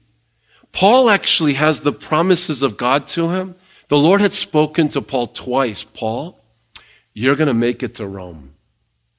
Paul 0.72 1.10
actually 1.10 1.54
has 1.54 1.82
the 1.82 1.94
promises 1.94 2.62
of 2.62 2.76
God 2.76 3.08
to 3.08 3.30
him. 3.30 3.56
The 3.88 3.98
Lord 3.98 4.20
had 4.20 4.34
spoken 4.34 4.90
to 4.90 5.02
Paul 5.02 5.28
twice. 5.28 5.84
Paul, 5.84 6.44
you're 7.14 7.36
going 7.36 7.48
to 7.48 7.54
make 7.54 7.82
it 7.82 7.96
to 7.96 8.06
Rome. 8.06 8.56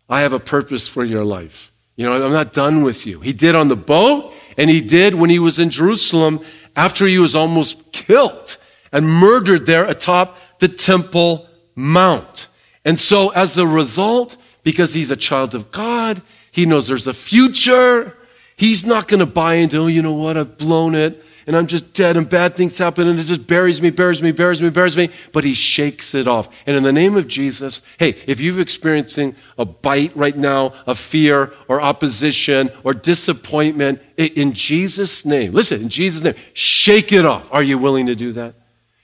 I 0.09 0.21
have 0.21 0.35
a 0.35 0.39
purpose 0.39 0.87
for 0.87 1.03
your 1.03 1.25
life. 1.25 1.73
You 1.97 2.05
know, 2.05 2.25
I'm 2.25 2.33
not 2.33 2.53
done 2.53 2.83
with 2.83 3.07
you. 3.07 3.21
He 3.21 3.33
did 3.33 3.55
on 3.55 3.69
the 3.69 3.77
boat, 3.77 4.33
and 4.57 4.71
he 4.71 4.81
did 4.81 5.15
when 5.15 5.31
he 5.31 5.39
was 5.39 5.59
in 5.59 5.71
Jerusalem 5.71 6.41
after 6.77 7.07
he 7.07 7.19
was 7.19 7.35
almost 7.35 7.91
killed 7.93 8.59
and 8.93 9.09
murdered 9.09 9.67
there 9.67 9.85
atop 9.85 10.37
the 10.59 10.69
Temple 10.69 11.49
Mount. 11.75 12.49
And 12.85 12.99
so, 12.99 13.31
as 13.31 13.59
a 13.59 13.67
result, 13.67 14.37
because 14.63 14.95
he's 14.95 15.11
a 15.11 15.17
child 15.17 15.55
of 15.55 15.71
God, 15.71 16.23
he 16.53 16.67
knows 16.67 16.87
there's 16.87 17.07
a 17.07 17.15
future. 17.15 18.17
He's 18.57 18.87
not 18.87 19.09
going 19.09 19.21
to 19.21 19.27
buy 19.27 19.55
into, 19.55 19.79
oh, 19.79 19.87
you 19.87 20.03
know 20.03 20.13
what, 20.13 20.37
I've 20.37 20.57
blown 20.57 20.95
it 20.95 21.23
and 21.47 21.57
I'm 21.57 21.69
just 21.69 21.93
dead 21.95 22.17
and 22.17 22.29
bad 22.29 22.57
things 22.57 22.77
happen 22.77 23.07
and 23.07 23.21
it 23.21 23.25
just 23.25 23.47
buries 23.47 23.81
me, 23.81 23.91
buries 23.91 24.21
me, 24.21 24.33
buries 24.33 24.61
me, 24.61 24.69
buries 24.69 24.97
me. 24.97 25.11
But 25.33 25.45
he 25.45 25.55
shakes 25.55 26.15
it 26.15 26.27
off. 26.27 26.49
And 26.67 26.77
in 26.77 26.83
the 26.83 26.93
name 26.93 27.17
of 27.17 27.29
Jesus, 27.29 27.83
hey, 27.99 28.17
if 28.27 28.41
you're 28.41 28.61
experiencing 28.61 29.37
a 29.57 29.65
bite 29.65 30.17
right 30.17 30.37
now 30.37 30.75
of 30.87 30.99
fear 30.99 31.53
or 31.69 31.81
opposition 31.81 32.71
or 32.83 32.95
disappointment, 32.95 34.03
in 34.17 34.55
Jesus' 34.55 35.25
name, 35.25 35.53
listen, 35.53 35.83
in 35.83 35.89
Jesus' 35.89 36.25
name, 36.25 36.35
shake 36.53 37.13
it 37.13 37.25
off. 37.25 37.47
Are 37.53 37.63
you 37.63 37.79
willing 37.79 38.07
to 38.07 38.17
do 38.17 38.33
that? 38.33 38.55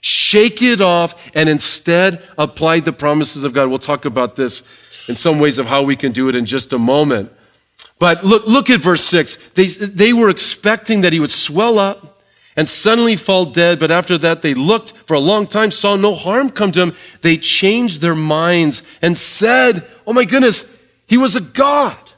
Shake 0.01 0.61
it 0.61 0.81
off 0.81 1.15
and 1.33 1.47
instead 1.47 2.21
apply 2.37 2.81
the 2.81 2.91
promises 2.91 3.45
of 3.45 3.53
God. 3.53 3.69
We'll 3.69 3.79
talk 3.79 4.03
about 4.03 4.35
this 4.35 4.63
in 5.07 5.15
some 5.15 5.39
ways 5.39 5.59
of 5.59 5.65
how 5.67 5.83
we 5.83 5.95
can 5.95 6.11
do 6.11 6.27
it 6.27 6.35
in 6.35 6.45
just 6.45 6.73
a 6.73 6.77
moment. 6.77 7.31
But 7.99 8.25
look, 8.25 8.45
look 8.45 8.69
at 8.69 8.81
verse 8.81 9.03
six. 9.03 9.37
They, 9.55 9.67
they 9.67 10.11
were 10.11 10.29
expecting 10.29 11.01
that 11.01 11.13
he 11.13 11.21
would 11.21 11.31
swell 11.31 11.79
up 11.79 12.12
and 12.55 12.67
suddenly 12.67 13.15
fall 13.15 13.45
dead. 13.45 13.79
But 13.79 13.91
after 13.91 14.17
that, 14.19 14.41
they 14.41 14.53
looked 14.53 14.93
for 15.07 15.13
a 15.13 15.19
long 15.19 15.47
time, 15.47 15.71
saw 15.71 15.95
no 15.95 16.13
harm 16.13 16.49
come 16.49 16.71
to 16.73 16.81
him. 16.81 16.95
They 17.21 17.37
changed 17.37 18.01
their 18.01 18.15
minds 18.15 18.83
and 19.01 19.17
said, 19.17 19.87
Oh 20.05 20.13
my 20.13 20.25
goodness, 20.25 20.65
he 21.07 21.17
was 21.17 21.35
a 21.35 21.41
God. 21.41 22.11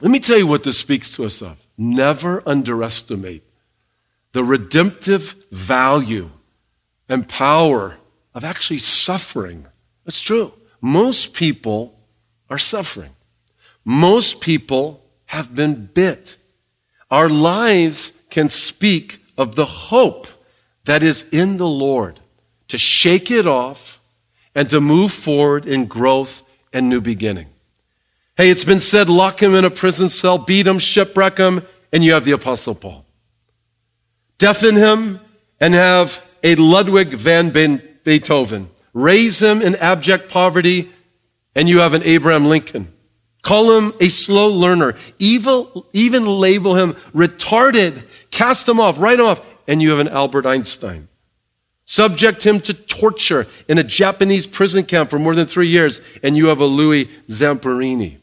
Let 0.00 0.10
me 0.10 0.20
tell 0.20 0.38
you 0.38 0.46
what 0.46 0.62
this 0.62 0.78
speaks 0.78 1.14
to 1.16 1.24
us 1.24 1.42
of. 1.42 1.58
Never 1.76 2.42
underestimate 2.46 3.44
the 4.32 4.44
redemptive 4.44 5.34
value 5.50 6.30
and 7.08 7.28
power 7.28 7.98
of 8.34 8.44
actually 8.44 8.78
suffering. 8.78 9.66
That's 10.04 10.20
true. 10.20 10.54
Most 10.80 11.34
people 11.34 11.98
are 12.48 12.58
suffering. 12.58 13.10
Most 13.84 14.40
people 14.40 15.04
have 15.26 15.54
been 15.54 15.86
bit. 15.86 16.36
Our 17.10 17.28
lives 17.28 18.12
can 18.30 18.48
speak 18.48 19.18
of 19.36 19.54
the 19.56 19.64
hope 19.64 20.26
that 20.84 21.02
is 21.02 21.28
in 21.30 21.56
the 21.56 21.68
Lord 21.68 22.20
to 22.68 22.78
shake 22.78 23.30
it 23.30 23.46
off 23.46 24.00
and 24.54 24.68
to 24.70 24.80
move 24.80 25.12
forward 25.12 25.66
in 25.66 25.86
growth 25.86 26.42
and 26.72 26.88
new 26.88 27.00
beginning. 27.00 27.48
Hey, 28.36 28.50
it's 28.50 28.64
been 28.64 28.80
said, 28.80 29.08
lock 29.08 29.42
him 29.42 29.54
in 29.54 29.64
a 29.64 29.70
prison 29.70 30.08
cell, 30.08 30.38
beat 30.38 30.66
him, 30.66 30.78
shipwreck 30.78 31.36
him, 31.36 31.62
and 31.92 32.04
you 32.04 32.12
have 32.12 32.24
the 32.24 32.32
Apostle 32.32 32.74
Paul. 32.74 33.04
Deafen 34.38 34.76
him 34.76 35.20
and 35.60 35.74
have 35.74 36.22
a 36.42 36.54
Ludwig 36.54 37.08
van 37.10 37.50
Beethoven. 38.04 38.70
Raise 38.94 39.40
him 39.40 39.60
in 39.60 39.76
abject 39.76 40.30
poverty, 40.30 40.90
and 41.54 41.68
you 41.68 41.80
have 41.80 41.94
an 41.94 42.02
Abraham 42.02 42.46
Lincoln. 42.46 42.92
Call 43.42 43.78
him 43.78 43.92
a 44.00 44.08
slow 44.08 44.48
learner. 44.48 44.94
Evil, 45.18 45.86
even 45.92 46.26
label 46.26 46.74
him 46.74 46.94
retarded 47.14 48.04
Cast 48.30 48.66
them 48.66 48.80
off, 48.80 48.96
them 48.98 49.20
off, 49.20 49.40
and 49.66 49.82
you 49.82 49.90
have 49.90 49.98
an 49.98 50.08
Albert 50.08 50.46
Einstein. 50.46 51.08
Subject 51.84 52.46
him 52.46 52.60
to 52.60 52.72
torture 52.72 53.48
in 53.68 53.78
a 53.78 53.82
Japanese 53.82 54.46
prison 54.46 54.84
camp 54.84 55.10
for 55.10 55.18
more 55.18 55.34
than 55.34 55.46
three 55.46 55.66
years, 55.66 56.00
and 56.22 56.36
you 56.36 56.46
have 56.46 56.60
a 56.60 56.64
Louis 56.64 57.10
Zamperini. 57.26 58.18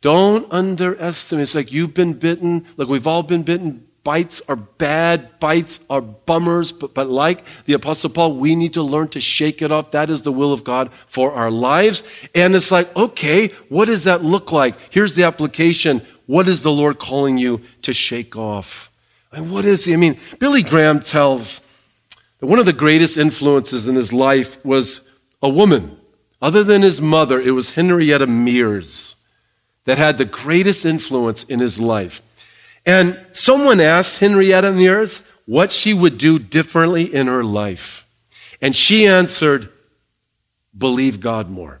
Don't 0.00 0.50
underestimate. 0.50 1.44
It's 1.44 1.54
like 1.54 1.70
you've 1.70 1.94
been 1.94 2.14
bitten, 2.14 2.66
like 2.76 2.88
we've 2.88 3.06
all 3.06 3.22
been 3.22 3.42
bitten. 3.42 3.86
Bites 4.02 4.40
are 4.48 4.56
bad, 4.56 5.38
bites 5.38 5.78
are 5.90 6.00
bummers, 6.00 6.72
but, 6.72 6.94
but 6.94 7.08
like 7.08 7.44
the 7.66 7.74
Apostle 7.74 8.10
Paul, 8.10 8.32
we 8.32 8.56
need 8.56 8.72
to 8.74 8.82
learn 8.82 9.08
to 9.08 9.20
shake 9.20 9.60
it 9.60 9.70
off. 9.70 9.90
That 9.90 10.08
is 10.08 10.22
the 10.22 10.32
will 10.32 10.52
of 10.52 10.64
God 10.64 10.90
for 11.06 11.32
our 11.32 11.50
lives. 11.50 12.02
And 12.34 12.56
it's 12.56 12.72
like, 12.72 12.96
okay, 12.96 13.48
what 13.68 13.84
does 13.84 14.04
that 14.04 14.24
look 14.24 14.52
like? 14.52 14.74
Here's 14.90 15.14
the 15.14 15.24
application. 15.24 16.00
What 16.26 16.48
is 16.48 16.62
the 16.62 16.72
Lord 16.72 16.98
calling 16.98 17.36
you 17.36 17.60
to 17.82 17.92
shake 17.92 18.36
off? 18.36 18.89
And 19.32 19.50
what 19.50 19.64
is 19.64 19.84
he? 19.84 19.92
I 19.92 19.96
mean, 19.96 20.18
Billy 20.38 20.62
Graham 20.62 21.00
tells 21.00 21.60
that 22.38 22.46
one 22.46 22.58
of 22.58 22.66
the 22.66 22.72
greatest 22.72 23.16
influences 23.16 23.88
in 23.88 23.94
his 23.94 24.12
life 24.12 24.62
was 24.64 25.02
a 25.42 25.48
woman. 25.48 25.96
Other 26.42 26.64
than 26.64 26.82
his 26.82 27.00
mother, 27.00 27.40
it 27.40 27.50
was 27.52 27.70
Henrietta 27.70 28.26
Mears 28.26 29.14
that 29.84 29.98
had 29.98 30.18
the 30.18 30.24
greatest 30.24 30.84
influence 30.84 31.44
in 31.44 31.60
his 31.60 31.78
life. 31.78 32.22
And 32.86 33.18
someone 33.32 33.80
asked 33.80 34.20
Henrietta 34.20 34.72
Mears 34.72 35.24
what 35.46 35.70
she 35.70 35.92
would 35.92 36.16
do 36.18 36.38
differently 36.38 37.12
in 37.12 37.26
her 37.26 37.44
life. 37.44 38.06
And 38.62 38.74
she 38.74 39.06
answered, 39.06 39.70
believe 40.76 41.20
God 41.20 41.50
more. 41.50 41.80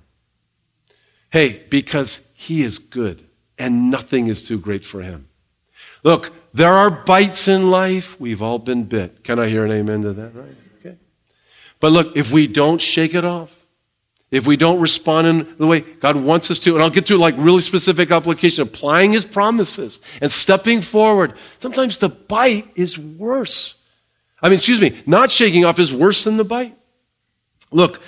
Hey, 1.30 1.64
because 1.70 2.20
he 2.34 2.62
is 2.62 2.78
good 2.78 3.24
and 3.58 3.90
nothing 3.90 4.26
is 4.26 4.46
too 4.46 4.58
great 4.58 4.84
for 4.84 5.02
him. 5.02 5.28
Look, 6.02 6.32
there 6.52 6.72
are 6.72 6.90
bites 6.90 7.48
in 7.48 7.70
life. 7.70 8.18
We've 8.20 8.42
all 8.42 8.58
been 8.58 8.84
bit. 8.84 9.22
Can 9.24 9.38
I 9.38 9.48
hear 9.48 9.64
an 9.64 9.70
amen 9.70 10.02
to 10.02 10.12
that? 10.14 10.34
Right? 10.34 10.56
Okay. 10.80 10.96
But 11.78 11.92
look, 11.92 12.16
if 12.16 12.32
we 12.32 12.46
don't 12.46 12.80
shake 12.80 13.14
it 13.14 13.24
off, 13.24 13.50
if 14.30 14.46
we 14.46 14.56
don't 14.56 14.80
respond 14.80 15.26
in 15.26 15.56
the 15.58 15.66
way 15.66 15.80
God 15.80 16.16
wants 16.16 16.50
us 16.50 16.58
to, 16.60 16.74
and 16.74 16.82
I'll 16.82 16.90
get 16.90 17.06
to 17.06 17.16
like 17.16 17.34
really 17.36 17.60
specific 17.60 18.10
application, 18.10 18.62
applying 18.62 19.12
His 19.12 19.24
promises 19.24 20.00
and 20.20 20.30
stepping 20.30 20.82
forward, 20.82 21.34
sometimes 21.60 21.98
the 21.98 22.08
bite 22.08 22.68
is 22.76 22.98
worse. 22.98 23.76
I 24.42 24.48
mean, 24.48 24.54
excuse 24.54 24.80
me, 24.80 25.00
not 25.06 25.30
shaking 25.30 25.64
off 25.64 25.78
is 25.78 25.92
worse 25.92 26.24
than 26.24 26.36
the 26.36 26.44
bite. 26.44 26.76
Look, 27.72 28.00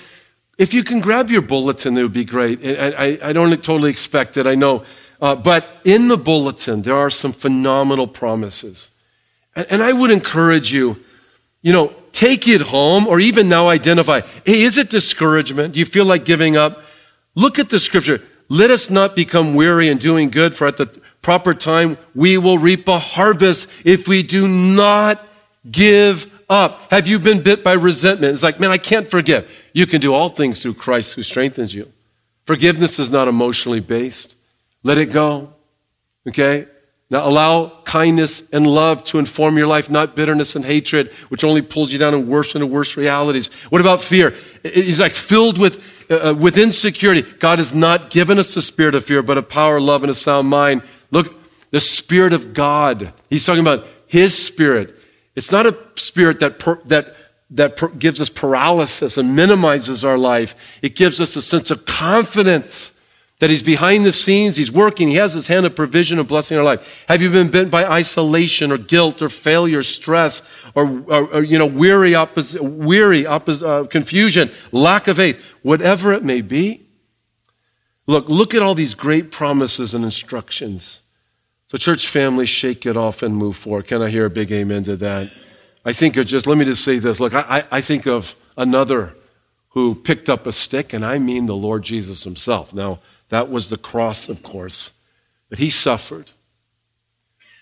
if 0.57 0.73
you 0.73 0.83
can 0.83 0.99
grab 0.99 1.29
your 1.29 1.41
bulletin, 1.41 1.97
it 1.97 2.03
would 2.03 2.13
be 2.13 2.25
great. 2.25 2.65
I, 2.65 2.91
I, 2.91 3.19
I 3.29 3.33
don't 3.33 3.51
totally 3.63 3.89
expect 3.89 4.37
it. 4.37 4.47
I 4.47 4.55
know 4.55 4.83
uh, 5.23 5.37
but 5.37 5.65
in 5.85 6.09
the 6.09 6.17
bulletin, 6.17 6.81
there 6.81 6.97
are 6.97 7.09
some 7.09 7.31
phenomenal 7.31 8.07
promises. 8.07 8.91
And, 9.55 9.65
and 9.69 9.81
I 9.81 9.93
would 9.93 10.11
encourage 10.11 10.73
you, 10.73 10.97
you 11.61 11.71
know, 11.71 11.93
take 12.11 12.45
it 12.49 12.59
home 12.59 13.07
or 13.07 13.21
even 13.21 13.47
now 13.47 13.69
identify 13.69 14.19
hey, 14.45 14.61
is 14.63 14.77
it 14.77 14.89
discouragement? 14.89 15.75
Do 15.75 15.79
you 15.79 15.85
feel 15.85 16.03
like 16.03 16.25
giving 16.25 16.57
up? 16.57 16.81
Look 17.35 17.57
at 17.57 17.69
the 17.69 17.79
scripture. 17.79 18.21
Let 18.49 18.69
us 18.69 18.89
not 18.89 19.15
become 19.15 19.55
weary 19.55 19.87
in 19.87 19.97
doing 19.97 20.29
good, 20.29 20.53
for 20.53 20.67
at 20.67 20.75
the 20.75 20.87
proper 21.21 21.53
time 21.53 21.97
we 22.13 22.37
will 22.37 22.57
reap 22.57 22.85
a 22.89 22.99
harvest 22.99 23.69
if 23.85 24.09
we 24.09 24.23
do 24.23 24.45
not 24.45 25.25
give 25.71 26.29
up. 26.49 26.91
Have 26.91 27.07
you 27.07 27.17
been 27.17 27.41
bit 27.41 27.63
by 27.63 27.73
resentment? 27.73 28.33
It's 28.33 28.43
like, 28.43 28.59
man, 28.59 28.71
I 28.71 28.77
can't 28.77 29.09
forgive. 29.09 29.49
You 29.71 29.87
can 29.87 30.01
do 30.01 30.13
all 30.13 30.27
things 30.27 30.61
through 30.61 30.73
Christ 30.73 31.13
who 31.13 31.23
strengthens 31.23 31.73
you. 31.73 31.89
Forgiveness 32.45 32.99
is 32.99 33.09
not 33.09 33.29
emotionally 33.29 33.79
based. 33.79 34.35
Let 34.83 34.97
it 34.97 35.11
go. 35.11 35.53
Okay? 36.27 36.67
Now 37.09 37.27
allow 37.27 37.81
kindness 37.83 38.43
and 38.51 38.65
love 38.65 39.03
to 39.05 39.19
inform 39.19 39.57
your 39.57 39.67
life, 39.67 39.89
not 39.89 40.15
bitterness 40.15 40.55
and 40.55 40.65
hatred, 40.65 41.11
which 41.29 41.43
only 41.43 41.61
pulls 41.61 41.93
you 41.93 41.99
down 41.99 42.13
in 42.13 42.27
worse 42.27 42.55
and 42.55 42.71
worse 42.71 42.97
realities. 42.97 43.51
What 43.69 43.81
about 43.81 44.01
fear? 44.01 44.35
It's 44.63 44.99
like 44.99 45.13
filled 45.13 45.57
with, 45.57 45.83
uh, 46.09 46.31
uh, 46.31 46.33
with 46.33 46.57
insecurity. 46.57 47.21
God 47.21 47.59
has 47.59 47.73
not 47.73 48.09
given 48.09 48.39
us 48.39 48.55
the 48.55 48.61
spirit 48.61 48.95
of 48.95 49.05
fear, 49.05 49.21
but 49.21 49.37
a 49.37 49.43
power, 49.43 49.79
love, 49.79 50.03
and 50.03 50.09
a 50.09 50.15
sound 50.15 50.49
mind. 50.49 50.81
Look, 51.11 51.35
the 51.69 51.79
spirit 51.79 52.33
of 52.33 52.53
God. 52.53 53.13
He's 53.29 53.45
talking 53.45 53.61
about 53.61 53.85
his 54.07 54.37
spirit. 54.37 54.95
It's 55.35 55.51
not 55.51 55.65
a 55.65 55.77
spirit 55.95 56.39
that, 56.39 56.59
per, 56.59 56.81
that, 56.85 57.15
that 57.51 57.77
per, 57.77 57.89
gives 57.89 58.21
us 58.21 58.29
paralysis 58.29 59.17
and 59.17 59.35
minimizes 59.35 60.05
our 60.05 60.17
life. 60.17 60.55
It 60.81 60.95
gives 60.95 61.19
us 61.19 61.35
a 61.35 61.41
sense 61.41 61.69
of 61.69 61.85
confidence 61.85 62.92
that 63.43 63.49
He's 63.49 63.61
behind 63.61 64.05
the 64.05 64.13
scenes, 64.13 64.55
He's 64.55 64.71
working, 64.71 65.09
He 65.09 65.15
has 65.15 65.33
His 65.33 65.47
hand 65.47 65.65
of 65.65 65.75
provision 65.75 66.17
and 66.17 66.25
blessing 66.25 66.55
in 66.55 66.59
our 66.59 66.63
life. 66.63 67.03
Have 67.09 67.21
you 67.21 67.29
been 67.29 67.51
bent 67.51 67.69
by 67.69 67.83
isolation 67.83 68.71
or 68.71 68.77
guilt 68.77 69.21
or 69.21 69.27
failure, 69.27 69.83
stress, 69.83 70.43
or, 70.75 71.03
or, 71.07 71.27
or 71.27 71.43
you 71.43 71.57
know, 71.57 71.65
weary, 71.65 72.11
oppos- 72.11 72.57
weary 72.61 73.23
oppos- 73.23 73.61
uh, 73.61 73.85
confusion, 73.87 74.49
lack 74.71 75.09
of 75.09 75.17
faith, 75.17 75.43
whatever 75.61 76.13
it 76.13 76.23
may 76.23 76.39
be? 76.39 76.87
Look, 78.07 78.29
look 78.29 78.53
at 78.53 78.61
all 78.61 78.75
these 78.75 78.93
great 78.93 79.29
promises 79.29 79.93
and 79.93 80.05
instructions. 80.05 81.01
So, 81.67 81.77
church 81.77 82.07
family, 82.07 82.45
shake 82.45 82.85
it 82.85 82.95
off 82.95 83.23
and 83.23 83.35
move 83.35 83.57
forward. 83.57 83.87
Can 83.87 84.01
I 84.01 84.09
hear 84.09 84.25
a 84.25 84.29
big 84.29 84.53
amen 84.53 84.85
to 84.85 84.95
that? 84.95 85.33
I 85.83 85.91
think 85.91 86.15
of 86.15 86.27
just, 86.27 86.47
let 86.47 86.57
me 86.57 86.63
just 86.63 86.85
say 86.85 86.97
this. 86.97 87.19
Look, 87.19 87.33
I, 87.33 87.65
I 87.69 87.81
think 87.81 88.07
of 88.07 88.35
another 88.55 89.17
who 89.71 89.95
picked 89.95 90.29
up 90.29 90.47
a 90.47 90.53
stick, 90.53 90.93
and 90.93 91.03
I 91.05 91.19
mean 91.19 91.45
the 91.45 91.57
Lord 91.57 91.83
Jesus 91.83 92.23
himself. 92.23 92.73
Now, 92.73 92.99
that 93.33 93.49
was 93.49 93.69
the 93.69 93.77
cross, 93.77 94.29
of 94.29 94.43
course. 94.43 94.93
But 95.49 95.59
he 95.59 95.69
suffered. 95.69 96.31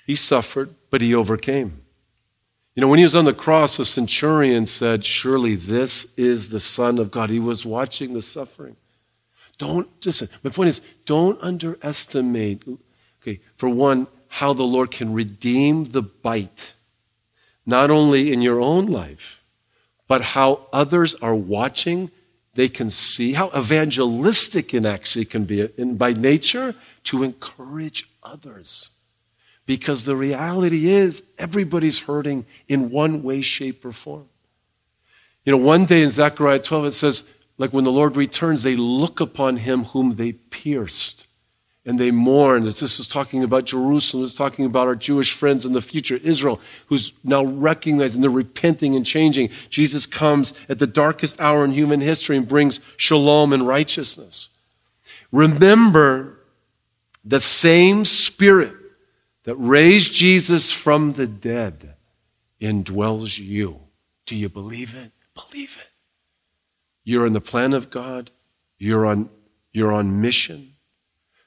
He 0.05 0.15
suffered, 0.15 0.76
but 0.89 1.01
he 1.01 1.15
overcame. 1.15 1.82
You 2.76 2.82
know, 2.82 2.88
when 2.88 2.99
he 2.99 3.05
was 3.05 3.15
on 3.15 3.26
the 3.26 3.34
cross, 3.34 3.80
a 3.80 3.86
centurion 3.86 4.65
said, 4.65 5.05
Surely 5.05 5.55
this 5.55 6.07
is 6.15 6.49
the 6.49 6.59
Son 6.59 6.99
of 6.99 7.11
God. 7.11 7.30
He 7.30 7.39
was 7.39 7.65
watching 7.65 8.13
the 8.13 8.22
suffering. 8.22 8.78
Don't, 9.57 9.88
listen, 10.05 10.30
my 10.43 10.49
point 10.49 10.69
is, 10.69 10.82
don't 11.05 11.41
underestimate, 11.41 12.63
okay, 13.22 13.41
for 13.57 13.69
one, 13.69 14.07
how 14.28 14.53
the 14.53 14.63
Lord 14.63 14.91
can 14.91 15.13
redeem 15.13 15.86
the 15.91 16.01
bite, 16.01 16.74
not 17.65 17.91
only 17.91 18.34
in 18.34 18.41
your 18.41 18.59
own 18.59 18.88
life, 18.88 19.41
but 20.07 20.22
how 20.22 20.67
others 20.74 21.15
are 21.15 21.36
watching 21.36 22.09
they 22.54 22.68
can 22.68 22.89
see, 22.89 23.34
how 23.34 23.49
evangelistic 23.58 24.74
it 24.74 24.86
actually 24.86 25.26
can 25.26 25.45
be 25.45 25.62
in, 25.78 25.95
by 25.95 26.14
nature 26.14 26.76
to 27.06 27.24
encourage 27.24 28.10
others. 28.24 28.91
Because 29.66 30.06
the 30.06 30.16
reality 30.16 30.89
is, 30.89 31.24
everybody's 31.38 31.99
hurting 31.99 32.45
in 32.68 32.89
one 32.89 33.24
way, 33.24 33.41
shape, 33.41 33.86
or 33.86 33.93
form. 33.93 34.28
You 35.45 35.52
know, 35.52 35.58
one 35.58 35.86
day 35.86 36.02
in 36.04 36.12
Zechariah 36.12 36.60
12, 36.60 36.86
it 36.86 36.91
says, 36.93 37.24
like 37.58 37.72
when 37.72 37.84
the 37.84 37.91
Lord 37.91 38.16
returns, 38.16 38.64
they 38.64 38.76
look 38.76 39.20
upon 39.20 39.58
him 39.58 39.86
whom 39.86 40.16
they 40.16 40.34
pierced 40.34 41.28
and 41.86 41.99
they 41.99 42.11
mourn. 42.11 42.63
This 42.63 42.82
is 42.82 43.07
talking 43.07 43.43
about 43.43 43.65
Jerusalem. 43.65 44.23
This 44.23 44.32
is 44.32 44.38
talking 44.38 44.65
about 44.65 44.88
our 44.88 44.95
Jewish 44.95 45.32
friends 45.32 45.65
in 45.65 45.73
the 45.73 45.82
future, 45.82 46.19
Israel, 46.23 46.59
who's 46.88 47.13
now 47.23 47.43
recognizing 47.43 48.21
they're 48.21 48.29
repenting 48.29 48.95
and 48.95 49.05
changing. 49.05 49.49
Jesus 49.69 50.05
comes 50.05 50.53
at 50.69 50.79
the 50.79 50.88
darkest 50.88 51.41
hour 51.41 51.65
in 51.65 51.71
human 51.71 51.99
history 51.99 52.38
and 52.38 52.47
brings 52.47 52.79
shalom 52.97 53.51
and 53.51 53.67
righteousness. 53.67 54.49
Remember 55.32 56.38
the 57.25 57.39
same 57.39 58.05
spirit 58.05 58.75
that 59.43 59.55
raised 59.55 60.13
Jesus 60.13 60.71
from 60.71 61.13
the 61.13 61.27
dead 61.27 61.95
indwells 62.59 63.39
you. 63.39 63.79
Do 64.27 64.36
you 64.36 64.49
believe 64.49 64.93
it? 64.95 65.11
Believe 65.34 65.77
it. 65.79 65.88
You're 67.03 67.25
in 67.25 67.34
the 67.34 67.41
plan 67.41 67.73
of 67.73 67.89
God. 67.89 68.29
You're 68.77 69.05
on, 69.05 69.29
you're 69.71 69.91
on 69.91 70.21
mission. 70.21 70.70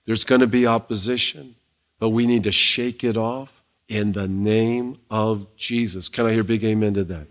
There's 0.06 0.24
going 0.24 0.40
to 0.40 0.46
be 0.46 0.66
opposition, 0.66 1.54
but 1.98 2.10
we 2.10 2.26
need 2.26 2.44
to 2.44 2.52
shake 2.52 3.04
it 3.04 3.16
off 3.16 3.62
in 3.88 4.12
the 4.12 4.28
name 4.28 4.98
of 5.10 5.46
Jesus. 5.56 6.08
Can 6.08 6.26
I 6.26 6.32
hear 6.32 6.44
big 6.44 6.64
amen 6.64 6.94
to 6.94 7.04
that? 7.04 7.22